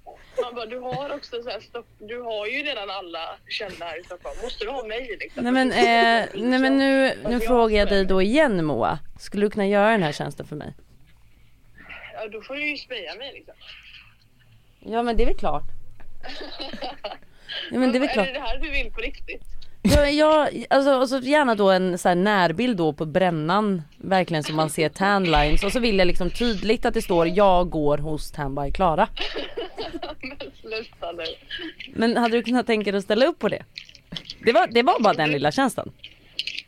Man 0.43 0.55
bara, 0.55 0.67
du 0.67 0.79
har 0.79 1.14
också 1.14 1.43
så 1.43 1.50
här 1.50 1.61
stopp, 1.61 1.87
du 1.99 2.21
har 2.23 2.47
ju 2.47 2.62
redan 2.62 2.90
alla 2.90 3.37
kända 3.49 3.85
här 3.87 4.00
i 4.00 4.05
Stockholm. 4.05 4.37
Måste 4.43 4.64
du 4.64 4.71
ha 4.71 4.85
mig 4.87 5.17
liksom? 5.21 5.45
Nej 5.45 5.52
men, 5.52 5.73
eh, 5.73 6.29
nej, 6.49 6.59
men 6.61 6.79
nu, 6.79 7.14
nu 7.29 7.40
frågar 7.40 7.76
jag 7.79 7.88
dig 7.88 8.05
då 8.05 8.23
igen 8.23 8.64
Moa. 8.64 8.99
Skulle 9.19 9.47
du 9.47 9.50
kunna 9.50 9.67
göra 9.67 9.90
den 9.90 10.02
här 10.02 10.12
tjänsten 10.12 10.47
för 10.47 10.57
mig? 10.57 10.75
Ja, 12.14 12.29
då 12.29 12.43
får 12.43 12.55
du 12.55 12.69
ju 12.71 12.76
speja 12.76 13.14
mig 13.14 13.33
liksom. 13.35 13.55
Ja 14.81 15.02
men 15.02 15.17
det 15.17 15.23
är 15.23 15.26
väl 15.26 15.37
klart. 15.38 15.64
Ja 17.71 17.79
men 17.79 17.93
det 17.93 17.99
är 17.99 18.00
väl 18.00 18.09
Är 18.09 18.12
klart. 18.12 18.26
det 18.26 18.33
det 18.33 18.40
här 18.40 18.59
du 18.59 18.71
vill 18.71 18.93
på 18.93 19.00
riktigt? 19.00 19.43
Jag, 19.83 20.13
jag, 20.13 20.65
alltså, 20.71 20.95
och 20.95 21.09
så 21.09 21.19
gärna 21.19 21.55
då 21.55 21.71
en 21.71 21.99
så 21.99 22.09
här 22.09 22.15
närbild 22.15 22.77
då 22.77 22.93
på 22.93 23.07
brännan. 23.07 23.83
Verkligen 23.97 24.43
så 24.43 24.53
man 24.53 24.71
ser 24.71 24.89
tanlines 24.89 25.65
och 25.65 25.73
så 25.73 25.81
vill 25.81 25.99
jag 25.99 26.07
liksom 26.07 26.31
tydligt 26.31 26.85
att 26.85 26.95
det 26.95 27.03
står 27.03 27.29
jag 27.29 27.71
går 27.71 27.99
hos 27.99 28.31
Tan 28.33 28.55
by 28.55 28.73
Klara. 28.73 29.09
Men 30.21 30.39
sluta 30.61 31.13
nu. 31.13 31.25
Men 31.95 32.17
hade 32.17 32.37
du 32.37 32.43
kunnat 32.43 32.67
tänka 32.67 32.91
dig 32.93 32.99
att 32.99 33.05
ställa 33.05 33.27
upp 33.27 33.39
på 33.39 33.49
det? 33.49 33.63
Det 34.45 34.53
var, 34.53 34.67
det 34.67 34.83
var 34.83 35.01
bara 35.01 35.15
den 35.15 35.31
lilla 35.31 35.53
tjänsten. 35.53 35.93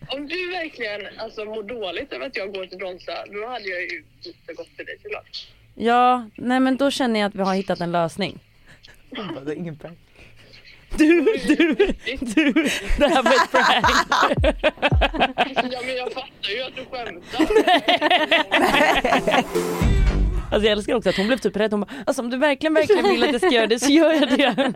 Om 0.09 0.27
du 0.27 0.51
verkligen 0.51 1.01
alltså, 1.19 1.45
mår 1.45 1.63
dåligt 1.63 2.13
över 2.13 2.27
att 2.27 2.37
jag 2.37 2.55
går 2.55 2.67
till 2.67 2.79
Bronsa, 2.79 3.13
då 3.33 3.49
hade 3.49 3.69
jag 3.69 3.83
ju 3.83 4.05
inte 4.25 4.53
gått 4.53 4.77
till 4.77 4.87
dig 4.87 4.99
såklart. 5.03 5.49
Ja, 5.75 6.29
nej 6.35 6.61
men 6.61 6.77
då 6.77 6.91
känner 6.91 7.21
jag 7.21 7.29
att 7.29 7.35
vi 7.35 7.43
har 7.43 7.55
hittat 7.55 7.81
en 7.81 7.93
lösning. 7.93 8.39
Ingen. 9.57 9.79
Du, 10.97 11.25
du, 11.47 11.75
du, 12.21 12.53
det 12.99 13.09
här 13.09 13.23
var 13.23 13.33
ett 13.33 13.51
prank. 13.51 13.87
Ja 15.73 15.81
men 15.87 15.97
jag 15.97 16.13
fattar 16.13 16.51
ju 16.51 16.63
att 16.63 16.77
du 16.77 16.85
skämtar. 16.85 17.47
Alltså 20.53 20.67
jag 20.67 20.73
älskar 20.73 20.95
också 20.95 21.09
att 21.09 21.17
hon 21.17 21.27
blev 21.27 21.39
typ 21.39 21.57
rädd. 21.57 21.71
Hon 21.71 21.81
bara, 21.81 21.91
alltså 22.07 22.23
om 22.23 22.31
du 22.31 22.37
verkligen, 22.37 22.75
verkligen 22.75 23.05
vill 23.05 23.25
att 23.25 23.33
jag 23.33 23.41
ska 23.41 23.51
göra 23.51 23.67
det 23.67 23.79
så 23.79 23.91
gör 23.91 24.13
jag 24.13 24.29
det. 24.29 24.75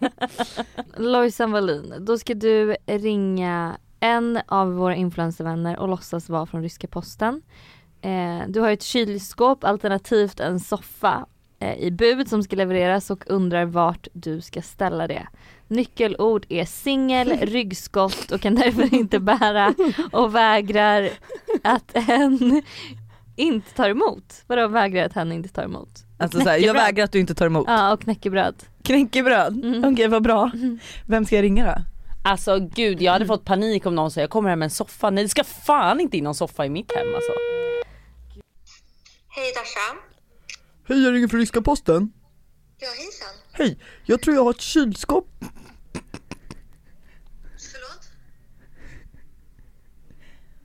Lojsan 0.96 1.52
Wallin, 1.52 1.94
då 2.00 2.18
ska 2.18 2.34
du 2.34 2.76
ringa 2.86 3.76
en 4.00 4.40
av 4.46 4.72
våra 4.72 4.94
influencervänner 4.94 5.78
och 5.78 5.88
låtsas 5.88 6.28
vara 6.28 6.46
från 6.46 6.62
ryska 6.62 6.86
posten. 6.86 7.42
Eh, 8.00 8.40
du 8.48 8.60
har 8.60 8.70
ett 8.70 8.82
kylskåp 8.82 9.64
alternativt 9.64 10.40
en 10.40 10.60
soffa 10.60 11.26
eh, 11.60 11.78
i 11.78 11.90
bud 11.90 12.28
som 12.28 12.42
ska 12.42 12.56
levereras 12.56 13.10
och 13.10 13.24
undrar 13.26 13.64
vart 13.64 14.08
du 14.12 14.40
ska 14.40 14.62
ställa 14.62 15.06
det. 15.06 15.26
Nyckelord 15.68 16.46
är 16.48 16.64
singel, 16.64 17.28
ryggskott 17.40 18.32
och 18.32 18.40
kan 18.40 18.54
därför 18.54 18.94
inte 18.94 19.20
bära 19.20 19.74
och 20.12 20.34
vägrar 20.34 21.10
att 21.62 21.92
hen 21.94 22.62
inte 23.36 23.74
tar 23.74 23.88
emot. 23.90 24.42
Vadå 24.46 24.68
vägrar 24.68 25.04
att 25.06 25.12
hen 25.12 25.32
inte 25.32 25.48
tar 25.48 25.62
emot? 25.64 25.88
Alltså 26.18 26.40
så 26.40 26.48
här, 26.48 26.58
jag 26.58 26.74
vägrar 26.74 27.04
att 27.04 27.12
du 27.12 27.20
inte 27.20 27.34
tar 27.34 27.46
emot. 27.46 27.64
Ja 27.68 27.92
och 27.92 28.00
knäckebröd. 28.00 28.54
Knäckebröd, 28.82 29.64
Mm. 29.64 29.92
okej 29.92 30.08
vad 30.08 30.22
bra. 30.22 30.50
Vem 31.06 31.24
ska 31.24 31.36
jag 31.36 31.42
ringa 31.42 31.66
då? 31.66 31.82
Alltså 32.24 32.58
gud 32.74 33.02
jag 33.02 33.12
hade 33.12 33.26
fått 33.26 33.44
panik 33.44 33.86
om 33.86 33.94
någon 33.94 34.10
sa 34.10 34.20
jag 34.20 34.30
kommer 34.30 34.50
hem 34.50 34.58
med 34.58 34.66
en 34.66 34.70
soffa. 34.70 35.10
Nej 35.10 35.24
det 35.24 35.28
ska 35.28 35.44
fan 35.44 36.00
inte 36.00 36.16
in 36.16 36.24
någon 36.24 36.34
soffa 36.34 36.66
i 36.66 36.68
mitt 36.68 36.92
hem 36.96 37.14
alltså. 37.14 37.32
Hej 39.28 39.52
Dasha. 39.54 39.98
Hej, 40.88 41.04
jag 41.04 41.14
ringer 41.14 41.28
från 41.28 41.40
ryska 41.40 41.62
posten. 41.62 42.12
Ja 42.78 42.88
hejsan. 42.98 43.28
Hej, 43.52 43.78
jag 44.04 44.22
tror 44.22 44.36
jag 44.36 44.44
har 44.44 44.50
ett 44.50 44.60
kylskåp. 44.60 45.28
Förlåt? 47.72 48.08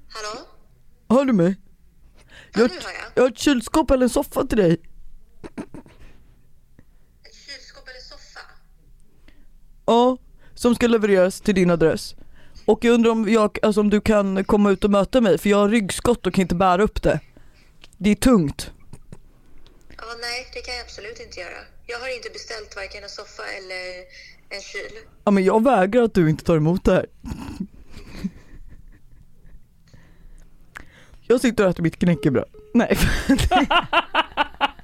Hallå? 0.10 0.46
Hör 1.10 1.26
du 1.26 1.34
mig? 1.34 1.56
Ja, 2.54 2.62
Jag, 2.62 2.70
nu 2.72 2.76
hör 2.76 2.92
jag. 2.92 3.12
jag 3.16 3.24
har 3.24 3.30
ett 3.30 3.38
kylskåp 3.38 3.92
eller 3.92 4.04
en 4.04 4.10
soffa 4.10 4.46
till 4.48 4.58
dig. 4.58 4.74
Ett 7.24 7.36
kylskåp 7.36 7.88
eller 7.88 8.00
soffa? 8.00 8.40
Ja, 9.86 10.18
som 10.56 10.76
ska 10.76 10.88
levereras 10.88 11.42
till 11.42 11.56
din 11.56 11.70
adress. 11.72 12.16
Och 12.66 12.84
jag 12.86 12.94
undrar 12.94 13.12
om, 13.12 13.30
jag, 13.30 13.58
alltså 13.62 13.82
om 13.82 13.90
du 13.90 14.02
kan 14.02 14.44
komma 14.44 14.72
ut 14.72 14.84
och 14.84 14.92
möta 14.92 15.22
mig 15.22 15.38
för 15.38 15.50
jag 15.50 15.58
har 15.58 15.70
ryggskott 15.70 16.28
och 16.28 16.34
kan 16.34 16.42
inte 16.42 16.56
bära 16.56 16.84
upp 16.84 17.02
det. 17.04 17.20
Det 17.98 18.10
är 18.10 18.16
tungt. 18.16 18.72
Ja, 19.98 20.04
nej, 20.22 20.48
det 20.54 20.62
kan 20.62 20.76
jag 20.76 20.84
absolut 20.84 21.20
inte 21.20 21.40
göra. 21.40 21.58
Jag 21.92 22.00
har 22.00 22.16
inte 22.16 22.30
beställt 22.30 22.76
varken 22.76 23.04
en 23.04 23.10
soffa 23.10 23.44
eller 23.44 23.98
en 24.50 24.62
kyl. 24.62 24.98
Ja 25.24 25.32
men 25.32 25.44
jag 25.44 25.64
vägrar 25.64 26.04
att 26.04 26.14
du 26.14 26.30
inte 26.30 26.44
tar 26.44 26.58
emot 26.58 26.84
det 26.86 26.94
här. 26.94 27.06
Jag 31.22 31.42
sitter 31.42 31.64
och 31.64 31.70
äter 31.70 31.84
mitt 31.84 32.00
knäckebröd. 32.00 32.50
Nej, 32.74 32.98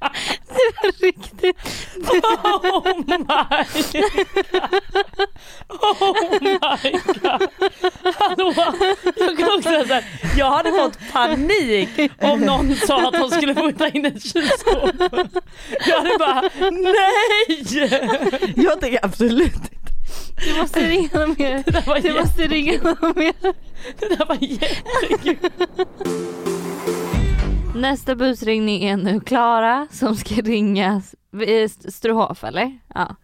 Riktigt. 1.02 1.56
Oh 2.10 2.84
my 3.08 3.18
god. 3.18 3.36
Oh 5.70 6.40
my 6.42 6.92
god. 7.22 7.50
Hallå, 8.16 8.54
jag 9.18 9.38
kan 9.38 9.50
också 9.58 9.70
säga 9.70 9.86
så 9.88 9.94
här, 9.94 10.04
jag 10.38 10.52
hade 10.52 10.72
fått 10.72 10.98
panik 11.14 11.90
om 12.22 12.40
någon 12.40 12.76
sa 12.76 13.08
att 13.08 13.14
de 13.14 13.30
skulle 13.30 13.56
fota 13.56 13.90
in 13.90 14.06
ett 14.06 14.24
kylskåp. 14.24 14.92
Jag 15.88 15.98
hade 15.98 16.18
bara 16.20 16.42
nej! 16.72 17.64
jag 18.56 18.82
tänker 18.82 19.06
absolut 19.06 19.56
inte. 19.56 19.78
Du 20.46 20.62
måste 20.62 20.80
ringa 20.80 21.10
dem 21.10 21.36
mer. 21.40 21.64
Det 21.66 21.72
där 21.72 21.84
var, 21.86 22.00
Du 22.00 22.14
måste 22.14 22.48
ringa 22.48 22.78
dem 22.78 23.14
mer. 23.16 23.34
det 24.00 24.16
där 24.16 24.26
var 24.26 24.38
jättekul. 24.42 25.38
Nästa 27.78 28.16
busringning 28.16 28.84
är 28.84 28.98
nu 28.98 29.20
Klara 29.20 29.88
som 29.92 30.16
ska 30.16 30.36
ringa 30.36 31.02
Strohof 31.90 32.44
eller? 32.44 32.80
Ja. 32.96 33.16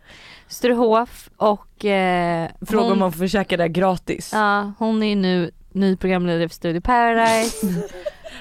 Strohof 0.47 1.29
och 1.37 1.85
eh, 1.85 2.49
Fråga 2.61 2.83
om 2.83 2.89
hon, 2.89 2.99
man 2.99 3.11
får 3.11 3.27
käka 3.27 3.57
det 3.57 3.63
här 3.63 3.67
gratis. 3.67 4.31
ja, 4.33 4.73
hon 4.79 5.03
är 5.03 5.15
nu 5.15 5.51
ny 5.71 5.97
programledare 5.97 6.49
för 6.49 6.55
Studio 6.55 6.81
Paradise. 6.81 7.67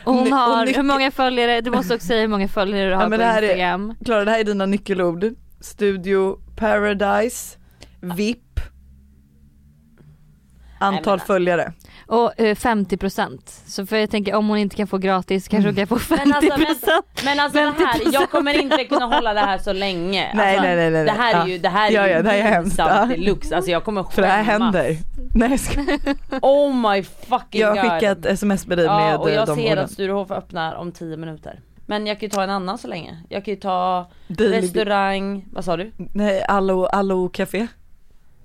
Och 0.05 0.15
hon 0.15 0.33
och 0.33 0.39
har, 0.39 0.67
nyckel- 0.67 0.77
hur 0.77 0.83
många 0.83 1.11
följare, 1.11 1.61
du 1.61 1.71
måste 1.71 1.95
också 1.95 2.07
säga 2.07 2.21
hur 2.21 2.29
många 2.29 2.49
följare 2.49 2.89
du 2.91 2.95
har 2.97 3.03
Ja, 3.03 3.09
på 3.09 3.15
Instagram. 3.45 3.95
Klara 4.05 4.25
det 4.25 4.31
här 4.31 4.41
är 4.41 4.45
dina 4.45 4.67
nyckelord. 4.67 5.25
Studio 5.61 6.39
Paradise, 6.57 7.59
VIP, 8.01 8.52
antal 10.83 11.21
följare. 11.21 11.73
Och 12.07 12.41
eh, 12.41 12.55
50% 12.55 13.39
så 13.67 13.87
för 13.87 13.97
jag 13.97 14.11
tänker 14.11 14.35
om 14.35 14.49
hon 14.49 14.59
inte 14.59 14.77
kan 14.77 14.87
få 14.87 14.99
gratis 14.99 15.49
kanske 15.49 15.69
hon 15.69 15.77
kan 15.77 15.87
få 15.87 15.97
50% 15.97 16.17
Men 16.25 16.33
alltså, 16.33 16.59
men, 16.59 17.25
men 17.25 17.41
alltså 17.41 17.59
det 17.59 17.87
här, 17.87 17.99
50%. 17.99 18.11
jag 18.13 18.31
kommer 18.31 18.59
inte 18.63 18.85
kunna 18.85 19.07
hålla 19.07 19.35
det 19.35 19.41
här 19.41 19.59
så 19.59 19.73
länge. 19.73 20.31
Nej, 20.35 20.49
alltså, 20.57 20.63
nej, 20.63 20.77
nej, 20.77 20.91
nej, 20.91 21.05
Det 21.05 21.11
här 21.11 21.35
är 21.35 21.39
nej. 21.45 21.53
ju, 21.53 21.59
det 21.59 21.69
här 21.69 21.91
är 21.91 21.95
Ja, 21.95 22.07
ju 22.07 22.13
ja, 22.13 22.23
det 22.23 22.29
här 22.31 22.39
är 22.39 22.43
hemskt. 22.43 22.77
deluxe. 23.09 23.57
Alltså 23.57 23.71
jag 23.71 23.85
kommer 23.85 24.03
skämmas. 24.03 24.15
För 24.15 24.23
det 24.23 24.29
här 24.29 24.43
händer. 24.43 24.97
Nej 25.35 25.51
jag 25.51 25.61
ska... 25.61 25.81
Oh 26.43 26.75
my 26.93 27.03
fucking 27.03 27.61
Jag 27.61 27.69
har 27.77 27.83
god. 27.83 27.93
skickat 27.93 28.27
sms 28.27 28.67
med 28.67 28.79
dig 28.79 28.87
med 28.87 29.13
Ja 29.13 29.19
och 29.19 29.29
eh, 29.31 29.35
jag 29.35 29.47
de 29.47 29.57
ser 29.57 29.73
orden. 29.73 29.85
att 29.85 29.91
Sturehof 29.91 30.31
öppnar 30.31 30.75
om 30.75 30.93
10 30.93 31.17
minuter. 31.17 31.61
Men 31.87 32.07
jag 32.07 32.21
kan 32.21 32.27
ju 32.27 32.31
ta 32.31 32.43
en 32.43 32.51
annan 32.51 32.79
så 32.79 32.89
länge. 32.89 33.17
Jag 33.29 33.45
kan 33.45 33.55
ju 33.55 33.61
ta 33.61 34.11
Daily- 34.29 34.61
restaurang, 34.61 35.45
vad 35.53 35.65
sa 35.65 35.77
du? 35.77 35.93
Nej, 35.97 36.45
Allo, 36.49 36.85
Allo 36.85 37.29
Café. 37.29 37.67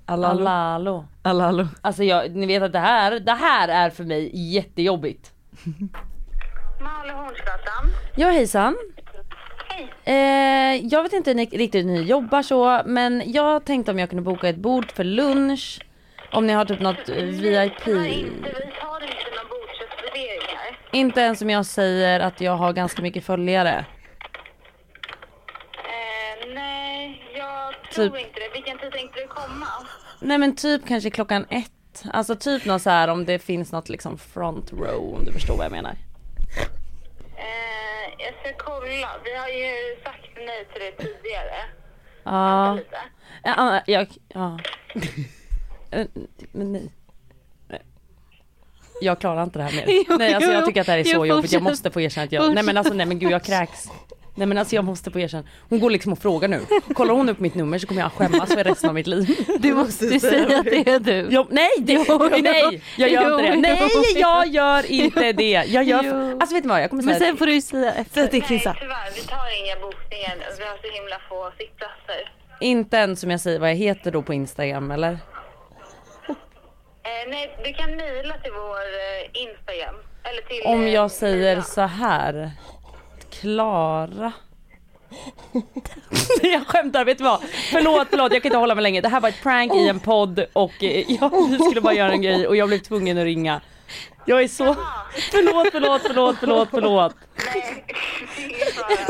Alalo. 0.08 1.04
Allo, 1.22 1.44
allo. 1.44 1.66
Alltså 1.80 2.04
jag, 2.04 2.30
ni 2.36 2.46
vet 2.46 2.62
att 2.62 2.72
det 2.72 2.78
här, 2.78 3.20
det 3.20 3.32
här 3.32 3.68
är 3.68 3.90
för 3.90 4.04
mig 4.04 4.30
jättejobbigt. 4.54 5.32
Malehornsgatan. 6.82 7.84
Ja 8.16 8.28
hejsan. 8.30 8.76
Hej! 9.68 9.92
Eh, 10.04 10.86
jag 10.86 11.02
vet 11.02 11.12
inte 11.12 11.34
ni, 11.34 11.44
riktigt 11.46 11.86
hur 11.86 11.90
ni 11.90 12.02
jobbar 12.02 12.42
så, 12.42 12.82
men 12.86 13.22
jag 13.26 13.64
tänkte 13.64 13.90
om 13.92 13.98
jag 13.98 14.10
kunde 14.10 14.22
boka 14.22 14.48
ett 14.48 14.56
bord 14.56 14.92
för 14.92 15.04
lunch. 15.04 15.80
Om 16.32 16.46
ni 16.46 16.52
har 16.52 16.64
typ 16.64 16.80
något 16.80 17.08
eh, 17.08 17.14
VIP. 17.14 17.86
Nej, 17.86 18.20
inte, 18.20 18.48
vi 18.48 18.72
har 18.80 19.00
inte 19.00 19.30
några 19.30 19.48
bordsreserveringar. 19.50 20.78
Inte 20.92 21.20
ens 21.20 21.42
om 21.42 21.50
jag 21.50 21.66
säger 21.66 22.20
att 22.20 22.40
jag 22.40 22.56
har 22.56 22.72
ganska 22.72 23.02
mycket 23.02 23.24
följare. 23.24 23.84
Eh, 25.74 26.54
nej, 26.54 27.22
jag 27.36 27.74
tror 27.94 28.04
Typ. 28.04 28.26
inte 28.26 28.40
det. 28.40 28.50
Vilken 28.54 28.78
tid 28.78 28.92
tänkte 28.92 29.20
du 29.20 29.26
komma? 29.26 29.66
Nej 30.20 30.38
men 30.38 30.56
typ 30.56 30.86
kanske 30.86 31.10
klockan 31.10 31.46
ett. 31.50 32.04
Alltså 32.12 32.36
typ 32.36 32.64
något 32.64 32.82
så 32.82 32.90
här 32.90 33.08
om 33.08 33.24
det 33.24 33.38
finns 33.38 33.72
något 33.72 33.88
liksom 33.88 34.18
front 34.18 34.72
row 34.72 35.14
om 35.14 35.24
du 35.24 35.32
förstår 35.32 35.56
vad 35.56 35.64
jag 35.64 35.72
menar. 35.72 35.90
Eh, 37.36 38.14
jag 38.18 38.34
ska 38.40 38.64
kolla. 38.64 39.08
Vi 39.24 39.36
har 39.36 39.48
ju 39.48 40.02
sagt 40.04 40.28
nej 40.36 40.66
till 40.72 40.80
det 40.82 40.92
tidigare. 41.04 41.56
Ja. 42.24 42.74
Lite. 42.74 42.96
Ja, 43.42 43.80
jag, 43.86 44.06
ja. 44.28 44.58
Eh, 45.90 46.06
Men 46.52 46.72
nej. 46.72 46.90
Jag 49.00 49.20
klarar 49.20 49.42
inte 49.42 49.58
det 49.58 49.62
här 49.64 49.72
mer. 49.72 49.84
Jo, 50.08 50.16
nej 50.18 50.34
alltså 50.34 50.52
jag 50.52 50.66
tycker 50.66 50.80
att 50.80 50.86
det 50.86 50.92
här 50.92 50.98
är 50.98 51.04
så 51.04 51.26
jobbigt. 51.26 51.52
Jag 51.52 51.62
måste 51.62 51.90
få 51.90 52.00
erkänna 52.00 52.24
att 52.24 52.32
jag, 52.32 52.54
nej 52.54 52.64
men 52.64 52.76
alltså 52.76 52.94
nej 52.94 53.06
men 53.06 53.18
gud 53.18 53.30
jag 53.30 53.44
kräks. 53.44 53.88
Nej 54.38 54.46
men 54.46 54.58
alltså 54.58 54.74
jag 54.74 54.84
måste 54.84 55.10
få 55.10 55.18
erkänna. 55.18 55.44
Hon 55.68 55.80
går 55.80 55.90
liksom 55.90 56.12
och 56.12 56.18
frågar 56.18 56.48
nu. 56.48 56.60
Kollar 56.94 57.14
hon 57.14 57.28
upp 57.28 57.38
mitt 57.40 57.54
nummer 57.54 57.78
så 57.78 57.86
kommer 57.86 58.00
jag 58.00 58.12
skämmas 58.12 58.48
för 58.54 58.64
resten 58.64 58.88
av 58.88 58.94
mitt 58.94 59.06
liv. 59.06 59.46
Du 59.58 59.74
måste 59.74 60.20
säga 60.20 60.58
att 60.58 60.64
det 60.64 60.88
är 60.90 61.00
du. 61.00 61.26
Jo, 61.30 61.46
nej, 61.50 61.68
det, 61.78 61.92
Jo, 62.08 62.28
nej, 62.42 62.82
jag 62.96 63.10
gör 63.10 63.28
jo, 63.30 63.38
inte 63.38 63.68
det. 63.68 63.74
Nej, 63.74 63.90
jag 64.16 64.46
gör 64.46 64.90
inte 64.90 65.32
det. 65.32 65.64
Jag 65.66 65.84
gör, 65.84 66.02
Jo. 66.04 66.38
alltså 66.40 66.54
vet 66.54 66.64
ni 66.64 66.68
vad, 66.70 66.82
jag 66.82 66.90
kommer 66.90 67.02
Men 67.02 67.14
säga 67.14 67.28
sen 67.28 67.36
får 67.36 67.46
du 67.46 67.54
ju 67.54 67.60
säga 67.60 67.94
efter. 67.94 68.26
Till 68.26 68.40
Nej, 68.48 68.58
tyvärr. 68.58 69.10
Vi 69.14 69.20
tar 69.20 69.64
inga 69.64 69.76
bokningar. 69.80 70.36
Vi 70.58 70.64
har 70.64 70.76
så 70.82 70.94
himla 71.00 71.16
få 71.28 71.52
sittplatser. 71.58 72.32
inte 72.60 72.96
ens 72.96 73.20
som 73.20 73.30
jag 73.30 73.40
säger 73.40 73.58
vad 73.58 73.70
jag 73.70 73.76
heter 73.76 74.10
då 74.10 74.22
på 74.22 74.34
Instagram 74.34 74.90
eller? 74.90 75.18
Eh, 77.08 77.30
nej, 77.30 77.56
du 77.64 77.72
kan 77.72 77.96
mejla 77.96 78.34
till 78.38 78.52
vår 78.52 78.80
eh, 78.80 79.42
Instagram. 79.42 79.94
Eller 80.24 80.42
till... 80.42 80.62
Om 80.66 80.82
eh, 80.82 80.88
jag 80.94 81.10
säger 81.10 81.56
Mia. 81.56 81.62
så 81.64 81.80
här. 81.80 82.50
Klara. 83.30 84.32
jag 86.42 86.66
skämtar, 86.66 87.04
vet 87.04 87.18
du 87.18 87.24
vad? 87.24 87.40
Förlåt, 87.72 88.06
förlåt, 88.10 88.32
jag 88.32 88.42
kan 88.42 88.48
inte 88.48 88.58
hålla 88.58 88.74
mig 88.74 88.82
länge. 88.82 89.00
Det 89.00 89.08
här 89.08 89.20
var 89.20 89.28
ett 89.28 89.42
prank 89.42 89.74
i 89.74 89.88
en 89.88 90.00
podd 90.00 90.46
och 90.52 90.84
eh, 90.84 91.04
jag, 91.20 91.48
vi 91.50 91.58
skulle 91.58 91.80
bara 91.80 91.94
göra 91.94 92.12
en 92.12 92.22
grej 92.22 92.46
och 92.46 92.56
jag 92.56 92.68
blev 92.68 92.78
tvungen 92.78 93.18
att 93.18 93.24
ringa. 93.24 93.60
Jag 94.24 94.42
är 94.42 94.48
så... 94.48 94.76
Förlåt, 95.30 95.68
förlåt, 95.72 96.02
förlåt, 96.06 96.36
förlåt, 96.40 96.68
förlåt. 96.70 97.14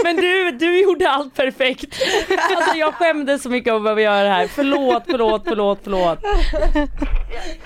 Men 0.04 0.16
du, 0.16 0.50
du 0.50 0.83
gjorde 0.83 1.11
allt 1.11 1.35
perfekt. 1.35 2.02
Alltså 2.57 2.76
jag 2.76 2.94
skämdes 2.94 3.42
så 3.42 3.50
mycket 3.50 3.72
över 3.72 3.92
att 3.92 4.02
göra 4.02 4.22
det 4.22 4.28
här. 4.28 4.46
Förlåt, 4.48 5.02
förlåt, 5.07 5.42
förlåt, 5.44 5.78
förlåt. 5.83 6.18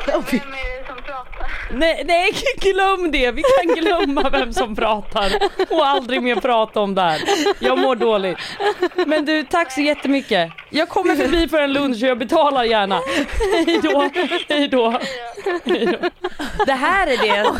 Vem 0.07 0.15
är 0.15 0.81
det 0.81 0.87
som 0.87 0.97
pratar? 0.97 1.32
Nej, 1.71 2.03
nej, 2.07 2.31
glöm 2.57 3.11
det. 3.11 3.31
Vi 3.31 3.43
kan 3.43 3.75
glömma 3.75 4.31
vem 4.31 4.53
som 4.53 4.77
pratar 4.77 5.33
och 5.71 5.87
aldrig 5.87 6.23
mer 6.23 6.37
prata 6.37 6.81
om 6.81 6.95
det 6.95 7.03
här. 7.03 7.21
Jag 7.59 7.79
mår 7.79 7.97
dåligt. 7.97 8.39
Men 9.07 9.25
du, 9.25 9.45
tack 9.45 9.73
så 9.73 9.81
jättemycket. 9.81 10.53
Jag 10.71 10.89
kommer 10.89 11.17
förbi 11.17 11.49
för 11.49 11.59
en 11.63 11.73
lunch 11.73 12.03
och 12.03 12.09
jag 12.09 12.19
betalar 12.19 12.65
gärna. 12.65 13.01
Hej 13.67 13.81
då, 13.83 14.11
hej 14.49 14.69
då. 14.69 14.99
Det 16.67 16.73
här 16.73 17.07
är 17.07 17.17
det, 17.17 17.51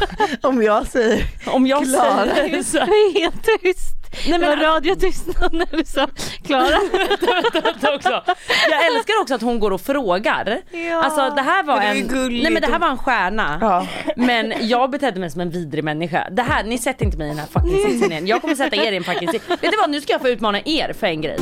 Om 0.49 0.63
jag 0.63 0.87
säger 0.87 1.25
om 1.47 1.67
jag 1.67 1.85
Klara. 1.85 2.35
säger 2.35 2.63
så 2.63 2.79
här. 2.79 3.21
Helt 3.21 3.45
tyst. 3.63 3.89
Nej, 4.29 4.39
Det 4.39 4.47
var 4.47 4.57
men, 4.57 4.65
radiotystnad 4.67 5.53
när 5.53 5.77
du 5.77 5.85
sa 5.85 6.07
Klara. 6.47 6.77
också. 7.97 8.23
Jag 8.71 8.87
älskar 8.87 9.21
också 9.23 9.35
att 9.35 9.43
hon 9.43 9.61
går 9.61 9.71
och 9.71 9.81
frågar. 9.81 10.61
Ja. 10.71 11.03
Alltså 11.05 11.31
det 11.37 11.43
här 11.43 11.63
var 11.63 11.77
Men 11.77 11.97
en, 11.97 12.29
nej 12.43 12.51
men 12.53 12.63
det 12.63 12.69
här 12.69 12.79
var 12.79 12.89
en 12.89 12.99
stjärna. 12.99 13.59
Ja. 13.61 13.72
Men 14.17 14.53
jag 14.61 14.91
betedde 14.91 15.21
mig 15.21 15.31
som 15.31 15.41
en 15.41 15.51
vidrig 15.51 15.85
människa. 15.85 16.29
Det 16.31 16.43
här, 16.43 16.65
ni 16.65 16.79
sätter 16.79 17.05
inte 17.05 17.19
mig 17.19 17.27
i 17.27 17.31
den 17.31 17.39
här 17.39 17.47
fucking 17.47 17.91
sitsen 17.91 18.13
igen. 18.13 18.27
Jag 18.27 18.41
kommer 18.41 18.55
sätta 18.55 18.77
er 18.77 18.93
i 18.93 18.97
en 18.97 19.05
fucking 19.05 19.29
sits. 19.29 19.51
Vet 19.51 19.61
du 19.61 19.77
vad, 19.81 19.91
nu 19.91 20.01
ska 20.01 20.13
jag 20.13 20.21
få 20.21 20.29
utmana 20.29 20.61
er 20.65 20.93
för 20.93 21.07
en 21.07 21.21
grej. 21.21 21.39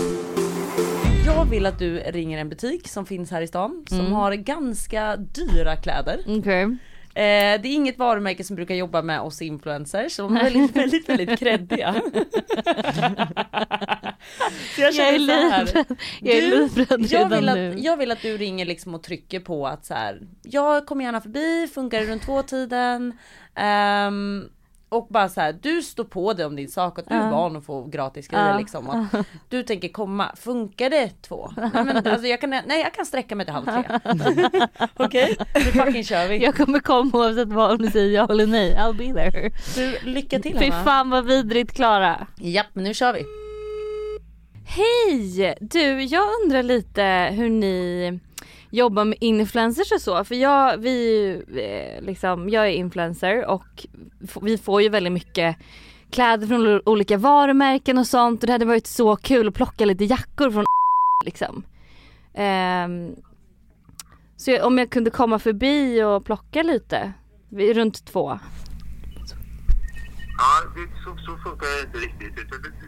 Jag 1.27 1.45
vill 1.45 1.67
att 1.67 1.79
du 1.79 1.99
ringer 1.99 2.39
en 2.39 2.49
butik 2.49 2.89
som 2.89 3.07
finns 3.07 3.31
här 3.31 3.43
i 3.43 3.47
stan 3.47 3.85
som 3.89 4.13
har 4.13 4.33
ganska 4.33 5.17
dyra 5.17 5.77
kläder. 5.77 6.21
Okej. 6.27 6.77
Eh, 7.15 7.61
det 7.63 7.69
är 7.69 7.75
inget 7.75 7.99
varumärke 7.99 8.45
som 8.45 8.57
brukar 8.57 8.75
jobba 8.75 9.03
med 9.03 9.21
oss 9.21 9.43
influencers. 9.43 10.17
De 10.17 10.37
är 10.37 10.43
väldigt, 10.43 10.77
väldigt, 10.77 11.09
väldigt 11.09 11.39
kreddiga. 11.39 11.95
Så 14.75 14.81
jag 14.81 14.93
Jag 14.95 15.09
är 15.15 15.19
så 15.19 15.33
här. 15.33 15.65
livrädd. 15.65 15.97
Jag 16.21 16.37
är 16.37 16.41
Du, 16.51 16.57
livrädd 16.57 17.01
jag 17.03 17.13
redan 17.13 17.31
vill, 17.31 17.45
nu. 17.55 17.71
att, 17.75 17.81
jag 17.83 17.97
vill 17.97 18.11
att 18.13 18.23
du 18.23 18.37
ringer 18.37 18.67
liksom 18.67 18.95
och 18.95 19.03
trycker 19.03 19.41
på 19.41 19.67
att 19.67 19.87
så 19.87 19.95
här, 19.95 20.21
jag 20.43 20.87
kommer 20.87 21.05
gärna 21.05 21.21
förbi, 21.21 21.69
funkar 21.75 22.01
det 22.01 22.07
runt 22.07 22.23
tvåtiden. 22.23 23.19
Um, 24.09 24.49
och 24.91 25.07
bara 25.11 25.29
så 25.29 25.41
här, 25.41 25.53
du 25.63 25.83
står 25.83 26.05
på 26.05 26.33
dig 26.33 26.47
om 26.47 26.57
din 26.57 26.69
sak 26.69 26.99
att 26.99 27.09
du 27.09 27.15
är 27.15 27.31
van 27.31 27.57
att 27.57 27.65
få 27.65 27.85
gratis 27.85 28.29
grejer 28.29 28.59
liksom. 28.59 28.89
Och 28.89 29.25
du 29.49 29.63
tänker 29.63 29.89
komma, 29.89 30.33
funkar 30.37 30.91
det 30.91 31.23
två? 31.23 31.53
Nej, 31.57 31.71
men, 31.85 32.07
alltså, 32.07 32.27
jag, 32.27 32.41
kan, 32.41 32.51
nej 32.51 32.81
jag 32.81 32.95
kan 32.95 33.07
sträcka 33.07 33.37
mig 33.37 33.47
till 33.47 33.55
halv 33.55 33.65
tre. 33.65 33.99
Okej, 34.95 35.37
nu 35.55 35.61
fucking 35.61 36.05
kör 36.05 36.29
vi. 36.29 36.45
Jag 36.45 36.57
kommer 36.57 36.81
komma 36.81 37.11
oavsett 37.19 37.49
vad 37.49 37.71
om 37.71 37.79
du 37.79 37.91
säger 37.91 38.15
ja 38.15 38.27
eller 38.31 38.47
nej. 38.47 38.77
I'll 38.77 38.97
be 38.97 39.31
there. 39.31 39.51
Du, 39.75 40.11
lycka 40.11 40.39
till 40.39 40.59
Fy 40.59 40.71
Hanna. 40.71 40.85
fan 40.85 41.11
vad 41.11 41.27
vidrigt 41.27 41.75
Klara. 41.75 42.27
Japp, 42.37 42.67
men 42.73 42.85
nu 42.85 42.95
kör 42.95 43.13
vi. 43.13 43.25
Hej! 44.67 45.55
Du, 45.61 46.03
jag 46.03 46.23
undrar 46.43 46.63
lite 46.63 47.31
hur 47.33 47.49
ni 47.49 48.21
jobbar 48.71 49.05
med 49.05 49.19
influencers 49.21 49.93
och 49.93 50.01
så. 50.01 50.25
För 50.25 50.35
jag, 50.35 50.79
vi, 50.79 51.31
eh, 51.57 52.05
liksom, 52.05 52.49
jag 52.49 52.67
är 52.67 52.73
influencer 52.73 53.47
och 53.47 53.87
vi 54.43 54.59
får 54.59 54.83
ju 54.83 54.89
väldigt 54.89 55.13
mycket 55.13 55.57
kläder 56.11 56.47
från 56.47 56.81
olika 56.85 57.17
varumärken 57.17 57.99
och 57.99 58.07
sånt 58.07 58.43
och 58.43 58.47
det 58.47 58.53
hade 58.53 58.65
varit 58.65 58.87
så 58.87 59.17
kul 59.17 59.49
att 59.49 59.55
plocka 59.55 59.85
lite 59.85 60.05
jackor 60.05 60.51
från 60.51 60.65
liksom. 61.25 61.63
Ehm, 62.35 63.15
så 64.37 64.51
jag, 64.51 64.67
om 64.67 64.79
jag 64.79 64.91
kunde 64.91 65.11
komma 65.11 65.39
förbi 65.39 66.03
och 66.03 66.25
plocka 66.25 66.63
lite 66.63 67.13
runt 67.51 68.07
två. 68.07 68.39
Ja, 70.39 70.71
det, 70.75 71.03
så, 71.05 71.17
så 71.27 71.37
funkar 71.37 71.67
det 71.67 71.87
inte 71.87 71.99
riktigt. 71.99 72.47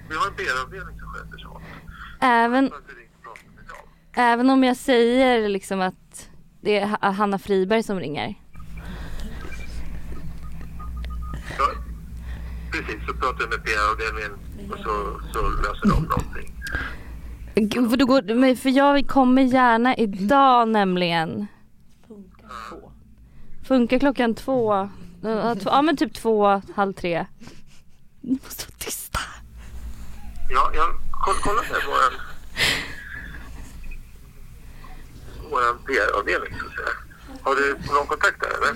Vi 0.08 0.14
har 0.16 0.26
en 0.26 0.34
PR-avdelning 0.34 0.98
som 1.00 1.08
sköter 1.08 1.38
sånt. 1.38 1.64
Även, 2.20 2.68
Så 2.68 2.74
att 2.74 2.86
det 2.86 2.92
ringer 2.92 3.10
och 3.16 3.22
pratar 3.22 3.48
med 3.56 3.64
dem. 3.64 3.88
Även 4.14 4.50
om 4.50 4.64
jag 4.64 4.76
säger 4.76 5.48
liksom 5.48 5.80
att 5.80 6.28
det 6.60 6.78
är 6.78 6.86
Ha- 6.86 7.10
Hanna 7.10 7.38
Friberg 7.38 7.82
som 7.82 8.00
ringer. 8.00 8.34
Precis, 12.72 13.06
så 13.06 13.14
pratar 13.14 13.40
jag 13.40 13.50
med 13.50 13.64
PR-avdelningen 13.64 14.32
och 14.72 14.78
så, 14.78 15.20
så 15.32 15.48
löser 15.48 15.88
de 15.88 16.02
någonting. 16.02 16.54
Gud, 17.54 17.90
För, 17.90 17.96
går, 17.96 18.54
för 18.54 18.70
jag 18.70 19.08
kommer 19.08 19.42
gärna 19.42 19.96
idag 19.96 20.68
nämligen. 20.68 21.46
Funkar 23.64 23.98
klockan 23.98 24.34
två? 24.34 24.88
Ja, 25.22 25.54
två- 25.54 25.70
Ja 25.70 25.82
men 25.82 25.96
typ 25.96 26.14
två, 26.14 26.62
halv 26.74 26.92
tre. 26.92 27.26
Ni 28.20 28.38
måste 28.42 28.64
vara 28.66 28.78
tysta. 28.78 29.18
Ja, 30.50 30.70
jag 30.74 30.88
koll, 31.10 31.34
kolla 31.42 31.62
med 31.62 31.80
våran, 31.86 32.12
våran 35.52 35.78
PR-avdelning 35.86 36.52
så 36.58 36.66
att 36.66 36.72
säga. 36.72 36.94
Har 37.42 37.54
du 37.54 37.76
någon 37.94 38.06
kontakt 38.06 38.40
där 38.40 38.50
eller? 38.58 38.72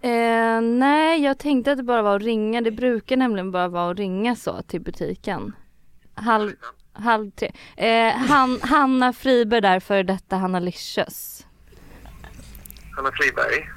Eh, 0.00 0.60
nej 0.60 1.22
jag 1.24 1.38
tänkte 1.38 1.72
att 1.72 1.78
det 1.78 1.82
bara 1.84 2.02
var 2.02 2.16
att 2.16 2.22
ringa. 2.22 2.60
Det 2.60 2.70
brukar 2.70 3.16
nämligen 3.16 3.50
bara 3.50 3.68
vara 3.68 3.90
att 3.90 3.98
ringa 3.98 4.36
så 4.36 4.62
till 4.62 4.80
butiken. 4.80 5.52
Halv, 6.14 6.52
halv 6.92 7.30
tre. 7.30 7.52
Eh, 7.76 8.12
Han, 8.16 8.60
Hanna 8.62 9.12
Friberg 9.12 9.60
där 9.60 9.80
för 9.80 10.02
detta 10.02 10.36
Hanna 10.36 10.60
Licious. 10.60 11.46
Hanna 12.96 13.10
Friberg? 13.12 13.68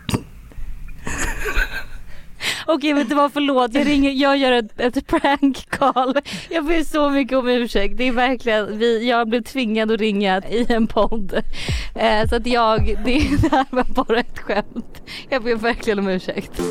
Okej 2.73 2.93
vet 2.93 3.09
du 3.09 3.15
vad 3.15 3.33
förlåt 3.33 3.73
jag 3.73 3.87
ringer, 3.87 4.11
jag 4.11 4.37
gör 4.37 4.51
ett, 4.51 4.79
ett 4.79 5.07
prank 5.07 5.69
call. 5.69 6.15
Jag 6.49 6.65
ber 6.65 6.83
så 6.83 7.09
mycket 7.09 7.37
om 7.37 7.47
ursäkt. 7.47 7.97
Det 7.97 8.07
är 8.07 8.11
verkligen, 8.11 8.77
vi, 8.77 9.09
jag 9.09 9.29
blev 9.29 9.43
tvingad 9.43 9.91
att 9.91 9.99
ringa 9.99 10.41
i 10.49 10.73
en 10.73 10.87
podd. 10.87 11.33
Eh, 11.95 12.29
så 12.29 12.35
att 12.35 12.47
jag, 12.47 12.85
det, 12.85 13.19
det 13.41 13.51
här 13.51 13.65
var 13.69 13.83
bara 13.83 14.19
ett 14.19 14.39
skämt. 14.39 15.01
Jag 15.29 15.43
ber 15.43 15.55
verkligen 15.55 15.99
om 15.99 16.07
ursäkt. 16.07 16.61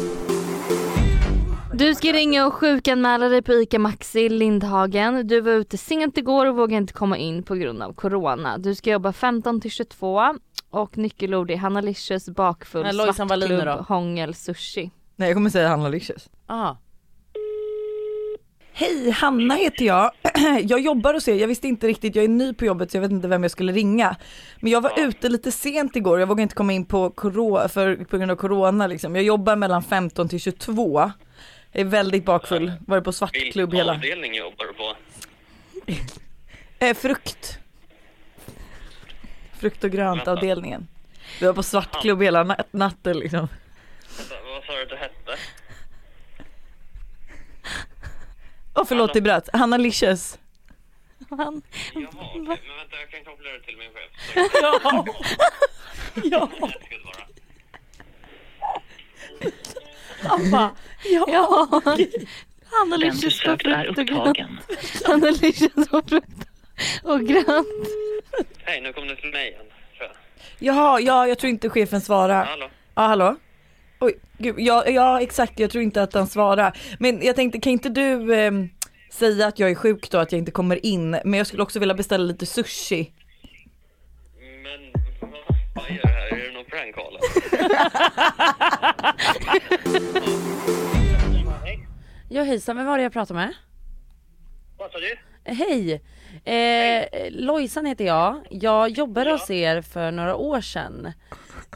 Du 1.75 1.95
ska 1.95 2.13
ringa 2.13 2.47
och 2.47 2.55
sjukanmäla 2.55 3.29
dig 3.29 3.43
på 3.43 3.53
ICA 3.53 3.79
Maxi 3.79 4.29
Lindhagen. 4.29 5.27
Du 5.27 5.41
var 5.41 5.53
ute 5.53 5.79
sent 5.79 6.19
igår 6.19 6.47
och 6.47 6.57
vågade 6.57 6.77
inte 6.77 6.93
komma 6.93 7.17
in 7.17 7.43
på 7.43 7.55
grund 7.55 7.83
av 7.83 7.93
Corona. 7.93 8.59
Du 8.59 8.75
ska 8.75 8.91
jobba 8.91 9.13
15 9.13 9.61
till 9.61 9.71
22 9.71 10.35
och 10.71 10.99
nyckelord 10.99 11.51
är 11.51 11.57
Hanna 11.57 11.81
Licious, 11.81 12.29
bakfull, 12.29 12.83
Nej, 12.83 12.93
svartklubb, 13.15 13.69
hångel, 13.69 14.35
sushi. 14.35 14.91
Nej 15.21 15.29
jag 15.29 15.37
kommer 15.37 15.51
säga 15.51 15.69
Hanna 15.69 15.89
Licious. 15.89 16.29
Aha. 16.47 16.79
Hej, 18.73 19.11
Hanna 19.11 19.55
heter 19.55 19.85
jag. 19.85 20.11
Jag 20.63 20.81
jobbar 20.81 21.15
hos 21.15 21.29
er, 21.29 21.35
jag 21.35 21.49
visste 21.49 21.69
inte 21.69 21.87
riktigt, 21.87 22.15
jag 22.15 22.25
är 22.25 22.29
ny 22.29 22.55
på 22.55 22.65
jobbet 22.65 22.91
så 22.91 22.97
jag 22.97 23.03
vet 23.03 23.11
inte 23.11 23.29
vem 23.29 23.43
jag 23.43 23.51
skulle 23.51 23.73
ringa. 23.73 24.17
Men 24.61 24.73
jag 24.73 24.81
var 24.81 24.93
ute 25.01 25.29
lite 25.29 25.53
sent 25.53 25.97
igår, 25.97 26.21
jag 26.21 26.27
vågade 26.27 26.43
inte 26.43 26.55
komma 26.55 26.73
in 26.73 26.85
på, 26.85 27.11
corona, 27.11 27.69
för, 27.69 27.97
på 27.97 28.19
grund 28.19 28.31
av 28.31 28.37
corona 28.37 28.87
liksom. 28.87 29.15
Jag 29.17 29.25
jobbar 29.25 29.57
mellan 29.57 29.83
15 29.83 30.29
till 30.29 30.41
22. 30.41 31.11
Jag 31.73 31.81
är 31.81 31.85
väldigt 31.85 32.25
bakfull, 32.25 32.73
varit 32.87 33.05
på 33.05 33.13
svartklubb 33.13 33.71
Vilken 33.71 33.77
hela. 33.87 33.93
avdelning 33.93 34.35
jobbar 34.35 34.65
du 34.67 34.73
på? 34.73 34.95
Eh, 36.87 36.95
frukt. 36.97 37.59
Frukt 39.53 39.85
och 39.85 39.91
grönt 39.91 40.29
avdelningen. 40.29 40.89
Vi 41.41 41.47
var 41.47 41.53
på 41.53 41.63
svartklubb 41.63 42.23
hela 42.23 42.45
nat- 42.45 42.67
natten 42.71 43.19
liksom. 43.19 43.49
Sa 44.71 44.77
du 44.77 44.83
att 44.83 44.89
du 44.89 44.97
hette? 44.97 45.37
Åh 48.75 48.85
förlåt 48.85 49.13
det 49.15 49.21
bröt, 49.21 49.49
Hanna 49.53 49.77
Licious. 49.77 50.39
Han, 51.31 51.63
Jaha, 51.95 52.11
okej. 52.13 52.41
Men 52.43 52.47
vänta, 52.47 52.97
jag 53.01 53.11
kan 53.11 53.25
koppla 53.25 53.51
det 53.51 53.61
till 53.61 53.77
min 53.77 53.91
chef. 53.93 54.11
ja. 54.63 56.49
ja. 61.05 61.29
ja. 61.29 61.69
Han 62.71 62.93
har 62.93 62.99
lyckats 62.99 63.43
på 63.43 63.57
frukt 63.59 63.99
och 63.99 64.07
grönt. 64.07 64.39
Han 65.07 65.23
har 65.23 65.43
lyckats 65.43 65.89
på 65.91 66.03
frukt 66.09 66.49
och 67.03 67.21
grönt. 67.21 67.89
Hej, 68.65 68.81
nu 68.81 68.93
kom 68.93 69.09
det 69.09 69.17
till 69.17 69.31
mig 69.31 69.49
igen. 69.49 69.67
Jaha, 70.59 71.01
ja 71.01 71.27
jag 71.27 71.39
tror 71.39 71.51
inte 71.51 71.71
chefen 71.71 72.01
svarar. 72.01 72.45
Hallå? 72.45 72.71
Ja 72.95 73.03
hallå? 73.03 73.37
Oj, 74.01 74.15
gud, 74.39 74.55
ja, 74.59 74.87
ja 74.87 75.21
exakt 75.21 75.59
jag 75.61 75.71
tror 75.71 75.85
inte 75.85 76.03
att 76.03 76.15
han 76.15 76.27
svarar. 76.27 76.79
Men 76.99 77.23
jag 77.23 77.37
tänkte 77.37 77.61
kan 77.61 77.73
inte 77.73 77.89
du 77.89 78.35
ehm, 78.35 78.69
säga 79.11 79.47
att 79.47 79.59
jag 79.59 79.71
är 79.71 79.75
sjuk 79.75 80.11
då, 80.11 80.19
att 80.19 80.33
jag 80.33 80.39
inte 80.39 80.51
kommer 80.53 80.87
in. 80.87 81.11
Men 81.11 81.35
jag 81.35 81.47
skulle 81.47 81.63
också 81.63 81.79
vilja 81.79 81.95
beställa 81.95 82.25
lite 82.25 82.47
sushi. 82.47 83.13
Men 84.63 85.03
vad 85.21 85.31
vad 85.75 85.91
gör 85.91 86.03
du 86.03 86.09
här? 86.09 86.27
Är 86.27 86.47
det 86.47 86.53
någon 86.53 86.65
prank 86.65 86.95
call? 86.95 87.19
Ja 92.33 92.43
hejsan, 92.43 92.77
vem 92.77 92.87
var 92.87 92.97
det 92.99 93.03
jag 93.03 93.13
pratade 93.13 93.41
med? 93.41 93.55
Vad 94.79 94.91
sa 94.91 94.99
du? 94.99 95.17
Hej! 95.45 96.03
Eh, 96.45 97.07
Lojsan 97.31 97.87
heter 97.87 98.05
jag. 98.05 98.47
Jag 98.51 98.91
jobbade 98.91 99.31
hos 99.33 99.51
er 99.51 99.83
för 99.83 100.11
några 100.11 100.37
år 100.37 100.61
sedan. 100.61 101.13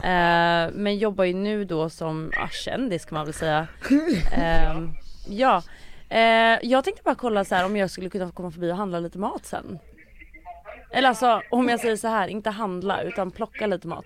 Eh, 0.03 0.71
men 0.73 0.97
jobbar 0.97 1.23
ju 1.23 1.33
nu 1.33 1.65
då 1.65 1.89
som 1.89 2.31
ja, 2.35 2.47
kändis 2.47 3.05
kan 3.05 3.15
man 3.15 3.25
väl 3.25 3.33
säga. 3.33 3.67
Eh, 4.37 4.83
ja. 5.27 5.63
Eh, 6.09 6.59
jag 6.61 6.83
tänkte 6.83 7.03
bara 7.03 7.15
kolla 7.15 7.45
så 7.45 7.55
här 7.55 7.65
om 7.65 7.77
jag 7.77 7.91
skulle 7.91 8.09
kunna 8.09 8.31
komma 8.31 8.51
förbi 8.51 8.71
och 8.71 8.75
handla 8.77 8.99
lite 8.99 9.17
mat 9.17 9.45
sen. 9.45 9.79
Eller 10.91 11.09
alltså 11.09 11.41
om 11.49 11.69
jag 11.69 11.79
säger 11.79 11.95
så 11.95 12.07
här, 12.07 12.27
inte 12.27 12.49
handla 12.49 13.01
utan 13.01 13.31
plocka 13.31 13.67
lite 13.67 13.87
mat. 13.87 14.05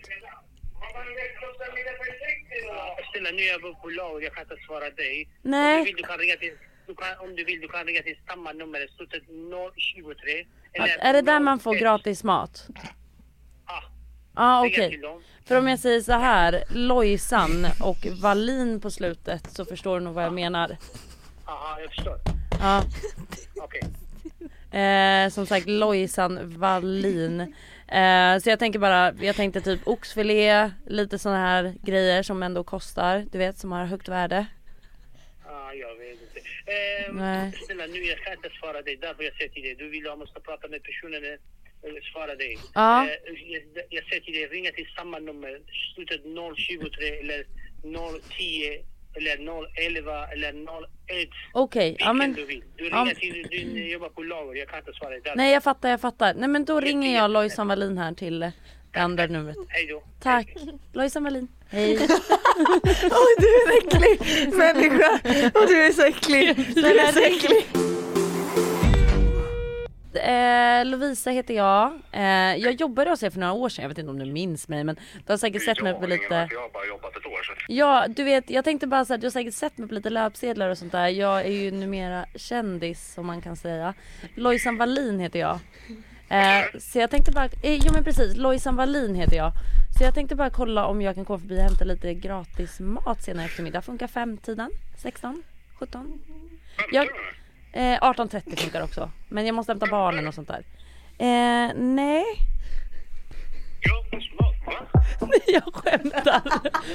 Snälla, 3.11 3.31
nu 3.31 3.43
är 3.43 3.47
jag 3.47 3.81
på 3.81 3.89
lag 3.89 4.23
jag 4.23 4.33
kan 4.33 4.43
inte 4.43 4.55
svara 4.67 4.89
dig. 4.89 5.29
Nej. 5.41 5.79
Om 5.79 5.85
du 5.85 5.91
vill, 5.91 5.95
du 5.95 6.03
kan 6.03 6.17
ringa 6.17 6.35
till, 6.35 6.53
du 6.87 6.95
kan, 6.95 7.07
om 7.19 7.35
du 7.35 7.43
vill, 7.43 7.61
du 7.61 7.67
kan 7.67 7.85
ringa 7.85 8.01
till 8.01 8.17
samma 8.27 8.51
nummer, 8.51 8.87
slutet 8.97 9.23
023. 9.75 10.45
Att, 10.79 10.89
är 10.99 11.13
det 11.13 11.21
där 11.21 11.39
man 11.39 11.59
får 11.59 11.75
gratis 11.75 12.23
mat? 12.23 12.67
Ja. 14.35 14.41
Ja 14.41 14.63
Ringa 14.63 14.87
okej. 14.87 14.97
dem. 14.97 15.21
För 15.45 15.57
om 15.57 15.67
jag 15.67 15.79
säger 15.79 16.01
så 16.01 16.11
här, 16.11 16.63
Lojsan 16.69 17.67
och 17.83 18.07
Wallin 18.21 18.81
på 18.81 18.91
slutet 18.91 19.51
så 19.51 19.65
förstår 19.65 19.99
du 19.99 20.05
nog 20.05 20.13
vad 20.13 20.23
jag 20.23 20.33
menar. 20.33 20.77
Aha, 21.45 21.79
jag 21.79 21.89
förstår. 21.89 22.15
Ja. 22.61 22.83
Okej. 23.61 23.81
Eh, 24.81 25.29
som 25.29 25.45
sagt 25.45 25.67
Lojsan 25.67 26.59
Wallin. 26.59 27.41
Eh, 27.87 28.37
så 28.39 28.49
jag 28.49 28.59
tänker 28.59 28.79
bara, 28.79 29.13
jag 29.13 29.35
tänkte 29.35 29.61
typ 29.61 29.87
oxfilé, 29.87 30.71
lite 30.85 31.19
sådana 31.19 31.39
här 31.39 31.73
grejer 31.83 32.23
som 32.23 32.43
ändå 32.43 32.63
kostar, 32.63 33.25
du 33.31 33.37
vet 33.37 33.57
som 33.57 33.71
har 33.71 33.85
högt 33.85 34.07
värde. 34.07 34.45
Ja, 35.45 35.73
jag 35.73 35.95
vet 35.95 36.21
inte. 36.21 36.39
Eh, 36.39 37.13
Nej. 37.13 37.51
Snälla, 37.65 37.85
nu 37.85 38.03
jag 38.03 38.17
kan 38.19 38.33
inte 38.33 38.49
svara 38.59 38.81
dig. 38.81 38.97
Därför 39.01 39.23
jag 39.23 39.33
säger 39.33 39.49
till 39.49 39.63
dig, 39.63 39.75
du 39.75 39.89
vill 39.89 40.03
jag 40.03 40.19
måste 40.19 40.39
prata 40.39 40.67
med 40.67 40.83
personen 40.83 41.23
svara 42.13 42.35
dig. 42.35 42.57
Ja. 42.73 43.03
Eh, 43.03 43.09
jag, 43.53 43.61
jag 43.89 44.03
säger 44.07 44.21
till 44.21 44.33
dig, 44.33 44.47
ringa 44.47 44.71
till 44.71 44.87
samma 44.97 45.19
nummer, 45.19 45.59
slutet 45.95 46.21
023 46.55 47.07
eller 47.19 47.45
010 48.29 48.83
eller 49.17 49.37
011 49.87 50.25
eller 50.33 50.51
01. 50.53 51.29
Okej, 51.53 51.95
ja 51.99 52.13
Vilken 52.13 52.17
men 52.17 52.33
du 52.33 52.45
vill. 52.45 52.63
Du 52.75 52.87
ja, 52.87 52.95
ringer 52.95 53.05
men- 53.05 53.15
till, 53.49 53.73
du 53.73 53.91
jobbar 53.91 54.09
på 54.09 54.23
lager, 54.23 54.59
jag 54.59 54.67
kan 54.69 54.79
inte 54.79 54.93
svara 54.93 55.09
dig. 55.09 55.21
Nej 55.35 55.53
jag 55.53 55.63
fattar, 55.63 55.89
jag 55.89 56.01
fattar. 56.01 56.33
Nej 56.33 56.49
men 56.49 56.65
då 56.65 56.79
ringer 56.79 57.15
jag 57.15 57.31
Lojsan 57.31 57.67
Wallin 57.67 57.97
här 57.97 58.13
till 58.13 58.39
det 58.39 58.51
andra 58.93 59.27
numret. 59.27 59.55
Hej 59.69 59.85
då. 59.87 60.03
Tack. 60.21 60.47
Lojsan 60.93 61.23
Wallin. 61.23 61.47
Hej. 61.69 61.93
Oj 63.11 63.35
du 63.39 63.47
är 63.47 63.67
en 63.67 63.87
äcklig 63.87 64.19
människa 64.57 65.11
och 65.59 65.67
du 65.67 65.81
är 65.83 65.91
så 65.91 66.01
äcklig. 66.05 66.75
Du 66.75 66.85
är 66.99 67.11
så 67.11 67.19
äcklig. 67.19 67.65
Eh, 70.19 70.85
Lovisa 70.85 71.29
heter 71.31 71.53
jag. 71.53 71.99
Eh, 72.11 72.55
jag 72.55 72.73
jobbade 72.73 73.09
hos 73.09 73.23
er 73.23 73.29
för 73.29 73.39
några 73.39 73.53
år 73.53 73.69
sedan, 73.69 73.81
jag 73.83 73.89
vet 73.89 73.97
inte 73.97 74.11
om 74.11 74.19
du 74.19 74.25
minns 74.25 74.67
mig 74.67 74.83
men 74.83 74.95
du 75.25 75.33
har 75.33 75.37
säkert 75.37 75.65
sett 75.65 75.81
mig 75.81 75.93
på 75.93 76.07
lite 76.07 76.47
Jag 76.51 76.59
har 76.61 76.69
bara 76.69 76.85
jobbat 76.85 77.17
ett 77.17 77.25
år 77.25 77.43
sedan. 77.43 77.55
Ja 77.67 78.05
du 78.07 78.23
vet 78.23 78.49
jag 78.49 78.63
tänkte 78.63 78.87
bara 78.87 79.03
här, 79.09 79.17
du 79.17 79.25
har 79.25 79.31
säkert 79.31 79.53
sett 79.53 79.77
mig 79.77 79.87
på 79.87 79.93
lite 79.93 80.09
löpsedlar 80.09 80.69
och 80.69 80.77
sånt 80.77 80.91
där. 80.91 81.07
Jag 81.07 81.41
är 81.41 81.51
ju 81.51 81.71
numera 81.71 82.25
kändis 82.35 83.13
som 83.13 83.25
man 83.25 83.41
kan 83.41 83.55
säga. 83.55 83.93
Lojsan 84.35 84.77
Wallin 84.77 85.19
heter 85.19 85.39
jag. 85.39 85.59
Eh, 86.29 86.79
så 86.79 86.99
jag 86.99 87.09
tänkte 87.09 87.31
bara, 87.31 87.45
eh, 87.45 87.79
jo 87.85 87.93
men 87.93 88.03
precis, 88.03 88.37
Lojsan 88.37 88.75
Wallin 88.75 89.15
heter 89.15 89.37
jag. 89.37 89.51
Så 89.97 90.03
jag 90.03 90.13
tänkte 90.13 90.35
bara 90.35 90.49
kolla 90.49 90.85
om 90.85 91.01
jag 91.01 91.15
kan 91.15 91.25
komma 91.25 91.39
förbi 91.39 91.57
och 91.57 91.63
hämta 91.63 91.85
lite 91.85 92.13
gratis 92.13 92.79
mat 92.79 93.23
senare 93.23 93.45
eftermiddag. 93.45 93.81
Funkar 93.81 94.07
femtiden? 94.07 94.71
16? 94.97 95.43
17? 95.79 96.19
Jag, 96.91 97.07
eh, 97.73 97.79
18.30 97.81 98.55
funkar 98.59 98.81
också. 98.83 99.11
Men 99.29 99.45
jag 99.45 99.55
måste 99.55 99.71
hämta 99.71 99.87
barnen 99.87 100.27
och 100.27 100.33
sånt 100.33 100.47
där. 100.47 100.63
Eh, 101.17 101.71
nej. 101.75 102.25
Nej 105.21 105.41
jag 105.47 105.73
skämtar. 105.73 106.41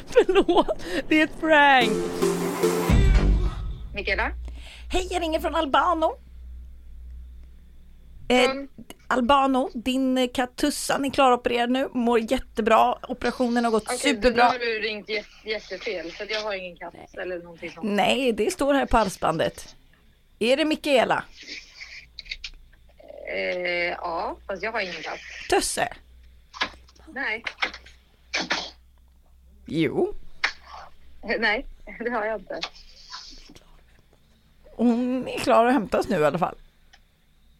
Förlåt. 0.06 0.84
Det 1.08 1.20
är 1.20 1.24
ett 1.24 1.40
prank. 1.40 1.90
Mikaela? 3.94 4.30
Hej 4.92 5.08
jag 5.10 5.22
ringer 5.22 5.40
från 5.40 5.54
Albano. 5.54 6.12
Eh, 8.28 8.50
Albano, 9.08 9.70
din 9.74 10.28
katt 10.34 10.56
Tussan 10.56 11.04
är 11.04 11.10
klaropererad 11.10 11.70
nu, 11.70 11.88
mår 11.94 12.32
jättebra. 12.32 12.94
Operationen 13.08 13.64
har 13.64 13.70
gått 13.72 13.82
Okej, 13.86 13.98
superbra. 13.98 14.44
då 14.44 14.50
har 14.50 14.58
du 14.58 14.80
ringt 14.80 15.08
jä- 15.08 15.24
jättefel 15.44 16.10
för 16.10 16.26
jag 16.32 16.40
har 16.40 16.54
ingen 16.54 16.76
katt 16.76 16.94
eller 17.22 17.38
någonting 17.38 17.70
sånt. 17.70 17.86
Nej, 17.90 18.32
det 18.32 18.50
står 18.52 18.74
här 18.74 18.86
på 18.86 18.96
halsbandet. 18.96 19.76
Är 20.38 20.56
det 20.56 20.64
Mikaela? 20.64 21.24
Eh, 23.34 23.38
ja, 23.90 24.36
fast 24.46 24.62
jag 24.62 24.72
har 24.72 24.80
ingen 24.80 25.02
katt. 25.02 25.18
Tösse? 25.50 25.88
Nej, 27.08 27.44
Jo. 29.66 30.14
Nej, 31.38 31.66
det 31.98 32.10
har 32.10 32.24
jag 32.24 32.40
inte. 32.40 32.60
Hon 34.76 35.28
är 35.28 35.38
klar 35.38 35.66
att 35.66 35.72
hämtas 35.72 36.08
nu 36.08 36.20
i 36.20 36.24
alla 36.24 36.38
fall. 36.38 36.54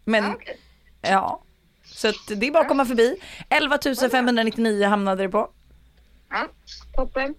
Men 0.04 0.24
Ja, 0.24 0.34
okej. 0.34 0.58
ja. 1.00 1.42
Så 1.84 2.08
att 2.08 2.14
det 2.28 2.46
är 2.46 2.50
bara 2.50 2.62
att 2.62 2.68
komma 2.68 2.84
förbi. 2.87 3.16
11 3.48 3.78
599 4.10 4.87
hamnade 4.87 5.22
det 5.22 5.28
på. 5.28 5.50
Ja, 6.30 6.48
toppen. 6.96 7.34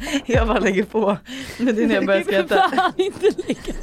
Jag 0.26 0.48
bara 0.48 0.58
lägger 0.58 0.84
på. 0.84 1.16
Men 1.58 1.76
det 1.76 1.82
är 1.82 1.86
när 1.86 1.94
jag 1.94 2.06
börjar 2.06 2.22
skratta. 2.22 2.70
Fan 2.76 2.92
inte 2.96 3.26
lägga. 3.46 3.74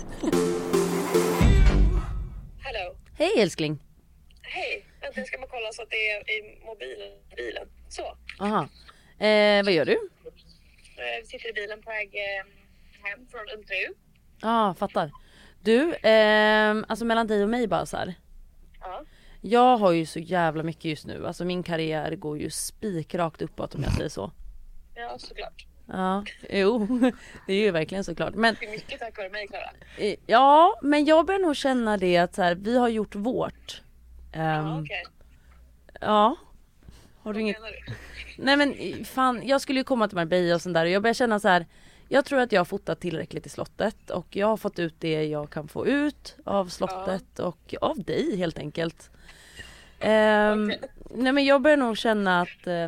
Hallå. 2.63 2.95
Hej 3.17 3.31
älskling. 3.39 3.79
Hej. 4.41 4.85
Vänta, 5.01 5.19
jag 5.19 5.27
ska 5.27 5.37
bara 5.37 5.47
kolla 5.47 5.71
så 5.71 5.81
att 5.81 5.89
det 5.89 6.09
är 6.11 6.19
i 6.31 6.65
mobilen, 6.65 7.09
bilen. 7.35 7.67
Så. 7.89 8.17
Aha. 8.39 8.61
Eh, 9.27 9.63
vad 9.63 9.73
gör 9.73 9.85
du? 9.85 9.93
Eh, 9.93 11.19
Vi 11.21 11.25
sitter 11.25 11.49
i 11.49 11.53
bilen 11.53 11.81
på 11.81 11.89
väg 11.89 12.07
eh, 12.15 12.45
hem 13.09 13.27
från 13.31 13.59
intervju. 13.59 13.87
Ja, 14.41 14.69
ah, 14.69 14.73
fattar. 14.73 15.11
Du, 15.61 15.95
ehm, 16.03 16.85
alltså 16.87 17.05
mellan 17.05 17.27
dig 17.27 17.43
och 17.43 17.49
mig 17.49 17.67
bara 17.67 17.85
så 17.85 17.97
här. 17.97 18.13
Ja. 18.81 19.03
Jag 19.41 19.77
har 19.77 19.91
ju 19.91 20.05
så 20.05 20.19
jävla 20.19 20.63
mycket 20.63 20.85
just 20.85 21.05
nu. 21.05 21.27
Alltså 21.27 21.45
min 21.45 21.63
karriär 21.63 22.15
går 22.15 22.37
ju 22.37 22.49
spikrakt 22.49 23.41
uppåt 23.41 23.75
om 23.75 23.83
jag 23.83 23.93
säger 23.93 24.09
så. 24.09 24.31
Ja, 24.95 25.15
såklart. 25.19 25.65
Ja, 25.87 26.23
jo, 26.49 26.87
det 27.47 27.53
är 27.53 27.57
ju 27.57 27.71
verkligen 27.71 28.03
såklart. 28.03 28.33
Men 28.35 28.55
Det 28.59 28.65
är 28.65 28.71
mycket 28.71 28.99
tack 28.99 29.17
vare 29.17 29.29
mig, 29.29 29.47
Klara. 29.47 29.69
ja, 30.25 30.79
men 30.81 31.05
jag 31.05 31.25
börjar 31.25 31.39
nog 31.41 31.55
känna 31.55 31.97
det 31.97 32.17
att 32.17 32.35
så 32.35 32.41
här, 32.41 32.55
vi 32.55 32.77
har 32.77 32.89
gjort 32.89 33.15
vårt. 33.15 33.81
Ehm, 34.31 34.41
Ja, 34.65 34.79
okej. 34.81 35.03
ja. 36.01 36.35
Har 37.23 37.33
du 37.33 37.39
Vad 37.39 37.41
inget? 37.41 37.59
menar 37.61 37.71
du? 37.71 37.93
Nej 38.43 38.57
men 38.57 39.05
fan, 39.05 39.41
jag 39.47 39.61
skulle 39.61 39.79
ju 39.79 39.83
komma 39.83 40.07
till 40.07 40.15
Marbella 40.17 40.55
och 40.55 40.61
sånt 40.61 40.73
där 40.73 40.85
och 40.85 40.91
jag 40.91 41.01
börjar 41.01 41.13
känna 41.13 41.39
så 41.39 41.47
här. 41.47 41.65
Jag 42.09 42.25
tror 42.25 42.39
att 42.39 42.51
jag 42.51 42.59
har 42.59 42.65
fotat 42.65 42.99
tillräckligt 42.99 43.45
i 43.45 43.49
slottet 43.49 44.09
och 44.09 44.35
jag 44.35 44.47
har 44.47 44.57
fått 44.57 44.79
ut 44.79 44.95
det 44.99 45.23
jag 45.25 45.49
kan 45.49 45.67
få 45.67 45.87
ut 45.87 46.35
av 46.43 46.65
slottet 46.69 47.39
och 47.39 47.75
av 47.81 48.03
dig 48.03 48.37
helt 48.37 48.59
enkelt. 48.59 49.09
Ehm, 49.99 50.73
Nej 51.09 51.31
men 51.31 51.45
jag 51.45 51.61
börjar 51.61 51.77
nog 51.77 51.97
känna 51.97 52.41
att 52.41 52.67
eh, 52.67 52.87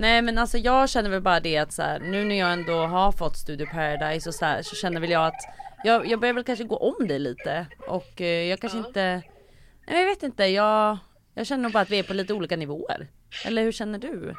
Nej 0.00 0.22
men 0.22 0.38
alltså 0.38 0.58
jag 0.58 0.88
känner 0.88 1.10
väl 1.10 1.20
bara 1.20 1.40
det 1.40 1.58
att 1.58 1.72
så 1.72 1.82
här, 1.82 1.98
nu 2.00 2.24
när 2.24 2.38
jag 2.38 2.52
ändå 2.52 2.86
har 2.86 3.12
fått 3.12 3.36
Studio 3.36 3.66
Paradise 3.66 4.28
och 4.28 4.34
så 4.34 4.44
här, 4.44 4.62
så 4.62 4.76
känner 4.76 5.00
väl 5.00 5.10
jag 5.10 5.26
att 5.26 5.42
jag, 5.84 6.06
jag 6.06 6.20
börjar 6.20 6.34
väl 6.34 6.44
kanske 6.44 6.64
gå 6.64 6.76
om 6.76 7.08
dig 7.08 7.18
lite 7.18 7.66
och 7.88 8.20
eh, 8.20 8.26
jag 8.48 8.60
kanske 8.60 8.78
inte 8.78 9.22
Nej 9.86 10.00
jag 10.00 10.06
vet 10.06 10.22
inte, 10.22 10.44
jag, 10.44 10.98
jag 11.34 11.46
känner 11.46 11.62
nog 11.62 11.72
bara 11.72 11.80
att 11.82 11.90
vi 11.90 11.98
är 11.98 12.02
på 12.02 12.14
lite 12.14 12.34
olika 12.34 12.56
nivåer. 12.56 13.08
Eller 13.46 13.62
hur 13.62 13.72
känner 13.72 13.98
du? 13.98 14.34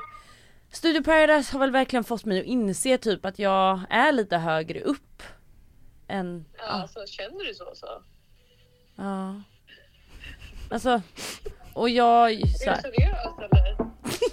Studio 0.72 1.04
Paradise 1.04 1.54
har 1.54 1.60
väl 1.60 1.72
verkligen 1.72 2.04
fått 2.04 2.26
mig 2.26 2.40
att 2.40 2.46
inse 2.46 2.98
typ 2.98 3.26
att 3.26 3.40
jag 3.40 3.80
är 3.90 4.12
lite 4.12 4.38
högre 4.38 4.82
upp. 4.82 5.24
Än, 6.08 6.46
Ja, 6.58 6.88
så 6.88 7.06
känner 7.06 7.46
du 7.48 7.54
så 7.54 7.72
så? 7.76 8.04
ja. 8.96 9.42
Alltså, 10.72 11.02
och 11.74 11.90
jag 11.90 12.32
så 12.32 12.64
Är 12.64 12.70
här, 12.70 12.76
du 12.76 12.82
seriös 12.82 13.52
eller? 13.52 13.89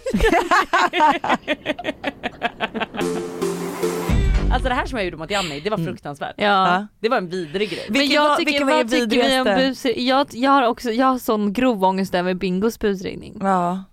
Alltså 4.53 4.69
det 4.69 4.75
här 4.75 4.87
som 4.87 4.99
jag 4.99 5.05
gjorde 5.05 5.17
mot 5.17 5.31
Janni, 5.31 5.61
det 5.61 5.71
var 5.71 5.79
fruktansvärt. 5.79 6.35
Ja. 6.39 6.87
Det 7.01 7.09
var 7.09 7.17
en 7.17 7.29
vidrig 7.29 7.71
grej. 7.71 7.87
Men 7.89 8.07
jag 8.09 8.29
var- 8.29 8.37
tycker, 8.37 8.65
vad 8.65 8.81
er 8.81 8.85
tycker 8.85 9.29
vi 9.29 9.39
om 9.41 9.45
busring? 9.69 10.07
Jag, 10.07 10.27
jag 10.31 10.51
har 10.51 10.67
också, 10.67 10.91
jag 10.91 11.07
har 11.07 11.19
sån 11.19 11.53
grov 11.53 11.85
ångest 11.85 12.15
över 12.15 12.35
Bingos 12.35 12.79
busringning. 12.79 13.39
Ja. 13.41 13.85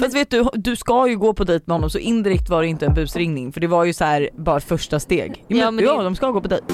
Fast 0.00 0.14
vet 0.16 0.30
du, 0.30 0.44
du 0.54 0.76
ska 0.76 1.08
ju 1.08 1.16
gå 1.18 1.34
på 1.34 1.44
dejt 1.44 1.64
med 1.66 1.74
honom 1.74 1.90
så 1.90 1.98
indirekt 1.98 2.48
var 2.48 2.62
det 2.62 2.68
inte 2.68 2.86
en 2.86 2.94
busringning 2.94 3.52
för 3.52 3.60
det 3.60 3.66
var 3.66 3.84
ju 3.84 3.92
så 3.92 4.04
här 4.04 4.30
bara 4.36 4.60
första 4.60 5.00
steg. 5.00 5.44
Ja, 5.48 5.56
Ja, 5.56 5.64
men, 5.64 5.74
men 5.74 5.84
ja 5.84 5.96
det- 5.98 6.04
de 6.04 6.16
ska 6.16 6.30
gå 6.30 6.40
på 6.40 6.48
dejt. 6.48 6.64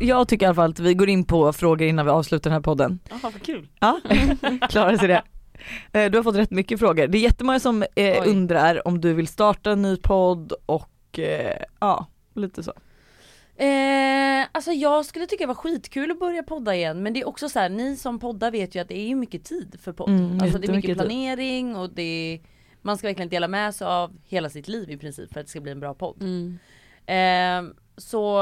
Jag 0.00 0.28
tycker 0.28 0.44
i 0.44 0.46
alla 0.46 0.54
fall 0.54 0.70
att 0.70 0.80
vi 0.80 0.94
går 0.94 1.08
in 1.08 1.24
på 1.24 1.52
frågor 1.52 1.88
innan 1.88 2.04
vi 2.04 2.10
avslutar 2.10 2.50
den 2.50 2.56
här 2.56 2.62
podden. 2.62 2.98
Jaha 3.10 3.18
vad 3.22 3.42
kul. 3.42 3.68
Ja, 3.80 4.00
klarar 4.68 4.96
sig 4.96 5.08
det. 5.08 5.22
Eh, 5.92 6.10
Du 6.10 6.18
har 6.18 6.22
fått 6.22 6.36
rätt 6.36 6.50
mycket 6.50 6.78
frågor. 6.80 7.06
Det 7.06 7.18
är 7.18 7.22
jättemånga 7.22 7.60
som 7.60 7.84
eh, 7.94 8.28
undrar 8.28 8.88
om 8.88 9.00
du 9.00 9.12
vill 9.14 9.28
starta 9.28 9.70
en 9.70 9.82
ny 9.82 9.96
podd 9.96 10.52
och 10.66 11.18
eh, 11.18 11.62
ja, 11.80 12.06
lite 12.34 12.62
så. 12.62 12.72
Eh, 13.56 14.46
alltså 14.52 14.72
jag 14.72 15.04
skulle 15.06 15.26
tycka 15.26 15.42
det 15.42 15.48
var 15.48 15.54
skitkul 15.54 16.10
att 16.10 16.18
börja 16.18 16.42
podda 16.42 16.74
igen 16.74 17.02
men 17.02 17.12
det 17.12 17.20
är 17.20 17.28
också 17.28 17.48
så 17.48 17.58
här, 17.58 17.68
ni 17.68 17.96
som 17.96 18.18
poddar 18.18 18.50
vet 18.50 18.74
ju 18.74 18.80
att 18.80 18.88
det 18.88 18.98
är 18.98 19.06
ju 19.08 19.14
mycket 19.14 19.44
tid 19.44 19.76
för 19.82 19.92
podd. 19.92 20.08
Mm, 20.08 20.40
alltså 20.40 20.58
det 20.58 20.68
är 20.68 20.72
mycket 20.72 20.96
planering 20.98 21.76
och 21.76 21.90
det 21.90 22.02
är, 22.02 22.40
man 22.82 22.98
ska 22.98 23.06
verkligen 23.06 23.28
dela 23.28 23.48
med 23.48 23.74
sig 23.74 23.86
av 23.86 24.16
hela 24.24 24.50
sitt 24.50 24.68
liv 24.68 24.90
i 24.90 24.96
princip 24.96 25.32
för 25.32 25.40
att 25.40 25.46
det 25.46 25.50
ska 25.50 25.60
bli 25.60 25.72
en 25.72 25.80
bra 25.80 25.94
podd. 25.94 26.22
Mm. 26.22 26.58
Eh, 27.06 27.74
så 27.96 28.40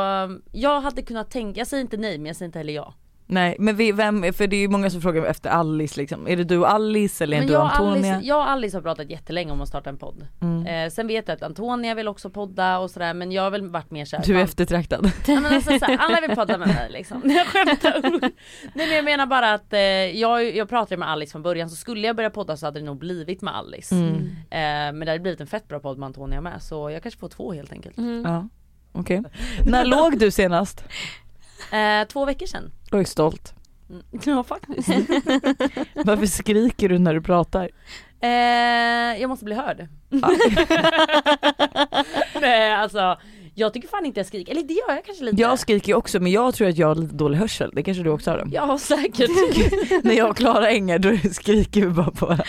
jag 0.53 0.81
hade 0.81 1.03
kunnat 1.03 1.31
tänka, 1.31 1.61
jag 1.61 1.67
säger 1.67 1.81
inte 1.81 1.97
nej 1.97 2.19
men 2.19 2.27
jag 2.27 2.37
säger 2.37 2.47
inte 2.47 2.59
heller 2.59 2.73
ja. 2.73 2.95
Nej 3.31 3.57
men 3.59 3.77
vi, 3.77 3.93
vem, 3.93 4.33
för 4.33 4.47
det 4.47 4.57
är 4.57 4.61
ju 4.61 4.69
många 4.69 4.91
som 4.91 5.01
frågar 5.01 5.25
efter 5.25 5.51
Alice 5.51 6.01
liksom. 6.01 6.29
Är 6.29 6.37
det 6.37 6.45
du 6.45 6.59
och 6.59 6.71
Alice 6.71 7.25
eller 7.25 7.37
är 7.37 7.41
Men 7.41 7.47
det 7.47 7.53
du 7.53 7.59
jag 7.59 7.65
och 7.65 7.71
Antonia? 7.71 8.15
Alice, 8.15 8.29
jag 8.29 8.39
och 8.39 8.51
Alice 8.51 8.77
har 8.77 8.83
pratat 8.83 9.11
jättelänge 9.11 9.53
om 9.53 9.61
att 9.61 9.69
starta 9.69 9.91
en 9.91 9.99
podd. 9.99 10.27
Mm. 10.41 10.67
Eh, 10.67 10.91
sen 10.91 11.07
vet 11.07 11.29
jag 11.29 11.35
att 11.35 11.43
Antonia 11.43 11.95
vill 11.95 12.09
också 12.09 12.31
podda 12.31 12.79
och 12.79 12.91
sådär 12.91 13.15
men 13.15 13.33
jag 13.33 13.43
har 13.43 13.51
väl 13.51 13.69
varit 13.69 13.91
mer 13.91 14.05
såhär 14.05 14.25
Du 14.25 14.39
är 14.39 14.45
eftertraktad. 14.45 15.13
Ja, 15.27 15.41
men 15.41 15.55
alltså, 15.55 15.79
så 15.79 15.85
här, 15.85 15.97
alla 15.99 16.21
vill 16.21 16.37
podda 16.37 16.59
med 16.59 16.69
mig 16.69 16.91
liksom. 16.91 17.23
Jag 17.25 17.47
skämtar. 17.47 18.21
Nej 18.75 18.87
men 18.87 18.97
jag 18.97 19.05
menar 19.05 19.27
bara 19.27 19.55
att 19.55 19.73
eh, 19.73 19.81
jag, 19.81 20.57
jag 20.57 20.69
pratade 20.69 20.97
med 20.97 21.11
Alice 21.11 21.33
från 21.33 21.43
början 21.43 21.71
så 21.71 21.77
skulle 21.77 22.07
jag 22.07 22.17
börja 22.17 22.31
podda 22.31 22.57
så 22.57 22.67
hade 22.67 22.81
det 22.81 22.87
nog 22.87 22.99
blivit 22.99 23.43
med 23.43 23.57
Alice. 23.57 23.95
Mm. 23.95 24.17
Eh, 24.51 24.59
men 24.99 25.01
det 25.01 25.07
hade 25.07 25.21
blivit 25.21 25.41
en 25.41 25.47
fett 25.47 25.69
bra 25.69 25.81
podd 25.81 25.99
med 25.99 26.07
Antonia 26.07 26.41
med 26.41 26.63
så 26.63 26.91
jag 26.91 27.03
kanske 27.03 27.21
får 27.21 27.29
två 27.29 27.53
helt 27.53 27.73
enkelt. 27.73 27.99
Mm. 27.99 28.23
Ja, 28.27 28.49
okej. 28.93 29.23
När 29.67 29.85
låg 29.85 30.19
du 30.19 30.31
senast? 30.31 30.85
Eh, 31.73 32.05
två 32.09 32.25
veckor 32.25 32.47
sedan. 32.47 32.71
Jag 32.91 33.01
är 33.01 33.05
stolt. 33.05 33.55
Mm. 33.91 34.03
Ja 34.25 34.45
faktiskt. 34.45 34.89
Varför 36.05 36.27
skriker 36.27 36.89
du 36.89 36.99
när 36.99 37.15
du 37.15 37.23
pratar? 37.23 37.71
Eh, 38.21 39.21
jag 39.21 39.29
måste 39.29 39.45
bli 39.45 39.55
hörd. 39.55 39.89
Nej 42.41 42.73
alltså 42.73 43.19
jag 43.55 43.73
tycker 43.73 43.89
fan 43.89 44.07
inte 44.07 44.21
jag 44.21 44.27
skriker, 44.27 44.53
eller 44.53 44.63
det 44.63 44.75
gör 44.75 44.95
jag 44.95 45.05
kanske 45.05 45.25
lite. 45.25 45.43
Jag 45.43 45.59
skriker 45.59 45.89
ju 45.89 45.95
också 45.95 46.21
men 46.21 46.33
jag 46.33 46.55
tror 46.55 46.69
att 46.69 46.79
jag 46.79 46.89
har 46.89 46.95
lite 46.95 47.15
dålig 47.15 47.39
hörsel, 47.39 47.71
det 47.75 47.83
kanske 47.83 48.03
du 48.03 48.11
också 48.11 48.31
har 48.31 48.39
då? 48.39 48.45
Ja 48.53 48.79
säkert. 48.79 49.31
När 50.05 50.15
jag 50.15 50.31
och 50.31 50.37
Klara 50.37 50.69
Enger 50.69 50.99
då 50.99 51.17
skriker 51.33 51.81
vi 51.81 51.89
bara 51.89 52.11
på 52.11 52.27
varandra. 52.27 52.45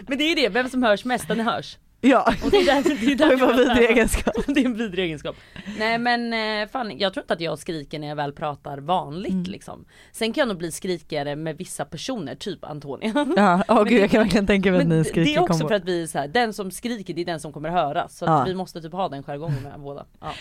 Men 0.00 0.18
det 0.18 0.24
är 0.24 0.36
det, 0.36 0.48
vem 0.48 0.68
som 0.68 0.82
hörs 0.82 1.04
mest 1.04 1.28
den 1.28 1.40
hörs. 1.40 1.78
Ja, 2.02 2.34
Och 2.44 2.50
det 2.50 2.56
är 2.56 2.64
därför, 2.66 3.06
det 3.06 3.12
är 3.12 3.16
det 3.30 3.36
var 3.36 3.54
vidrig 3.54 3.90
egenskap. 3.90 4.34
Det 4.46 4.60
är 4.60 4.64
en 4.64 4.74
vidrig 4.76 5.04
egenskap. 5.04 5.36
Nej 5.78 5.98
men 5.98 6.32
eh, 6.62 6.68
fan, 6.68 6.98
jag 6.98 7.12
tror 7.14 7.22
inte 7.24 7.34
att 7.34 7.40
jag 7.40 7.58
skriker 7.58 7.98
när 7.98 8.08
jag 8.08 8.16
väl 8.16 8.32
pratar 8.32 8.78
vanligt 8.78 9.30
Mm. 9.32 9.42
liksom. 9.42 9.84
Sen 10.12 10.32
kan 10.32 10.40
jag 10.42 10.48
nog 10.48 10.56
bli 10.58 10.72
skrikigare 10.72 11.36
med 11.36 11.56
vissa 11.56 11.84
personer, 11.84 12.34
typ 12.34 12.64
Antonia. 12.64 13.12
Ja, 13.36 13.62
Men 13.74 13.84
gud 13.84 13.86
det- 13.88 14.00
jag 14.00 14.10
kan 14.10 14.22
verkligen 14.22 14.46
tänka 14.46 14.70
mig 14.70 14.80
att 14.80 14.86
ni 14.86 14.96
det 14.98 15.04
skriker 15.04 15.36
är 15.38 15.42
också 15.42 15.52
kombo. 15.52 15.68
för 15.68 15.74
att 15.74 15.84
vi 15.84 16.02
är 16.02 16.06
så 16.06 16.18
här, 16.18 16.28
den 16.28 16.52
som 16.52 16.70
skriker 16.70 17.14
det 17.14 17.20
är 17.20 17.24
den 17.24 17.40
som 17.40 17.52
kommer 17.52 17.68
höras. 17.68 18.16
Så 18.18 18.24
Ja. 18.24 18.44
vi 18.46 18.54
måste 18.54 18.80
typ 18.82 18.92
ha 18.92 19.08
den 19.08 19.22
jargongen 19.22 19.62
med 19.62 19.80
båda. 19.80 20.06
Ja. 20.20 20.32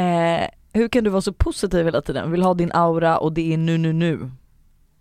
Eh, 0.00 0.48
hur 0.72 0.88
kan 0.88 1.04
du 1.04 1.10
vara 1.10 1.22
så 1.22 1.32
positiv 1.32 1.84
hela 1.84 2.00
tiden? 2.00 2.30
Vill 2.32 2.42
ha 2.42 2.54
din 2.54 2.72
aura 2.72 3.18
och 3.18 3.32
det 3.32 3.52
är 3.52 3.56
nu 3.58 3.78
nu 3.78 3.92
nu. 3.92 4.30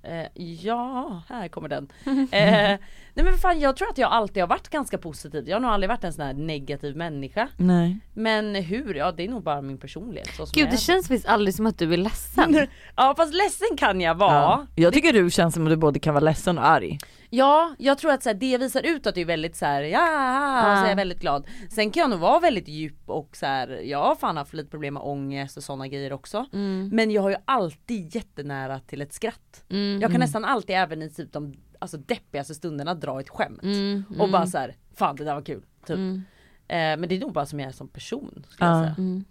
Eh, 0.03 0.43
ja, 0.43 1.21
här 1.29 1.47
kommer 1.47 1.69
den. 1.69 1.87
Eh, 2.31 2.79
nej 3.23 3.31
men 3.31 3.39
fan 3.39 3.59
jag 3.59 3.75
tror 3.75 3.89
att 3.89 3.97
jag 3.97 4.11
alltid 4.11 4.43
har 4.43 4.47
varit 4.47 4.69
ganska 4.69 4.97
positiv. 4.97 5.49
Jag 5.49 5.55
har 5.55 5.61
nog 5.61 5.71
aldrig 5.71 5.89
varit 5.89 6.03
en 6.03 6.13
sån 6.13 6.25
här 6.25 6.33
negativ 6.33 6.95
människa. 6.95 7.47
Nej. 7.57 7.99
Men 8.13 8.55
hur? 8.55 8.93
Ja 8.93 9.11
det 9.11 9.23
är 9.23 9.29
nog 9.29 9.43
bara 9.43 9.61
min 9.61 9.77
personlighet. 9.77 10.27
Så 10.27 10.45
som 10.45 10.51
Gud 10.53 10.63
jag 10.63 10.71
det 10.71 10.75
är. 10.75 10.77
känns 10.77 11.11
visst 11.11 11.25
aldrig 11.25 11.55
som 11.55 11.65
att 11.65 11.77
du 11.77 11.93
är 11.93 11.97
ledsen. 11.97 12.67
Ja 12.95 13.13
fast 13.17 13.33
ledsen 13.33 13.77
kan 13.77 14.01
jag 14.01 14.15
vara. 14.15 14.33
Ja. 14.33 14.65
Jag 14.75 14.93
tycker 14.93 15.13
du 15.13 15.29
känns 15.29 15.53
som 15.53 15.63
att 15.63 15.69
du 15.69 15.75
både 15.75 15.99
kan 15.99 16.13
vara 16.13 16.23
ledsen 16.23 16.57
och 16.57 16.65
arg. 16.65 16.97
Ja, 17.31 17.75
jag 17.77 17.97
tror 17.97 18.11
att 18.11 18.23
så 18.23 18.29
här, 18.29 18.33
det 18.33 18.51
jag 18.51 18.59
visar 18.59 18.85
ut 18.85 19.07
att 19.07 19.15
det 19.15 19.21
är 19.21 19.25
väldigt 19.25 19.55
så 19.55 19.65
här, 19.65 19.81
ja, 19.81 20.71
och 20.71 20.77
så 20.77 20.85
är 20.85 20.89
jag 20.89 20.95
väldigt 20.95 21.19
glad. 21.19 21.47
Sen 21.69 21.91
kan 21.91 22.01
jag 22.01 22.09
nog 22.09 22.19
vara 22.19 22.39
väldigt 22.39 22.67
djup 22.67 23.09
och 23.09 23.35
så 23.35 23.45
här, 23.45 23.67
jag 23.67 24.03
har 24.03 24.15
fan 24.15 24.37
haft 24.37 24.53
lite 24.53 24.69
problem 24.69 24.93
med 24.93 25.03
ångest 25.03 25.57
och 25.57 25.63
sådana 25.63 25.87
grejer 25.87 26.13
också. 26.13 26.45
Mm. 26.53 26.89
Men 26.93 27.11
jag 27.11 27.21
har 27.21 27.29
ju 27.29 27.35
alltid 27.45 28.15
jättenära 28.15 28.79
till 28.79 29.01
ett 29.01 29.13
skratt. 29.13 29.63
Mm. 29.69 30.01
Jag 30.01 30.11
kan 30.11 30.19
nästan 30.19 30.45
alltid 30.45 30.75
även 30.75 31.01
i 31.01 31.09
typ 31.09 31.33
de 31.33 31.55
alltså, 31.79 31.97
deppigaste 31.97 32.55
stunderna 32.55 32.93
dra 32.95 33.19
ett 33.19 33.29
skämt. 33.29 33.63
Mm. 33.63 34.03
Och 34.19 34.29
bara 34.29 34.47
så 34.47 34.57
här, 34.57 34.75
fan 34.93 35.15
det 35.15 35.23
där 35.23 35.35
var 35.35 35.41
kul. 35.41 35.65
Typ. 35.85 35.95
Mm. 35.97 36.23
Eh, 36.67 36.99
men 36.99 37.01
det 37.09 37.15
är 37.15 37.19
nog 37.19 37.33
bara 37.33 37.45
som 37.45 37.59
jag 37.59 37.69
är 37.69 37.73
som 37.73 37.87
person. 37.87 38.45
Ja. 38.59 38.85
jag 38.85 38.95
säga. 38.95 39.23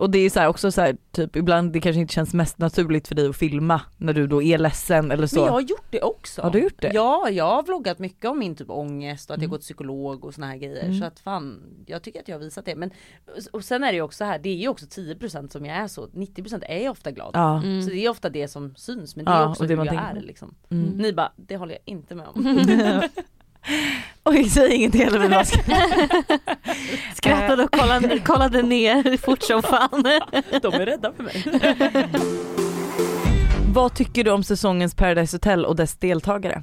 Och 0.00 0.10
det 0.10 0.18
är 0.18 0.30
så 0.30 0.40
här 0.40 0.48
också 0.48 0.70
så 0.72 0.80
här, 0.80 0.96
typ 1.12 1.36
ibland 1.36 1.72
det 1.72 1.80
kanske 1.80 2.00
inte 2.00 2.14
känns 2.14 2.34
mest 2.34 2.58
naturligt 2.58 3.08
för 3.08 3.14
dig 3.14 3.28
att 3.28 3.36
filma 3.36 3.80
när 3.96 4.12
du 4.12 4.26
då 4.26 4.42
är 4.42 4.58
ledsen 4.58 5.10
eller 5.10 5.26
så. 5.26 5.36
Men 5.36 5.44
jag 5.44 5.52
har 5.52 5.60
gjort 5.60 5.84
det 5.90 6.02
också. 6.02 6.42
Har 6.42 6.50
du 6.50 6.58
gjort 6.62 6.80
det? 6.80 6.90
Ja, 6.94 7.28
jag 7.30 7.44
har 7.44 7.62
vloggat 7.62 7.98
mycket 7.98 8.30
om 8.30 8.38
min 8.38 8.54
typ 8.56 8.70
ångest 8.70 9.30
och 9.30 9.34
att 9.34 9.38
Mm. 9.38 9.44
jag 9.44 9.50
gått 9.50 9.60
psykolog 9.60 10.24
och 10.24 10.34
såna 10.34 10.46
här 10.46 10.56
grejer. 10.56 10.84
Mm. 10.84 10.98
Så 11.00 11.04
att 11.04 11.20
fan, 11.20 11.62
jag 11.86 12.02
tycker 12.02 12.20
att 12.20 12.28
jag 12.28 12.34
har 12.36 12.40
visat 12.44 12.64
det. 12.64 12.74
Men 12.76 12.90
och 13.52 13.64
sen 13.64 13.84
är 13.84 13.88
det 13.88 13.94
ju 13.96 14.02
också 14.02 14.24
här, 14.24 14.38
det 14.38 14.48
är 14.48 14.56
ju 14.56 14.68
också 14.68 14.86
10% 14.86 15.48
som 15.52 15.66
jag 15.66 15.76
är 15.76 15.88
så, 15.88 16.06
90% 16.06 16.62
är 16.66 16.84
jag 16.84 16.90
ofta 16.90 17.10
glad. 17.10 17.30
Ja. 17.34 17.62
Mm. 17.62 17.82
Så 17.82 17.90
det 17.90 18.04
är 18.06 18.08
ofta 18.10 18.30
det 18.30 18.48
som 18.48 18.74
syns, 18.76 19.16
men 19.16 19.24
det 19.24 19.30
Ja, 19.30 19.38
är 19.38 19.48
också 19.48 19.62
och 19.62 19.68
det 19.68 19.72
hur 19.72 19.76
man 19.84 19.86
jag 19.86 20.16
är 20.16 20.20
liksom. 20.20 20.54
Mm. 20.70 20.88
Ni 20.96 21.12
bara, 21.12 21.32
det 21.36 21.56
håller 21.56 21.72
jag 21.72 21.82
inte 21.84 22.14
med 22.14 22.26
om. 22.34 22.42
Oj 24.24 24.44
säg 24.44 24.88
vi 24.88 25.28
bara 25.28 25.44
ska... 25.44 25.58
Skrattade 27.14 27.64
och 27.64 27.70
kollade, 27.72 28.18
kollade 28.18 28.62
ner 28.62 29.16
fort 29.16 29.42
som 29.42 29.62
fan. 29.62 30.02
De 30.62 30.74
är 30.74 30.86
rädda 30.86 31.12
för 31.12 31.22
mig. 31.22 31.44
Vad 33.72 33.94
tycker 33.94 34.24
du 34.24 34.30
om 34.30 34.44
säsongens 34.44 34.94
Paradise 34.94 35.36
Hotel 35.36 35.64
och 35.64 35.76
dess 35.76 35.96
deltagare? 35.96 36.62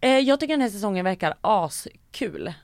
Eh, 0.00 0.18
jag 0.18 0.40
tycker 0.40 0.54
den 0.54 0.60
här 0.60 0.68
säsongen 0.68 1.04
verkar 1.04 1.34
askul. 1.40 1.92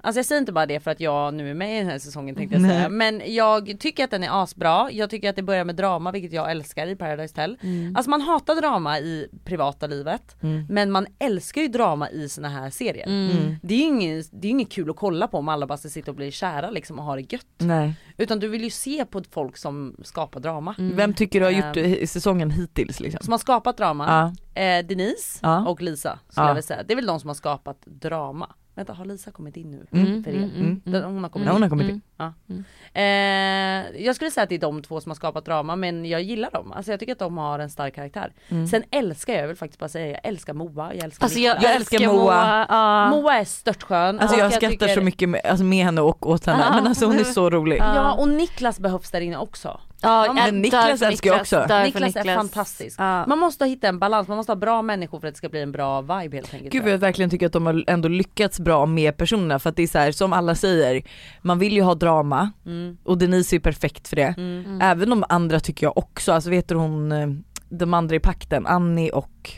Alltså 0.00 0.18
jag 0.18 0.26
säger 0.26 0.40
inte 0.40 0.52
bara 0.52 0.66
det 0.66 0.80
för 0.80 0.90
att 0.90 1.00
jag 1.00 1.34
nu 1.34 1.50
är 1.50 1.54
med 1.54 1.76
i 1.76 1.78
den 1.78 1.88
här 1.90 1.98
säsongen 1.98 2.34
tänkte 2.34 2.54
jag 2.54 2.62
Nej. 2.62 2.70
säga. 2.70 2.88
Men 2.88 3.22
jag 3.26 3.76
tycker 3.80 4.04
att 4.04 4.10
den 4.10 4.24
är 4.24 4.42
asbra. 4.42 4.90
Jag 4.92 5.10
tycker 5.10 5.30
att 5.30 5.36
det 5.36 5.42
börjar 5.42 5.64
med 5.64 5.76
drama 5.76 6.12
vilket 6.12 6.32
jag 6.32 6.50
älskar 6.50 6.86
i 6.86 6.96
Paradise 6.96 7.32
Hotel. 7.32 7.58
Alltså 7.96 8.10
man 8.10 8.20
hatar 8.20 8.54
drama 8.54 8.98
i 8.98 9.28
privata 9.44 9.86
livet. 9.86 10.36
Mm. 10.42 10.66
Men 10.68 10.90
man 10.90 11.06
älskar 11.18 11.60
ju 11.62 11.68
drama 11.68 12.10
i 12.10 12.28
såna 12.28 12.48
här 12.48 12.70
serier. 12.70 13.06
Mm. 13.06 13.56
Det 13.62 13.74
är 13.74 13.78
ju 13.78 13.84
inget, 13.84 14.26
det 14.32 14.48
är 14.48 14.50
inget 14.50 14.70
kul 14.72 14.90
att 14.90 14.96
kolla 14.96 15.28
på 15.28 15.38
om 15.38 15.48
alla 15.48 15.66
bara 15.66 15.78
ska 15.78 15.88
sitta 15.88 16.10
och 16.10 16.16
bli 16.16 16.30
kära 16.30 16.70
liksom 16.70 16.98
och 16.98 17.04
ha 17.04 17.16
det 17.16 17.32
gött. 17.32 17.46
Nej. 17.58 17.94
Utan 18.16 18.38
du 18.40 18.48
vill 18.48 18.64
ju 18.64 18.70
se 18.70 19.04
på 19.04 19.22
folk 19.30 19.56
som 19.56 19.96
skapar 20.04 20.40
drama. 20.40 20.74
Vem 20.78 21.14
tycker 21.14 21.40
du 21.40 21.46
har 21.46 21.52
gjort 21.52 21.64
Ehm. 21.64 21.72
det 21.72 21.96
i 22.02 22.06
säsongen 22.06 22.50
hittills 22.50 23.00
liksom? 23.00 23.20
Som 23.24 23.32
har 23.32 23.38
skapat 23.38 23.76
drama. 23.76 24.32
Ja. 24.54 24.62
Eh, 24.62 24.86
Denise 24.86 25.38
Ja. 25.42 25.66
och 25.68 25.82
Lisa 25.82 26.18
skulle 26.28 26.44
Ja. 26.44 26.48
jag 26.48 26.54
vilja 26.54 26.62
säga. 26.62 26.82
Det 26.82 26.94
är 26.94 26.96
väl 26.96 27.06
de 27.06 27.20
som 27.20 27.28
har 27.28 27.34
skapat 27.34 27.82
drama. 27.86 28.54
Vänta 28.78 28.92
har 28.92 29.04
Lisa 29.04 29.30
kommit 29.30 29.56
in 29.56 29.70
nu? 29.70 29.86
Mm, 30.00 30.24
för 30.24 30.30
er? 30.30 30.34
mm, 30.36 30.50
mm, 30.56 30.80
Den- 30.84 31.04
Hon 31.04 31.22
har 31.22 31.30
kommit 31.30 31.46
Ja, 31.46 31.50
in. 31.50 31.54
hon 31.54 31.62
har 31.62 31.68
kommit 31.68 31.84
Mm. 31.84 31.94
in. 31.96 32.00
Ja. 32.16 32.32
Mm. 32.50 32.64
Eh, 32.94 34.02
jag 34.04 34.14
skulle 34.16 34.30
säga 34.30 34.42
att 34.42 34.48
det 34.48 34.54
är 34.54 34.58
de 34.58 34.82
två 34.82 35.00
som 35.00 35.10
har 35.10 35.14
skapat 35.14 35.44
drama 35.44 35.76
men 35.76 36.04
jag 36.04 36.22
gillar 36.22 36.50
dem. 36.50 36.72
Alltså 36.72 36.90
jag 36.92 37.00
tycker 37.00 37.12
att 37.12 37.18
de 37.18 37.38
har 37.38 37.58
en 37.58 37.70
stark 37.70 37.94
karaktär. 37.94 38.32
Mm. 38.48 38.66
Sen 38.66 38.82
älskar 38.90 39.32
jag, 39.32 39.42
jag 39.42 39.48
vill 39.48 39.56
faktiskt 39.56 39.80
bara 39.80 39.88
säga, 39.88 40.06
jag 40.06 40.20
älskar 40.22 40.52
Moa, 40.54 40.94
jag 40.94 41.04
älskar 41.04 41.24
Alltså 41.24 41.38
jag, 41.38 41.62
Jag 41.62 41.74
älskar 41.76 42.06
Moa. 42.06 42.14
Moa. 42.14 42.66
ja. 42.68 43.10
Moa 43.10 43.34
är 43.34 43.44
störtskön. 43.44 44.18
Alltså 44.20 44.36
och 44.36 44.42
jag 44.42 44.52
skrattar 44.52 44.70
tycker- 44.70 44.88
så 44.94 45.00
mycket 45.00 45.28
med, 45.28 45.40
alltså 45.44 45.64
med 45.64 45.84
henne 45.84 46.00
och 46.00 46.28
åt 46.30 46.46
henne 46.46 46.64
Ja. 46.68 46.74
men 46.74 46.86
alltså 46.86 47.06
hon 47.06 47.18
är 47.18 47.24
så 47.24 47.50
rolig. 47.50 47.76
Ja. 47.78 47.94
Ja 47.94 48.12
och 48.12 48.28
Niklas 48.28 48.80
behövs 48.80 49.10
där 49.10 49.20
inne 49.20 49.36
också. 49.36 49.80
Ja, 50.02 50.32
Men 50.34 50.60
Niklas 50.60 51.02
älskar 51.02 51.30
jag 51.30 51.34
Niklas, 51.34 51.52
också. 51.52 51.68
för 51.68 51.84
Niklas 51.84 52.16
är 52.16 52.34
fantastisk. 52.34 53.00
Ja. 53.00 53.26
Man 53.26 53.38
måste 53.38 53.66
hitta 53.66 53.88
en 53.88 53.98
balans, 53.98 54.28
man 54.28 54.36
måste 54.36 54.52
ha 54.52 54.56
bra 54.56 54.82
människor 54.82 55.20
för 55.20 55.28
att 55.28 55.34
det 55.34 55.38
ska 55.38 55.48
bli 55.48 55.62
en 55.62 55.72
bra 55.72 56.00
vibe 56.00 56.36
helt 56.36 56.54
enkelt. 56.54 56.72
Gud 56.72 56.88
jag 56.88 56.98
verkligen 56.98 57.30
tycker 57.30 57.46
att 57.46 57.52
de 57.52 57.66
har 57.66 57.84
ändå 57.86 58.08
lyckats 58.08 58.60
bra 58.60 58.86
med 58.86 59.16
personerna 59.16 59.58
för 59.58 59.70
att 59.70 59.76
det 59.76 59.82
är 59.82 59.86
så 59.86 59.98
här, 59.98 60.12
som 60.12 60.32
alla 60.32 60.54
säger, 60.54 61.02
man 61.42 61.58
vill 61.58 61.72
ju 61.72 61.82
ha 61.82 61.94
drama 61.94 62.50
mm. 62.66 62.98
och 63.04 63.18
Denise 63.18 63.54
är 63.54 63.56
ju 63.56 63.60
perfekt 63.60 64.08
för 64.08 64.16
det. 64.16 64.34
Mm. 64.36 64.64
Mm. 64.66 64.80
Även 64.80 65.10
de 65.10 65.24
andra 65.28 65.60
tycker 65.60 65.86
jag 65.86 65.98
också, 65.98 66.32
alltså 66.32 66.50
vet 66.50 66.68
du 66.68 66.74
hon, 66.74 67.12
eh, 67.12 67.28
de 67.68 67.94
andra 67.94 68.16
i 68.16 68.20
pakten, 68.20 68.66
Annie 68.66 69.10
och 69.10 69.52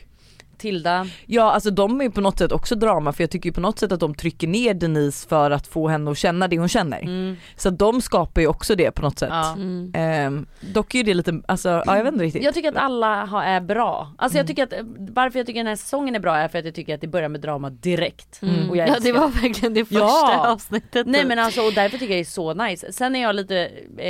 Tilda. 0.60 1.06
Ja 1.26 1.52
alltså 1.52 1.70
de 1.70 2.00
är 2.00 2.04
ju 2.04 2.10
på 2.10 2.20
något 2.20 2.38
sätt 2.38 2.52
också 2.52 2.74
drama 2.74 3.12
för 3.12 3.22
jag 3.22 3.30
tycker 3.30 3.48
ju 3.48 3.52
på 3.52 3.60
något 3.60 3.78
sätt 3.78 3.92
att 3.92 4.00
de 4.00 4.14
trycker 4.14 4.48
ner 4.48 4.74
Denise 4.74 5.28
för 5.28 5.50
att 5.50 5.66
få 5.66 5.88
henne 5.88 6.10
att 6.10 6.18
känna 6.18 6.48
det 6.48 6.58
hon 6.58 6.68
känner. 6.68 7.00
Mm. 7.02 7.36
Så 7.56 7.70
de 7.70 8.00
skapar 8.02 8.40
ju 8.40 8.46
också 8.46 8.74
det 8.74 8.90
på 8.90 9.02
något 9.02 9.18
sätt. 9.18 9.28
Ja. 9.32 9.52
Mm. 9.52 9.92
Ehm, 9.94 10.46
dock 10.60 10.94
är 10.94 10.98
ju 10.98 11.04
det 11.04 11.14
lite, 11.14 11.40
alltså 11.48 11.68
ja, 11.86 11.96
jag 11.96 12.04
vet 12.04 12.12
inte 12.12 12.24
riktigt. 12.24 12.42
Jag 12.44 12.54
tycker 12.54 12.68
att 12.68 12.76
alla 12.76 13.24
har, 13.24 13.42
är 13.42 13.60
bra. 13.60 14.12
Alltså 14.18 14.38
Mm. 14.38 14.42
jag 14.42 14.46
tycker 14.46 14.62
att, 14.80 14.86
varför 15.14 15.38
jag 15.38 15.46
tycker 15.46 15.60
den 15.60 15.66
här 15.66 15.76
säsongen 15.76 16.14
är 16.14 16.20
bra 16.20 16.36
är 16.36 16.48
för 16.48 16.58
att 16.58 16.64
jag 16.64 16.74
tycker 16.74 16.94
att 16.94 17.00
det 17.00 17.06
börjar 17.06 17.28
med 17.28 17.40
drama 17.40 17.70
direkt. 17.70 18.42
Mm. 18.42 18.70
Och 18.70 18.76
jag 18.76 18.88
Ja 18.88 18.96
det 19.00 19.12
var 19.12 19.28
verkligen 19.28 19.74
det 19.74 19.84
första 19.84 19.98
Ja. 20.04 20.52
avsnittet. 20.52 21.06
Nej 21.06 21.24
men 21.26 21.38
alltså 21.38 21.60
och 21.62 21.72
därför 21.74 21.98
tycker 21.98 22.14
jag 22.14 22.18
det 22.18 22.22
är 22.22 22.24
så 22.24 22.54
nice. 22.54 22.92
Sen 22.92 23.16
är 23.16 23.22
jag 23.22 23.34
lite, 23.36 23.70
eh, 23.98 24.08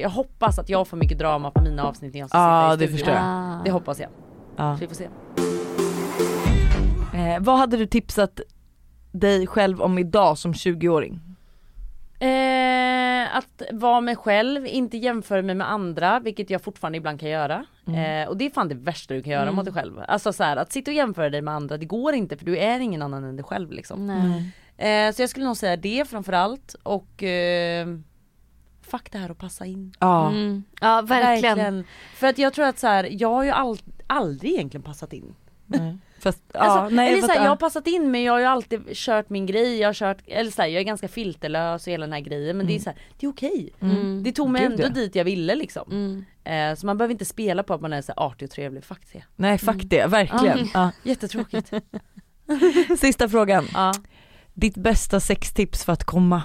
jag 0.00 0.10
hoppas 0.10 0.58
att 0.58 0.68
jag 0.68 0.88
får 0.88 0.96
mycket 0.96 1.18
drama 1.18 1.50
på 1.50 1.60
mina 1.60 1.84
avsnitt 1.84 2.12
när 2.14 2.20
jag 2.20 2.28
ska 2.28 2.38
Ja, 2.38 2.70
sitta 2.72 2.84
i 2.84 2.86
det 2.86 2.92
studion. 2.92 2.98
förstår 2.98 3.14
jag. 3.14 3.24
Ah. 3.24 3.62
Det 3.64 3.70
hoppas 3.70 4.00
jag. 4.00 4.08
Ja. 4.56 4.74
Så 4.76 4.80
vi 4.80 4.86
får 4.86 4.94
se. 4.94 5.08
Eh, 7.28 7.40
vad 7.40 7.58
hade 7.58 7.76
du 7.76 7.86
tipsat 7.86 8.40
dig 9.12 9.46
själv 9.46 9.82
om 9.82 9.98
idag 9.98 10.38
som 10.38 10.52
20-åring? 10.52 11.20
Eh, 12.20 13.36
att 13.36 13.62
vara 13.72 14.00
mig 14.00 14.16
själv, 14.16 14.66
inte 14.66 14.96
jämföra 14.96 15.42
mig 15.42 15.54
med 15.54 15.70
andra, 15.70 16.20
vilket 16.20 16.50
jag 16.50 16.62
fortfarande 16.62 16.98
ibland 16.98 17.20
kan 17.20 17.28
göra. 17.28 17.64
Eh, 17.86 18.28
och 18.28 18.36
det 18.36 18.46
är 18.46 18.50
fan 18.50 18.68
det 18.68 18.74
värsta 18.74 19.14
du 19.14 19.22
kan 19.22 19.32
göra 19.32 19.52
mot 19.52 19.64
dig 19.64 19.74
själv. 19.74 20.00
Alltså 20.08 20.32
så 20.32 20.44
här, 20.44 20.56
att 20.56 20.72
sitta 20.72 20.90
och 20.90 20.94
jämföra 20.94 21.30
dig 21.30 21.42
med 21.42 21.54
andra, 21.54 21.76
det 21.76 21.86
går 21.86 22.14
inte 22.14 22.36
för 22.36 22.44
du 22.44 22.58
är 22.58 22.80
ingen 22.80 23.02
annan 23.02 23.24
än 23.24 23.36
dig 23.36 23.44
själv 23.44 23.72
liksom. 23.72 24.06
Nej. 24.06 24.52
Eh, 24.76 25.12
så 25.12 25.22
jag 25.22 25.30
skulle 25.30 25.46
nog 25.46 25.56
säga 25.56 25.76
det 25.76 26.08
framförallt 26.08 26.76
och 26.82 27.22
eh, 27.22 27.86
fuck 28.82 29.12
det 29.12 29.18
här 29.18 29.30
att 29.30 29.38
passa 29.38 29.66
in. 29.66 29.94
Ja. 29.98 30.28
Mm. 30.28 30.64
Ja 30.80 31.02
verkligen. 31.02 31.84
För 32.14 32.26
att 32.26 32.38
jag 32.38 32.52
tror 32.52 32.66
att 32.66 32.78
så 32.78 32.86
här, 32.86 33.08
jag 33.10 33.28
har 33.28 33.44
ju 33.44 33.50
all, 33.50 33.78
aldrig 34.06 34.52
egentligen 34.52 34.82
passat 34.82 35.12
in. 35.12 35.34
Fast, 36.20 36.42
ja, 36.52 36.60
Alltså, 36.60 36.96
nej, 36.96 37.08
eller 37.08 37.16
jag 37.18 37.24
så 37.24 37.26
här, 37.26 37.34
fattar. 37.34 37.44
jag 37.44 37.50
har 37.50 37.56
passat 37.56 37.86
in 37.86 38.10
men 38.10 38.22
jag 38.22 38.32
har 38.32 38.40
ju 38.40 38.44
alltid 38.44 38.80
kört 38.92 39.30
min 39.30 39.46
grej, 39.46 39.78
jag 39.78 39.88
har 39.88 39.94
kört, 39.94 40.18
eller 40.26 40.50
så 40.50 40.62
här, 40.62 40.68
jag 40.68 40.80
är 40.80 40.84
ganska 40.84 41.08
filterlös 41.08 41.86
och 41.86 41.92
hela 41.92 42.06
den 42.06 42.12
här 42.12 42.20
grejen 42.20 42.56
men 42.56 42.66
det 42.66 42.74
är 42.74 42.78
så 42.78 42.90
här, 42.90 42.98
det 43.18 43.26
är 43.26 43.30
okej. 43.30 43.70
Mm. 43.80 44.22
Det 44.22 44.32
tog 44.32 44.50
mig 44.50 44.62
Gud, 44.62 44.70
ändå 44.70 44.82
ja. 44.82 44.88
dit 44.88 45.14
jag 45.14 45.24
ville 45.24 45.54
liksom. 45.54 45.84
Mm. 45.90 46.24
Eh, 46.44 46.78
så 46.78 46.86
man 46.86 46.98
behöver 46.98 47.12
inte 47.12 47.24
spela 47.24 47.62
på 47.62 47.74
att 47.74 47.80
man 47.80 47.92
är 47.92 48.02
så 48.02 48.12
här 48.16 48.26
artig 48.26 48.46
och 48.46 48.52
trevlig, 48.52 48.84
fuck 48.84 49.12
det. 49.12 49.24
Nej 49.36 49.58
fuck 49.58 49.82
det, 49.84 50.06
verkligen. 50.06 50.68
Ja. 50.74 50.90
Jättetråkigt. 51.02 51.72
Sista 53.00 53.28
frågan. 53.28 53.66
ja. 53.74 53.94
Ditt 54.54 54.76
bästa 54.76 55.20
sextips 55.20 55.84
för 55.84 55.92
att 55.92 56.04
komma? 56.04 56.42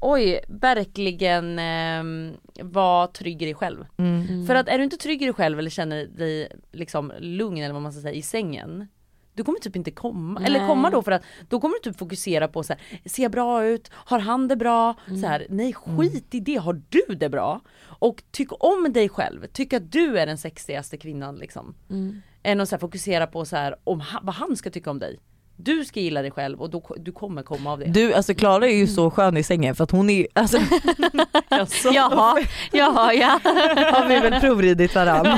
Oj, 0.00 0.40
verkligen 0.48 1.58
eh, 1.58 2.34
var 2.64 3.06
trygg 3.06 3.42
i 3.42 3.44
dig 3.44 3.54
själv. 3.54 3.86
Mm. 3.96 4.46
För 4.46 4.54
att 4.54 4.68
är 4.68 4.78
du 4.78 4.84
inte 4.84 4.96
trygg 4.96 5.22
i 5.22 5.24
dig 5.24 5.34
själv 5.34 5.58
eller 5.58 5.70
känner 5.70 6.06
dig 6.06 6.52
liksom 6.72 7.12
lugn 7.18 7.62
eller 7.62 7.72
vad 7.72 7.82
man 7.82 7.92
ska 7.92 8.02
säga 8.02 8.14
i 8.14 8.22
sängen 8.22 8.88
du 9.34 9.44
kommer 9.44 9.58
typ 9.58 9.76
inte 9.76 9.90
komma, 9.90 10.40
eller 10.44 10.58
Nej. 10.58 10.68
komma 10.68 10.90
då 10.90 11.02
för 11.02 11.12
att 11.12 11.22
då 11.48 11.60
kommer 11.60 11.74
du 11.82 11.90
typ 11.90 11.98
fokusera 11.98 12.48
på 12.48 12.62
så 12.62 12.72
här, 12.72 13.08
ser 13.08 13.22
jag 13.22 13.32
bra 13.32 13.64
ut, 13.64 13.90
har 13.92 14.18
han 14.18 14.48
det 14.48 14.56
bra? 14.56 14.94
Så 15.06 15.26
här, 15.26 15.46
nej 15.48 15.72
skit 15.72 16.34
i 16.34 16.40
det, 16.40 16.56
har 16.56 16.82
du 16.88 17.14
det 17.14 17.28
bra? 17.28 17.60
Och 17.82 18.22
tyck 18.30 18.48
om 18.64 18.92
dig 18.92 19.08
själv, 19.08 19.46
tyck 19.46 19.72
att 19.72 19.92
du 19.92 20.18
är 20.18 20.26
den 20.26 20.38
sexigaste 20.38 20.96
kvinnan 20.96 21.36
liksom. 21.36 21.74
Mm. 21.90 22.22
Än 22.42 22.60
att 22.60 22.68
så 22.68 22.74
här, 22.74 22.80
fokusera 22.80 23.26
på 23.26 23.44
så 23.44 23.56
här, 23.56 23.76
om 23.84 24.00
han, 24.00 24.26
vad 24.26 24.34
han 24.34 24.56
ska 24.56 24.70
tycka 24.70 24.90
om 24.90 24.98
dig. 24.98 25.18
Du 25.64 25.84
ska 25.84 26.00
gilla 26.00 26.22
dig 26.22 26.30
själv 26.30 26.60
och 26.60 26.70
då, 26.70 26.96
du 26.98 27.12
kommer 27.12 27.42
komma 27.42 27.72
av 27.72 27.78
det. 27.78 27.84
Du 27.84 28.14
alltså 28.14 28.34
Klara 28.34 28.66
är 28.66 28.76
ju 28.76 28.86
så 28.86 29.10
skön 29.10 29.36
i 29.36 29.42
sängen 29.42 29.74
för 29.74 29.84
att 29.84 29.90
hon 29.90 30.10
är 30.10 30.26
alltså 30.32 30.58
Jaså? 31.50 31.90
Jaha, 31.92 32.38
jaha 32.72 33.14
ja. 33.14 33.40
har 33.92 34.08
vi 34.08 34.20
väl 34.20 34.40
provridit 34.40 34.94
varandra. 34.94 35.30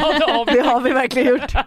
det 0.47 0.61
har 0.61 0.81
vi 0.81 0.91
verkligen 0.91 1.29
gjort. 1.29 1.53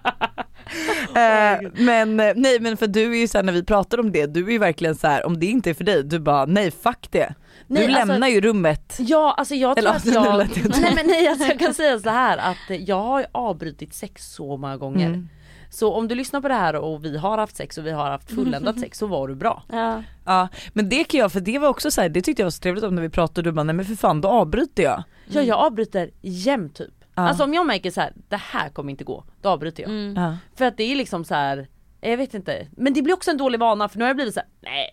Eh, 1.16 1.70
men 1.74 2.20
eh, 2.20 2.34
nej 2.36 2.60
men 2.60 2.78
för 2.78 2.88
du 2.88 3.12
är 3.14 3.18
ju 3.20 3.28
såhär 3.28 3.43
när 3.43 3.53
vi 3.53 3.64
pratar 3.64 3.99
om 3.99 4.12
det, 4.12 4.26
du 4.26 4.47
är 4.47 4.51
ju 4.51 4.58
verkligen 4.58 4.95
så 4.95 5.08
här 5.08 5.26
om 5.26 5.39
det 5.39 5.45
inte 5.45 5.70
är 5.70 5.74
för 5.74 5.84
dig, 5.84 6.03
du 6.03 6.20
bara 6.20 6.45
nej 6.45 6.72
fuck 6.72 7.08
det. 7.12 7.34
Du 7.68 7.74
Nej, 7.74 7.86
alltså- 7.88 8.08
lämnar 8.08 8.28
ju 8.28 8.41
rummet. 8.41 8.95
Ja 8.99 9.36
alltså 9.38 9.56
jag 9.56 9.78
tror 9.78 9.88
Eller, 9.88 9.95
att 9.97 10.06
jag, 10.06 10.47
nej 10.82 10.91
men 10.95 11.08
nej 11.08 11.28
alltså 11.28 11.47
jag 11.47 11.60
kan 11.60 11.74
säga 11.74 11.99
så 11.99 12.10
här 12.10 12.38
att 12.38 12.80
jag 12.88 13.01
har 13.01 13.20
ju 13.20 13.26
avbrutit 13.32 13.93
sex 13.93 14.34
så 14.34 14.58
många 14.58 14.78
gånger. 14.78 15.08
Mm. 15.08 15.30
Så 15.70 15.93
om 15.93 16.07
du 16.07 16.16
lyssnar 16.16 16.41
på 16.41 16.47
det 16.47 16.53
här 16.53 16.76
och 16.76 17.05
vi 17.05 17.18
har 17.18 17.38
haft 17.38 17.55
sex 17.55 17.78
och 17.78 17.86
vi 17.86 17.91
har 17.91 18.09
haft 18.11 18.30
fulländat 18.32 18.80
sex 18.84 18.97
så 18.97 19.07
var 19.07 19.28
du 19.28 19.36
bra. 19.36 19.63
ja. 19.72 20.03
Ja 20.26 20.47
men 20.74 20.89
det 20.89 21.03
kan 21.03 21.20
jag, 21.20 21.32
för 21.32 21.39
det 21.39 21.59
var 21.59 21.68
också 21.68 21.91
så 21.91 22.01
här, 22.01 22.09
det 22.09 22.22
tyckte 22.22 22.41
jag 22.41 22.45
var 22.45 22.51
så 22.51 22.61
trevligt 22.61 22.84
om 22.84 22.95
när 22.95 23.01
vi 23.01 23.09
pratade 23.09 23.39
och 23.39 23.43
du 23.43 23.51
bara 23.51 23.63
nej 23.63 23.76
men 23.76 23.86
för 23.86 23.95
fan 23.95 24.22
då 24.22 24.28
avbryter 24.28 24.84
jag. 24.84 25.03
Ja 25.26 25.41
jag 25.41 25.59
avbryter 25.59 26.09
jämt 26.22 26.76
typ. 26.76 26.93
Ja. 27.16 27.28
Alltså 27.28 27.43
om 27.43 27.53
jag 27.53 27.66
märker 27.68 27.91
så 27.91 28.01
här, 28.01 28.13
det 28.30 28.36
här 28.36 28.70
kommer 28.70 28.91
inte 28.91 29.03
gå, 29.03 29.24
då 29.41 29.49
avbryter 29.49 29.84
jag. 29.84 29.91
Mm. 29.91 30.24
Ja. 30.24 30.38
För 30.55 30.66
att 30.66 30.78
det 30.78 30.84
är 30.84 30.95
liksom 30.95 31.26
så 31.26 31.36
här. 31.36 31.68
Jag 32.01 32.18
vet 32.18 32.34
inte, 32.34 32.68
men 32.78 32.93
det 32.93 33.01
blir 33.01 33.13
också 33.13 33.32
en 33.32 33.38
dålig 33.38 33.59
vana 33.59 33.89
för 33.89 33.97
nu 33.97 34.03
har 34.03 34.09
jag 34.09 34.16
blivit 34.16 34.34
så 34.34 34.39
här: 34.39 34.49
nej. 34.61 34.89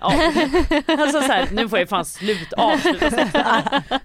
Ja. 0.00 0.06
alltså 1.02 1.20
så 1.20 1.32
här, 1.32 1.48
nu 1.52 1.68
får 1.68 1.78
jag 1.78 1.88
fan 1.88 2.04
slut, 2.04 2.52
avsluta 2.52 3.10
sex. 3.10 3.30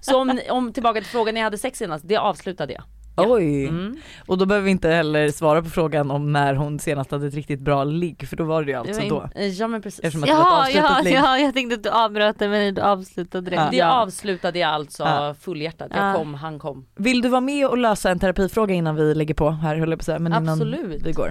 Så 0.00 0.20
om, 0.20 0.40
om 0.50 0.72
tillbaka 0.72 1.00
till 1.00 1.10
frågan 1.10 1.34
när 1.34 1.40
jag 1.40 1.46
hade 1.46 1.58
sex 1.58 1.78
senast, 1.78 2.08
det 2.08 2.16
avslutade 2.16 2.72
jag. 2.72 2.82
Oj. 3.16 3.66
Mm. 3.68 3.96
Och 4.26 4.38
då 4.38 4.46
behöver 4.46 4.64
vi 4.64 4.70
inte 4.70 4.88
heller 4.88 5.28
svara 5.28 5.62
på 5.62 5.68
frågan 5.70 6.10
om 6.10 6.32
när 6.32 6.54
hon 6.54 6.78
senast 6.78 7.10
hade 7.10 7.26
ett 7.26 7.34
riktigt 7.34 7.60
bra 7.60 7.84
ligg 7.84 8.28
för 8.28 8.36
då 8.36 8.44
var 8.44 8.62
det 8.62 8.70
ju 8.70 8.76
alltså 8.78 9.02
då. 9.08 9.28
Eh, 9.34 9.46
Ja 9.46 9.68
men 9.68 9.82
precis. 9.82 10.00
Eftersom 10.00 10.22
att 10.22 10.28
det 10.28 10.34
var 10.34 10.68
ett 10.68 10.74
Jaha, 10.74 10.88
ja, 10.98 11.02
ligg. 11.04 11.14
ja, 11.14 11.38
jag 11.38 11.54
tänkte 11.54 11.74
att 11.76 11.82
du 11.82 11.88
avbröt 11.90 12.38
det 12.38 12.48
men 12.48 12.74
du 12.74 12.80
avslutade 12.82 13.50
det. 13.50 13.56
Ja. 13.56 13.68
Det 13.70 13.80
avslutade 13.82 14.58
jag 14.58 14.70
alltså 14.70 15.02
Ja. 15.02 15.34
fullhjärtat. 15.40 15.88
Jag 15.94 16.10
Ja. 16.10 16.14
kom, 16.18 16.34
han 16.34 16.58
kom. 16.58 16.86
Vill 16.96 17.22
du 17.22 17.28
vara 17.28 17.40
med 17.40 17.66
och 17.66 17.78
lösa 17.78 18.10
en 18.10 18.18
terapifråga 18.18 18.74
innan 18.74 18.96
vi 18.96 19.14
lägger 19.14 19.34
på 19.34 19.50
här 19.50 19.76
höll 19.76 19.90
jag 19.90 19.98
på 19.98 20.02
att 20.02 20.06
säga, 20.06 20.18
men 20.18 20.32
innan 20.32 20.48
Absolut. 20.48 21.02
vi 21.06 21.12
går. 21.12 21.30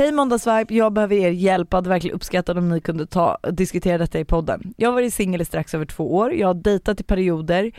Hej 0.00 0.12
Måndagsvibe, 0.12 0.74
jag 0.74 0.92
behöver 0.92 1.16
er 1.16 1.30
hjälp 1.30 1.72
hade 1.72 1.88
verkligen 1.88 2.16
uppskattat 2.16 2.56
om 2.56 2.68
ni 2.68 2.80
kunde 2.80 3.06
ta, 3.06 3.38
diskutera 3.52 3.98
detta 3.98 4.18
i 4.20 4.24
podden. 4.24 4.74
Jag 4.76 4.88
har 4.88 4.94
varit 4.94 5.14
singel 5.14 5.40
i 5.40 5.44
strax 5.44 5.74
över 5.74 5.84
två 5.84 6.16
år, 6.16 6.34
jag 6.34 6.46
har 6.46 6.54
dejtat 6.54 7.00
i 7.00 7.02
perioder. 7.04 7.72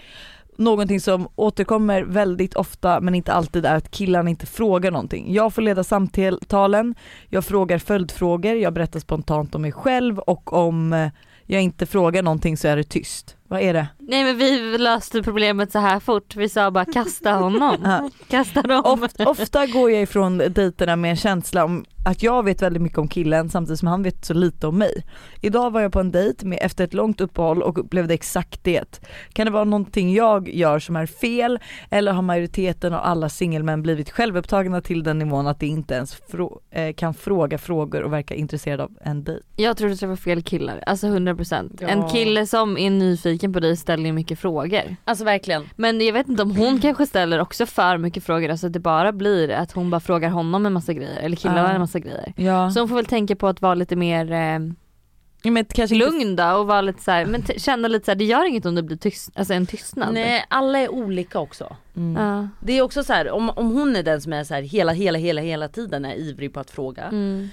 Någonting 0.58 1.00
som 1.00 1.28
återkommer 1.36 2.02
väldigt 2.02 2.56
ofta 2.56 3.00
men 3.00 3.16
inte 3.16 3.34
alltid 3.34 3.66
är 3.66 3.76
att 3.76 3.92
killarna 3.92 4.30
inte 4.30 4.46
frågar 4.46 4.92
någonting. 4.92 5.34
Jag 5.34 5.54
får 5.54 5.62
leda 5.62 5.84
samtalen, 5.84 6.96
jag 7.30 7.46
frågar 7.46 7.78
följdfrågor, 7.78 8.56
jag 8.56 8.74
berättar 8.74 9.00
spontant 9.00 9.56
om 9.56 9.62
mig 9.62 9.72
själv 9.72 10.20
och 10.20 10.54
om 10.54 10.94
eh, 10.94 11.10
jag 11.46 11.62
inte 11.62 11.86
frågar 11.86 12.24
någonting 12.24 12.58
så 12.58 12.68
är 12.68 12.76
det 12.78 12.84
tyst. 12.84 13.38
Vad 13.48 13.62
är 13.62 13.74
det? 13.74 13.88
Nej 14.12 14.24
men 14.24 14.38
vi 14.38 14.78
löste 14.78 15.24
problemet 15.24 15.72
så 15.72 15.80
här 15.80 16.00
fort. 16.00 16.36
Vi 16.36 16.50
sa 16.50 16.72
bara 16.72 16.86
kasta 16.86 17.32
honom. 17.32 17.78
Ja. 17.84 18.10
Kasta 18.28 18.62
dem. 18.62 18.82
Ofta, 18.86 19.30
ofta 19.30 19.66
går 19.68 19.92
jag 19.92 20.02
ifrån 20.02 20.38
dejterna 20.38 20.96
med 20.96 21.12
en 21.12 21.18
känsla 21.18 21.66
om 21.66 21.86
att 22.06 22.24
jag 22.24 22.46
vet 22.46 22.62
väldigt 22.62 22.82
mycket 22.82 22.98
om 22.98 23.08
killen 23.08 23.50
samtidigt 23.50 23.80
som 23.80 23.88
han 23.88 24.04
vet 24.04 24.26
så 24.26 24.34
lite 24.34 24.68
om 24.68 24.78
mig. 24.78 25.06
Idag 25.42 25.72
var 25.72 25.82
jag 25.82 25.92
på 25.94 26.00
en 26.00 26.12
dejt 26.12 26.46
med, 26.46 26.60
efter 26.62 26.84
ett 26.84 26.94
långt 26.94 27.22
uppehåll 27.22 27.62
och 27.64 27.78
upplevde 27.78 28.14
exakt 28.14 28.64
det. 28.64 29.02
Kan 29.34 29.46
det 29.46 29.52
vara 29.52 29.64
någonting 29.64 30.14
jag 30.14 30.50
gör 30.50 30.80
som 30.80 30.96
är 30.96 31.06
fel 31.06 31.60
eller 31.90 32.12
har 32.12 32.22
majoriteten 32.22 32.94
av 32.94 33.00
alla 33.04 33.30
singelmän 33.30 33.82
blivit 33.82 34.10
självupptagna 34.12 34.82
till 34.82 35.04
den 35.04 35.20
nivån 35.20 35.48
att 35.48 35.60
de 35.60 35.66
inte 35.66 35.94
ens 35.94 36.22
frå- 36.32 36.58
eh, 36.72 36.94
kan 36.94 37.14
fråga 37.14 37.58
frågor 37.58 38.02
och 38.02 38.14
verka 38.14 38.36
intresserade 38.36 38.84
av 38.84 38.92
en 39.04 39.24
dejt? 39.24 39.44
Jag 39.56 39.78
tror 39.78 39.90
du 39.90 39.96
träffar 39.96 40.16
fel 40.16 40.44
killar, 40.44 40.84
alltså 40.86 41.08
100%. 41.08 41.78
Ja. 41.82 41.88
En 41.88 42.10
kille 42.10 42.46
som 42.46 42.78
är 42.78 42.90
nyfiken 42.90 43.54
på 43.54 43.60
dig 43.60 43.78
ställer 43.78 44.01
ju 44.08 44.14
mycket 44.14 44.40
frågor. 44.40 44.96
Alltså 45.06 45.24
verkligen. 45.26 45.70
Men 45.76 46.02
jag 46.06 46.14
vet 46.14 46.28
inte 46.28 46.44
om 46.44 46.56
hon 46.56 46.82
kanske 46.82 47.06
ställer 47.06 47.40
också 47.40 47.66
för 47.66 47.98
mycket 47.98 48.24
frågor, 48.24 48.50
alltså 48.50 48.68
att 48.68 48.74
det 48.74 48.80
bara 48.80 49.12
blir 49.12 49.50
att 49.52 49.72
hon 49.72 49.90
bara 49.90 50.00
frågar 50.02 50.30
honom 50.30 50.66
en 50.66 50.74
massa 50.74 50.94
grejer, 50.94 51.20
eller 51.20 51.36
killarna 51.36 51.62
Ja. 51.62 51.70
en 51.70 51.82
massa 51.82 52.00
grejer. 52.00 52.34
Ja. 52.36 52.72
Så 52.72 52.80
hon 52.80 52.90
får 52.90 52.96
väl 52.96 53.06
tänka 53.06 53.36
på 53.36 53.48
att 53.48 53.62
vara 53.62 53.76
lite 53.76 53.96
mer, 53.96 54.32
eh, 54.32 54.60
Men 55.52 55.66
kanske 55.66 55.96
lugn 55.96 56.36
då 56.36 56.52
och 56.52 56.68
vara 56.68 56.82
lite 56.82 57.04
så 57.04 57.12
här, 57.12 57.26
men 57.26 57.44
känna 57.58 57.88
lite 57.88 58.06
så 58.06 58.12
här, 58.12 58.16
det 58.16 58.26
gör 58.26 58.48
inget 58.48 58.66
om 58.66 58.76
det 58.76 58.84
blir 58.84 58.98
tyst, 58.98 59.30
alltså 59.36 59.54
en 59.54 59.66
tystnad. 59.66 60.14
Nej 60.14 60.46
alla 60.48 60.80
är 60.80 60.90
olika 60.92 61.40
också. 61.40 61.76
Mm. 61.96 62.24
Ja. 62.26 62.48
Det 62.60 62.74
är 62.78 62.82
också 62.82 63.04
så 63.04 63.14
här, 63.14 63.32
om, 63.32 63.50
om 63.50 63.72
hon 63.72 63.96
är 63.96 64.04
den 64.04 64.22
som 64.22 64.34
är 64.34 64.44
så 64.44 64.54
här 64.54 64.62
hela 64.62 64.92
hela 64.92 65.18
hela 65.18 65.42
hela 65.42 65.68
tiden 65.68 66.06
är 66.06 66.16
ivrig 66.16 66.54
på 66.54 66.60
att 66.60 66.72
fråga. 66.72 67.04
Mm. 67.04 67.50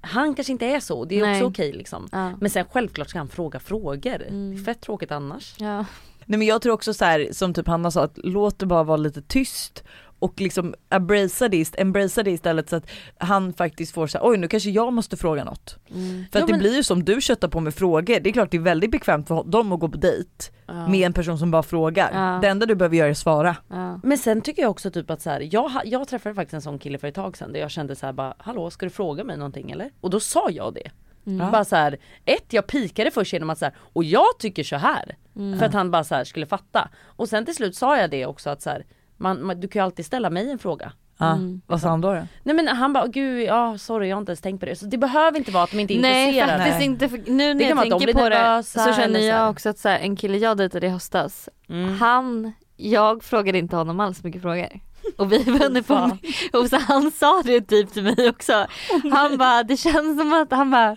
Han 0.00 0.34
kanske 0.34 0.52
inte 0.52 0.66
är 0.66 0.80
så, 0.80 1.04
det 1.04 1.18
är 1.18 1.22
Nej. 1.22 1.36
också 1.36 1.46
okej 1.46 1.72
liksom. 1.72 2.08
Ja. 2.12 2.32
Men 2.40 2.50
sen 2.50 2.64
självklart 2.72 3.08
ska 3.08 3.18
han 3.18 3.28
fråga 3.28 3.60
frågor. 3.60 4.22
Mm. 4.22 4.50
Det 4.50 4.60
är 4.60 4.64
fett 4.64 4.80
tråkigt 4.80 5.10
annars. 5.10 5.54
Ja. 5.58 5.84
Nej 6.24 6.38
men 6.38 6.46
jag 6.46 6.62
tror 6.62 6.72
också 6.72 6.94
så 6.94 7.04
här 7.04 7.28
som 7.32 7.54
typ 7.54 7.66
Hanna 7.66 7.90
sa, 7.90 8.04
att 8.04 8.18
låt 8.24 8.58
det 8.58 8.66
bara 8.66 8.82
vara 8.82 8.96
lite 8.96 9.22
tyst 9.22 9.84
och 10.18 10.40
liksom 10.40 10.74
embracea 10.90 11.48
det, 11.48 11.78
embracea 11.80 12.24
det 12.24 12.30
istället 12.30 12.68
så 12.68 12.76
att 12.76 12.90
han 13.18 13.52
faktiskt 13.52 13.94
får 13.94 14.06
så 14.06 14.18
här, 14.18 14.28
oj 14.30 14.36
nu 14.36 14.48
kanske 14.48 14.70
jag 14.70 14.92
måste 14.92 15.16
fråga 15.16 15.44
något. 15.44 15.76
Mm. 15.90 16.24
För 16.32 16.38
att 16.38 16.42
Ja, 16.42 16.46
det 16.46 16.52
men- 16.52 16.60
blir 16.60 16.76
ju 16.76 16.82
som 16.82 17.04
du 17.04 17.20
köttar 17.20 17.48
på 17.48 17.60
med 17.60 17.74
frågor, 17.74 18.20
det 18.20 18.28
är 18.30 18.32
klart 18.32 18.50
det 18.50 18.56
är 18.56 18.60
väldigt 18.60 18.90
bekvämt 18.90 19.28
för 19.28 19.44
dem 19.44 19.72
att 19.72 19.80
gå 19.80 19.88
på 19.88 19.96
dejt 19.98 20.30
Ja. 20.66 20.88
med 20.88 21.06
en 21.06 21.12
person 21.12 21.38
som 21.38 21.50
bara 21.50 21.62
frågar. 21.62 22.10
Ja. 22.14 22.38
Det 22.42 22.48
enda 22.48 22.66
du 22.66 22.74
behöver 22.74 22.96
göra 22.96 23.08
är 23.08 23.14
svara. 23.14 23.56
Ja. 23.68 24.00
Men 24.02 24.18
sen 24.18 24.40
tycker 24.40 24.62
jag 24.62 24.70
också 24.70 24.90
typ 24.90 25.10
att 25.10 25.20
så 25.22 25.30
här, 25.30 25.48
jag, 25.52 25.70
jag 25.84 26.08
träffade 26.08 26.34
faktiskt 26.34 26.54
en 26.54 26.62
sån 26.62 26.78
kille 26.78 26.98
för 26.98 27.08
ett 27.08 27.14
tag 27.14 27.36
sedan 27.36 27.52
där 27.52 27.60
jag 27.60 27.70
kände 27.70 27.96
så 27.96 28.06
här 28.06 28.12
bara 28.12 28.34
hallå 28.38 28.70
ska 28.70 28.86
du 28.86 28.90
fråga 28.90 29.24
mig 29.24 29.36
någonting 29.36 29.70
eller? 29.70 29.90
Och 30.00 30.10
då 30.10 30.20
sa 30.20 30.50
jag 30.50 30.74
det. 30.74 30.90
Mm. 31.26 31.50
Bara 31.50 31.64
så 31.64 31.76
här, 31.76 31.98
ett 32.24 32.52
jag 32.52 32.66
pikade 32.66 33.10
först 33.10 33.32
genom 33.32 33.50
att 33.50 33.58
så 33.58 33.64
här, 33.64 33.74
och 33.92 34.04
jag 34.04 34.38
tycker 34.38 34.64
så 34.64 34.76
här. 34.76 35.16
Mm. 35.36 35.58
För 35.58 35.66
att 35.66 35.72
han 35.74 35.90
bara 35.90 36.04
så 36.04 36.14
här 36.14 36.24
skulle 36.24 36.46
fatta. 36.46 36.88
Och 37.04 37.28
sen 37.28 37.44
till 37.44 37.54
slut 37.54 37.76
sa 37.76 37.98
jag 37.98 38.10
det 38.10 38.26
också 38.26 38.50
att 38.50 38.62
så 38.62 38.70
här, 38.70 38.84
man, 39.18 39.46
man, 39.46 39.60
du 39.60 39.68
kan 39.68 39.80
ju 39.80 39.84
alltid 39.84 40.06
ställa 40.06 40.30
mig 40.30 40.50
en 40.50 40.58
fråga. 40.58 40.92
Mm. 41.20 41.60
Vad 41.66 41.80
sa 41.80 41.88
han 41.88 42.00
då? 42.00 42.14
då? 42.14 42.26
Nej 42.42 42.54
men 42.54 42.68
han 42.68 42.92
bara 42.92 43.06
gud 43.06 43.42
ja 43.42 43.78
sorry 43.78 44.08
jag 44.08 44.16
har 44.16 44.20
inte 44.20 44.30
ens 44.30 44.40
tänkt 44.40 44.60
på 44.60 44.66
det. 44.66 44.76
Så 44.76 44.86
det 44.86 44.98
behöver 44.98 45.38
inte 45.38 45.50
vara 45.50 45.64
att 45.64 45.70
de 45.70 45.80
inte 45.80 45.94
är 45.94 46.00
Nej 46.00 46.26
intresserade. 46.28 46.58
faktiskt 46.58 46.78
Nej. 46.78 46.86
inte, 46.86 47.08
för 47.08 47.18
nu 47.26 47.54
när 47.54 47.64
jag 47.68 47.80
tänker 47.80 48.12
på 48.12 48.28
det 48.28 48.62
så 48.64 48.92
känner 48.92 49.20
jag 49.20 49.50
också 49.50 49.68
att 49.68 49.78
så 49.78 49.88
här, 49.88 49.98
en 49.98 50.16
kille 50.16 50.38
jag 50.38 50.56
dejtade 50.56 50.86
i 50.86 50.90
höstas, 50.90 51.48
Mm. 51.68 51.96
han, 51.98 52.52
jag 52.76 53.24
frågade 53.24 53.58
inte 53.58 53.76
honom 53.76 54.00
alls 54.00 54.24
mycket 54.24 54.42
frågor. 54.42 54.68
Och 55.18 55.32
vi 55.32 55.36
är 55.36 55.58
vänner 55.58 55.82
på 55.82 56.18
och 56.58 56.68
så 56.68 56.76
han 56.76 57.10
sa 57.10 57.42
det 57.44 57.60
typ 57.60 57.92
till 57.92 58.02
mig 58.02 58.28
också. 58.28 58.66
Han 59.12 59.38
bara 59.38 59.62
det 59.62 59.76
känns 59.76 60.18
som 60.20 60.32
att 60.32 60.50
han 60.50 60.70
bara 60.70 60.96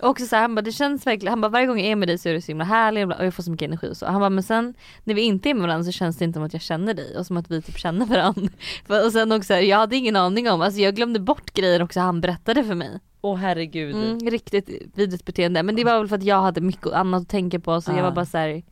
också 0.00 0.26
så 0.26 0.36
här, 0.36 0.42
han 0.42 0.54
bara 0.54 0.62
det 0.62 0.72
känns 0.72 1.06
verkligen, 1.06 1.32
han 1.32 1.40
bara 1.40 1.48
varje 1.48 1.66
gång 1.66 1.78
jag 1.78 1.88
är 1.88 1.96
med 1.96 2.08
dig 2.08 2.18
så 2.18 2.28
är 2.28 2.32
du 2.32 2.40
så 2.40 2.46
himla 2.46 2.64
härlig 2.64 3.06
och 3.06 3.24
jag 3.24 3.34
får 3.34 3.42
så 3.42 3.50
mycket 3.50 3.66
energi 3.66 3.88
och 3.90 3.96
så. 3.96 4.06
Han 4.06 4.20
bara 4.20 4.30
men 4.30 4.42
sen 4.42 4.74
när 5.04 5.14
vi 5.14 5.22
inte 5.22 5.50
är 5.50 5.54
med 5.54 5.62
varandra 5.62 5.84
så 5.84 5.92
känns 5.92 6.16
det 6.18 6.24
inte 6.24 6.36
som 6.36 6.42
att 6.42 6.52
jag 6.52 6.62
känner 6.62 6.94
dig 6.94 7.18
och 7.18 7.26
som 7.26 7.36
att 7.36 7.50
vi 7.50 7.62
typ 7.62 7.78
känner 7.78 8.06
varandra. 8.06 8.52
Och 9.06 9.12
sen 9.12 9.32
också, 9.32 9.54
jag 9.54 9.78
hade 9.78 9.96
ingen 9.96 10.16
aning 10.16 10.50
om, 10.50 10.62
alltså 10.62 10.80
jag 10.80 10.94
glömde 10.96 11.20
bort 11.20 11.50
grejer 11.54 11.82
också 11.82 12.00
han 12.00 12.20
berättade 12.20 12.64
för 12.64 12.74
mig. 12.74 13.00
Åh 13.20 13.36
herregud. 13.36 13.94
Mm, 13.94 14.18
riktigt 14.30 14.68
vidrigt 14.94 15.24
beteende 15.24 15.62
men 15.62 15.76
det 15.76 15.84
var 15.84 15.98
väl 15.98 16.08
för 16.08 16.16
att 16.16 16.22
jag 16.22 16.42
hade 16.42 16.60
mycket 16.60 16.86
annat 16.92 17.22
att 17.22 17.28
tänka 17.28 17.60
på 17.60 17.80
så 17.80 17.90
jag 17.90 17.98
Ah. 17.98 18.02
var 18.02 18.10
bara 18.10 18.26
så 18.26 18.38
här 18.38 18.62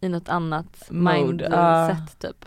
i 0.00 0.08
något 0.08 0.28
annat 0.28 0.86
mindset 0.90 1.52
ah. 1.52 1.96
typ. 2.18 2.44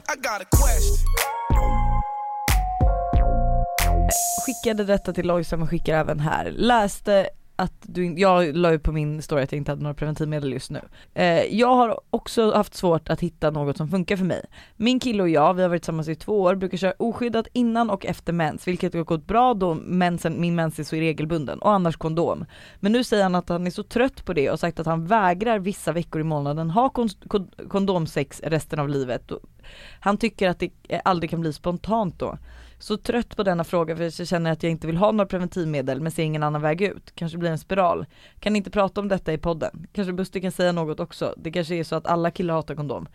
Skickade 4.45 4.83
detta 4.83 5.13
till 5.13 5.27
Lojsan 5.27 5.61
och 5.61 5.69
skickar 5.69 5.97
även 5.99 6.19
här. 6.19 6.51
Läste 6.55 7.29
att 7.55 7.73
du, 7.81 8.19
jag 8.19 8.55
la 8.55 8.71
ju 8.71 8.79
på 8.79 8.91
min 8.91 9.21
story 9.21 9.43
att 9.43 9.51
jag 9.51 9.57
inte 9.57 9.71
hade 9.71 9.83
några 9.83 9.93
preventivmedel 9.93 10.53
just 10.53 10.71
nu. 10.71 10.81
Eh, 11.13 11.43
jag 11.43 11.75
har 11.75 11.99
också 12.09 12.51
haft 12.51 12.73
svårt 12.73 13.09
att 13.09 13.19
hitta 13.19 13.51
något 13.51 13.77
som 13.77 13.89
funkar 13.89 14.17
för 14.17 14.25
mig. 14.25 14.45
Min 14.75 14.99
kille 14.99 15.23
och 15.23 15.29
jag, 15.29 15.53
vi 15.53 15.61
har 15.61 15.69
varit 15.69 15.81
tillsammans 15.81 16.07
i 16.07 16.15
två 16.15 16.41
år, 16.41 16.55
brukar 16.55 16.77
köra 16.77 16.93
oskyddat 16.99 17.47
innan 17.53 17.89
och 17.89 18.05
efter 18.05 18.33
mens, 18.33 18.67
vilket 18.67 18.93
har 18.93 19.03
gått 19.03 19.27
bra 19.27 19.53
då 19.53 19.73
mensen, 19.73 20.41
min 20.41 20.55
mens 20.55 20.79
är 20.79 20.83
så 20.83 20.95
regelbunden 20.95 21.59
och 21.59 21.71
annars 21.71 21.95
kondom. 21.97 22.45
Men 22.79 22.91
nu 22.91 23.03
säger 23.03 23.23
han 23.23 23.35
att 23.35 23.49
han 23.49 23.67
är 23.67 23.71
så 23.71 23.83
trött 23.83 24.25
på 24.25 24.33
det 24.33 24.49
och 24.49 24.59
sagt 24.59 24.79
att 24.79 24.85
han 24.85 25.07
vägrar 25.07 25.59
vissa 25.59 25.91
veckor 25.91 26.21
i 26.21 26.23
månaden 26.23 26.69
ha 26.69 26.89
kon- 26.89 27.09
kon- 27.27 27.51
kondomsex 27.69 28.41
resten 28.43 28.79
av 28.79 28.89
livet. 28.89 29.31
Han 29.99 30.17
tycker 30.17 30.49
att 30.49 30.59
det 30.59 30.71
eh, 30.89 31.01
aldrig 31.05 31.29
kan 31.29 31.41
bli 31.41 31.53
spontant 31.53 32.19
då. 32.19 32.37
Så 32.81 32.97
trött 32.97 33.35
på 33.35 33.43
denna 33.43 33.63
fråga 33.63 33.95
för 33.95 34.03
jag 34.03 34.27
känner 34.27 34.51
att 34.51 34.63
jag 34.63 34.71
inte 34.71 34.87
vill 34.87 34.97
ha 34.97 35.11
några 35.11 35.25
preventivmedel 35.25 36.01
men 36.01 36.11
ser 36.11 36.23
ingen 36.23 36.43
annan 36.43 36.61
väg 36.61 36.81
ut. 36.81 37.11
Kanske 37.15 37.37
blir 37.37 37.49
en 37.49 37.59
spiral. 37.59 38.05
Kan 38.39 38.55
inte 38.55 38.71
prata 38.71 39.01
om 39.01 39.07
detta 39.07 39.33
i 39.33 39.37
podden. 39.37 39.87
Kanske 39.93 40.13
Buster 40.13 40.39
kan 40.39 40.51
säga 40.51 40.71
något 40.71 40.99
också. 40.99 41.33
Det 41.37 41.51
kanske 41.51 41.75
är 41.75 41.83
så 41.83 41.95
att 41.95 42.07
alla 42.07 42.31
killar 42.31 42.53
hatar 42.53 42.75
kondom. 42.75 43.07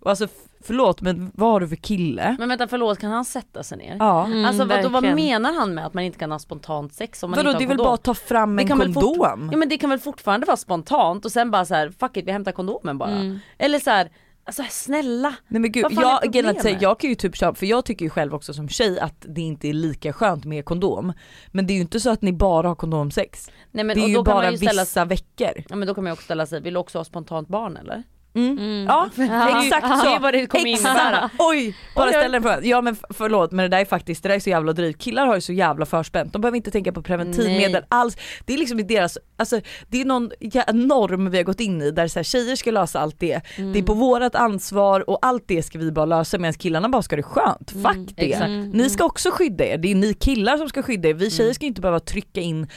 Och 0.00 0.10
alltså 0.10 0.28
förlåt 0.60 1.00
men 1.00 1.30
vad 1.34 1.52
har 1.52 1.60
du 1.60 1.68
för 1.68 1.76
kille? 1.76 2.36
Men 2.38 2.48
vänta 2.48 2.68
förlåt 2.68 2.98
kan 2.98 3.10
han 3.10 3.24
sätta 3.24 3.62
sig 3.62 3.78
ner? 3.78 3.96
Ja. 3.98 4.26
Mm, 4.26 4.44
alltså 4.44 4.64
vad, 4.64 4.92
vad 4.92 5.02
menar 5.02 5.52
han 5.52 5.74
med 5.74 5.86
att 5.86 5.94
man 5.94 6.04
inte 6.04 6.18
kan 6.18 6.30
ha 6.32 6.38
spontant 6.38 6.94
sex 6.94 7.22
om 7.22 7.30
man 7.30 7.36
Vadå 7.36 7.50
inte 7.50 7.58
det 7.58 7.64
har 7.64 7.66
är 7.66 7.68
väl 7.68 7.76
kondom? 7.76 7.86
bara 7.86 7.94
att 7.94 8.02
ta 8.02 8.14
fram 8.14 8.56
Det 8.56 8.62
en 8.62 8.68
kondom? 8.68 9.48
Ja 9.52 9.56
men 9.56 9.68
det 9.68 9.78
kan 9.78 9.90
väl 9.90 9.98
fortfarande 9.98 10.46
vara 10.46 10.56
spontant 10.56 11.24
och 11.24 11.32
sen 11.32 11.50
bara 11.50 11.64
så 11.64 11.74
här, 11.74 11.92
fuck 12.00 12.16
it 12.16 12.26
vi 12.26 12.32
hämtar 12.32 12.52
kondomen 12.52 12.98
bara. 12.98 13.10
Mm. 13.10 13.38
Eller 13.58 13.78
så 13.78 13.90
här, 13.90 14.10
alltså 14.44 14.64
snälla. 14.70 15.34
Nej 15.48 15.60
men 15.60 15.72
gud, 15.72 15.86
jag, 15.90 16.22
problemet? 16.22 16.82
jag 16.82 17.00
kan 17.00 17.10
ju 17.10 17.16
typ 17.16 17.36
köpa, 17.36 17.54
för 17.54 17.66
jag 17.66 17.84
tycker 17.84 18.04
ju 18.04 18.10
själv 18.10 18.34
också 18.34 18.54
som 18.54 18.68
tjej 18.68 19.00
att 19.00 19.24
det 19.28 19.40
inte 19.40 19.68
är 19.68 19.72
lika 19.72 20.12
skönt 20.12 20.44
med 20.44 20.64
kondom. 20.64 21.12
Men 21.50 21.66
det 21.66 21.72
är 21.72 21.74
ju 21.74 21.80
inte 21.80 22.00
så 22.00 22.10
att 22.10 22.22
ni 22.22 22.32
bara 22.32 22.68
har 22.68 22.74
kondomsex. 22.74 23.50
Nej 23.70 23.84
men 23.84 23.96
det 23.96 24.04
är 24.04 24.08
ju 24.08 24.14
då 24.14 24.24
kan 24.24 24.34
bara 24.34 24.44
man 24.44 24.52
ju 24.52 24.58
ställa 24.58 24.82
vissa 24.82 25.04
veckor. 25.04 25.64
Ja 25.68 25.76
men 25.76 25.88
då 25.88 25.94
kan 25.94 26.04
man 26.04 26.10
ju 26.10 26.12
också 26.12 26.24
ställa 26.24 26.46
sig, 26.46 26.60
vill 26.60 26.74
du 26.74 26.80
också 26.80 26.98
ha 26.98 27.04
spontant 27.04 27.48
barn 27.48 27.76
eller? 27.76 28.02
Mm. 28.34 28.84
Ja, 28.88 29.08
Ja. 29.16 29.64
exakt 29.64 29.88
Det 29.88 29.96
så. 29.96 30.14
är 30.14 30.20
vad 30.20 30.34
det 30.34 30.46
kommer 30.46 30.66
innebära. 30.66 31.30
Oj, 31.38 31.76
bara 31.96 32.04
Oj, 32.04 32.08
oj. 32.14 32.20
ställa 32.20 32.36
en 32.36 32.42
fråga. 32.42 32.60
Ja 32.62 32.80
men 32.80 32.96
förlåt 33.10 33.52
men 33.52 33.62
det 33.70 33.76
där 33.76 33.80
är 33.80 33.84
faktiskt, 33.84 34.22
det 34.22 34.28
där 34.28 34.36
är 34.36 34.40
så 34.40 34.50
jävla 34.50 34.72
drygt. 34.72 35.00
Killar 35.02 35.26
har 35.26 35.34
ju 35.34 35.40
så 35.40 35.52
jävla 35.52 35.86
förspänt, 35.86 36.32
de 36.32 36.40
behöver 36.42 36.56
inte 36.56 36.70
tänka 36.70 36.92
på 36.92 37.02
preventivmedel 37.02 37.72
Nej. 37.72 37.82
alls. 37.88 38.16
Det 38.46 38.54
är 38.54 38.58
liksom 38.58 38.80
i 38.80 38.82
deras, 38.82 39.18
alltså 39.36 39.60
det 39.88 40.00
är 40.00 40.04
någon 40.04 40.30
ja, 40.40 40.64
norm 40.72 41.30
vi 41.30 41.36
har 41.36 41.44
gått 41.44 41.60
in 41.60 41.82
i 41.82 41.90
där 41.90 42.08
så 42.08 42.18
här, 42.18 42.24
tjejer 42.24 42.56
ska 42.56 42.70
lösa 42.70 43.00
allt 43.00 43.20
det. 43.20 43.40
Det 43.56 43.78
är 43.78 43.82
på 43.82 43.94
vårat 43.94 44.34
ansvar 44.34 45.10
och 45.10 45.18
allt 45.22 45.44
det 45.46 45.62
ska 45.62 45.78
vi 45.78 45.92
bara 45.92 46.06
lösa 46.06 46.38
medan 46.38 46.54
killarna 46.54 46.88
bara 46.88 47.02
ska 47.02 47.16
det 47.16 47.22
skönt. 47.22 47.70
Fuck 47.70 48.16
det. 48.16 48.32
exakt. 48.32 48.50
Ni 48.72 48.90
ska 48.90 49.04
också 49.04 49.30
skydda 49.30 49.64
er, 49.64 49.78
det 49.78 49.90
är 49.90 49.94
ni 49.94 50.14
killar 50.14 50.56
som 50.56 50.68
ska 50.68 50.82
skydda 50.82 51.08
er. 51.08 51.14
Vi 51.14 51.30
tjejer 51.30 51.52
ska 51.52 51.66
inte 51.66 51.80
behöva 51.80 52.00
trycka 52.00 52.40
in 52.40 52.68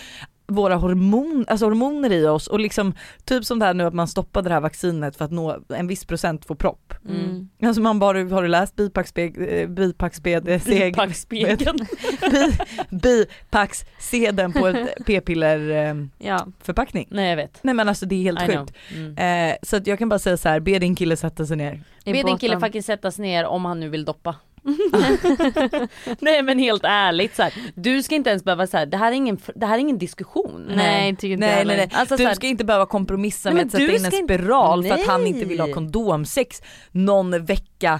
våra 0.53 0.75
hormon, 0.75 1.45
alltså 1.47 1.65
hormoner 1.65 2.11
i 2.11 2.25
oss 2.27 2.47
och 2.47 2.59
liksom 2.59 2.93
typ 3.25 3.45
som 3.45 3.59
det 3.59 3.65
här 3.65 3.73
nu 3.73 3.83
att 3.83 3.93
man 3.93 4.07
stoppade 4.07 4.49
det 4.49 4.53
här 4.53 4.61
vaccinet 4.61 5.15
för 5.15 5.25
att 5.25 5.31
nå 5.31 5.57
en 5.69 5.87
viss 5.87 6.05
procent 6.05 6.45
får 6.45 6.55
propp. 6.55 6.93
Mm. 7.09 7.49
Alltså 7.63 7.81
man 7.81 7.99
bara, 7.99 8.17
har 8.17 8.41
du 8.41 8.47
läst 8.47 8.75
bipackspeg, 8.75 9.35
eh, 9.61 9.67
bipacksped, 9.69 10.61
seg, 10.63 10.93
Bipackspegeln. 10.93 11.77
bi, 12.89 13.25
bipacksedeln 13.49 14.53
på 14.53 14.67
ett 14.67 14.89
p-piller 15.05 15.69
eh, 15.69 15.95
Ja. 16.27 16.47
förpackning? 16.61 17.07
Nej 17.11 17.29
jag 17.29 17.35
vet. 17.37 17.59
Nej 17.63 17.73
men 17.75 17.89
alltså 17.89 18.05
det 18.05 18.15
är 18.15 18.23
helt 18.23 18.41
I 18.43 18.57
sjukt. 18.57 18.73
Mm. 18.95 19.49
Eh, 19.51 19.55
så 19.61 19.75
att 19.77 19.87
jag 19.87 19.99
kan 19.99 20.09
bara 20.09 20.19
säga 20.19 20.37
så 20.37 20.49
här, 20.49 20.59
be 20.59 20.79
din 20.79 20.95
kille 20.95 21.17
sätta 21.17 21.45
sig 21.45 21.57
ner. 21.57 21.83
Be 22.05 22.11
din 22.23 22.37
kille 22.37 22.59
faktiskt 22.59 22.85
sätta 22.85 23.11
sig 23.11 23.21
ner 23.25 23.45
om 23.45 23.65
han 23.65 23.79
nu 23.79 23.89
vill 23.89 24.05
doppa. 24.05 24.35
Nej 26.19 26.41
men 26.43 26.59
helt 26.59 26.83
ärligt 26.83 27.35
så 27.35 27.43
här, 27.43 27.53
du 27.75 28.03
ska 28.03 28.15
inte 28.15 28.29
ens 28.29 28.43
behöva 28.43 28.67
så 28.67 28.77
här, 28.77 28.85
det 28.85 28.97
här 28.97 29.11
är 29.11 29.15
ingen, 29.15 29.37
det 29.55 29.65
här 29.65 29.75
är 29.75 29.79
ingen 29.79 29.97
diskussion. 29.97 30.71
Nej 30.75 31.15
tycker 31.15 31.33
inte 31.33 31.45
Nej 31.47 31.65
nej 31.65 31.77
nej, 31.77 31.89
Alltså, 31.93 32.15
du 32.15 32.25
här- 32.25 32.33
ska 32.33 32.47
inte 32.47 32.65
behöva 32.65 32.85
kompromissa 32.85 33.49
Nej, 33.49 33.55
med 33.55 33.65
att 33.65 33.71
sätta 33.71 33.83
du 33.83 33.89
in 33.89 34.05
en 34.05 34.11
ska 34.11 34.19
inte- 34.19 34.33
spiral 34.33 34.83
för 34.83 34.93
att 34.93 35.07
han 35.07 35.27
inte 35.27 35.45
vill 35.45 35.59
ha 35.59 35.73
kondomsex 35.73 36.61
någon 36.91 37.45
vecka, 37.45 37.99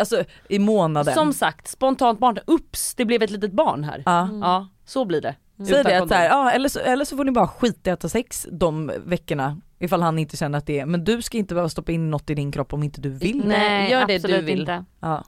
alltså 0.00 0.24
i 0.48 0.58
månaden. 0.58 1.14
Som 1.14 1.32
sagt, 1.32 1.68
spontant 1.68 2.18
barn, 2.18 2.38
ups 2.46 2.94
det 2.94 3.04
blev 3.04 3.22
ett 3.22 3.30
litet 3.30 3.52
barn 3.52 3.84
här. 3.84 4.02
ja. 4.06 4.28
Ja, 4.40 4.68
så 4.84 5.04
blir 5.04 5.20
det. 5.20 5.34
Säg 5.56 5.66
Utan 5.70 5.84
det 5.84 5.90
att 5.94 5.98
kondom. 6.00 6.08
så 6.08 6.14
här, 6.14 6.28
ja, 6.28 6.50
eller, 6.50 6.68
så, 6.68 6.78
eller 6.80 7.04
så 7.04 7.16
får 7.16 7.24
ni 7.24 7.30
bara 7.32 7.48
skita 7.48 7.90
i 7.90 7.92
att 7.92 8.02
ha 8.02 8.08
sex 8.08 8.46
de 8.52 8.92
veckorna 9.04 9.60
ifall 9.78 10.02
han 10.02 10.18
inte 10.18 10.36
känner 10.36 10.58
att 10.58 10.66
det 10.66 10.78
är, 10.80 10.86
men 10.86 11.04
du 11.04 11.22
ska 11.22 11.38
inte 11.38 11.54
behöva 11.54 11.68
stoppa 11.68 11.92
in 11.92 12.10
något 12.10 12.30
i 12.30 12.34
din 12.34 12.52
kropp 12.52 12.72
om 12.72 12.82
inte 12.82 13.00
du 13.00 13.10
vill. 13.10 13.42
Nej, 13.46 13.90
gör 13.90 14.00
det 14.00 14.06
du 14.06 14.14
absolut 14.16 14.44
vill. 14.44 14.60
Inte. 14.60 14.84
Ja. 15.00 15.24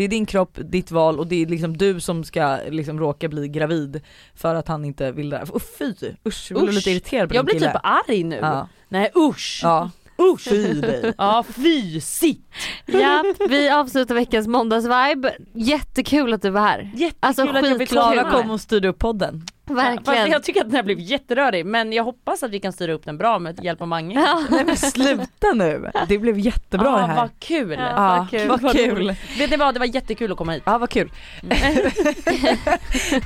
Det 0.00 0.04
är 0.04 0.08
din 0.08 0.26
kropp, 0.26 0.58
ditt 0.64 0.90
val 0.90 1.18
och 1.18 1.26
det 1.26 1.42
är 1.42 1.46
liksom 1.46 1.76
du 1.76 2.00
som 2.00 2.24
ska 2.24 2.58
liksom 2.68 2.98
råka 3.00 3.28
bli 3.28 3.48
gravid 3.48 4.00
för 4.34 4.54
att 4.54 4.68
han 4.68 4.84
inte 4.84 5.12
vill 5.12 5.30
det. 5.30 5.42
Oh, 5.52 5.58
fy, 5.78 5.94
usch, 6.26 6.50
jag 6.50 6.62
blir 6.62 6.72
lite 6.72 6.90
irriterad 6.90 7.28
på 7.28 7.34
Jag 7.34 7.44
blir 7.44 7.54
kille. 7.54 7.72
typ 7.72 7.80
arg 7.82 8.24
nu. 8.24 8.36
Ja. 8.36 8.68
Nej 8.88 9.10
usch. 9.16 9.60
Ja, 9.62 9.90
Usch. 10.20 10.48
fy 10.48 10.74
dig. 10.80 11.12
Ja 11.18 11.44
fysigt. 11.56 12.48
Ja, 12.86 13.24
vi 13.48 13.68
avslutar 13.70 14.14
veckans 14.14 14.46
måndagsvibe. 14.46 15.36
Jättekul 15.54 16.32
att 16.32 16.42
du 16.42 16.50
var 16.50 16.60
här. 16.60 16.90
Jättekul 16.94 17.16
Alltså, 17.20 17.42
att 17.42 17.68
jag 17.68 17.78
fick 17.78 17.88
komma. 17.88 18.12
Klara 18.12 18.30
kom 18.30 18.50
och 18.50 18.60
styrde 18.60 18.88
upp 18.88 18.98
podden. 18.98 19.46
Fast 19.76 19.88
Verkligen. 20.08 20.30
jag 20.30 20.42
tycker 20.42 20.60
att 20.60 20.66
den 20.66 20.76
här 20.76 20.82
blev 20.82 20.98
jätterörig 21.00 21.66
men 21.66 21.92
jag 21.92 22.04
hoppas 22.04 22.42
att 22.42 22.50
vi 22.50 22.60
kan 22.60 22.72
styra 22.72 22.92
upp 22.92 23.04
den 23.04 23.18
bra 23.18 23.38
med 23.38 23.64
hjälp 23.64 23.80
av 23.80 23.88
Mange. 23.88 24.14
Ja. 24.20 24.42
Nej 24.50 24.64
men 24.64 24.76
sluta 24.76 25.52
nu, 25.54 25.90
det 26.08 26.18
blev 26.18 26.38
jättebra 26.38 26.86
Ja, 26.90 26.96
det 26.96 27.06
här. 27.06 27.16
Vad 27.16 27.30
kul. 27.38 27.70
Ja. 27.72 27.78
Ja, 27.78 28.16
vad 28.18 28.30
kul. 28.30 28.48
vad 28.48 28.72
kul. 28.72 29.14
Vet 29.38 29.50
ni 29.50 29.56
vad, 29.56 29.74
det 29.74 29.78
var 29.78 29.86
jättekul 29.86 30.32
att 30.32 30.38
komma 30.38 30.52
hit. 30.52 30.62
Ja 30.66 30.78
vad 30.78 30.90
kul. 30.90 31.10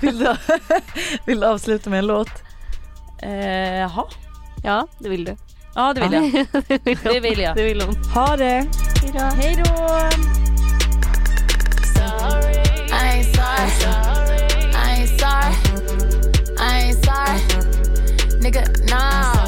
vill, 0.01 0.18
du, 0.18 0.34
vill 1.26 1.40
du 1.40 1.47
avsluta 1.47 1.90
med 1.90 1.99
en 1.99 2.07
låt? 2.07 2.28
Eh, 3.22 3.74
Jaha, 3.78 4.05
Ja, 4.64 4.86
det 4.99 5.09
vill 5.09 5.24
du. 5.24 5.36
ja 5.74 5.95
det 5.95 6.01
vill 6.01 6.12
jag. 6.12 6.47
det 7.14 7.20
vill 7.20 7.38
jag. 7.38 7.57
Det 7.57 7.64
vill 7.64 7.80
hon. 7.82 7.95
Ha 8.14 8.36
det! 8.36 8.45
Hejdå. 9.03 9.18
Hej 9.18 9.62
då! 9.64 9.70
I 12.95 12.97
ain't 12.97 13.34
sorry. 13.34 14.13
nigga, 18.45 18.62
nah. 18.92 19.43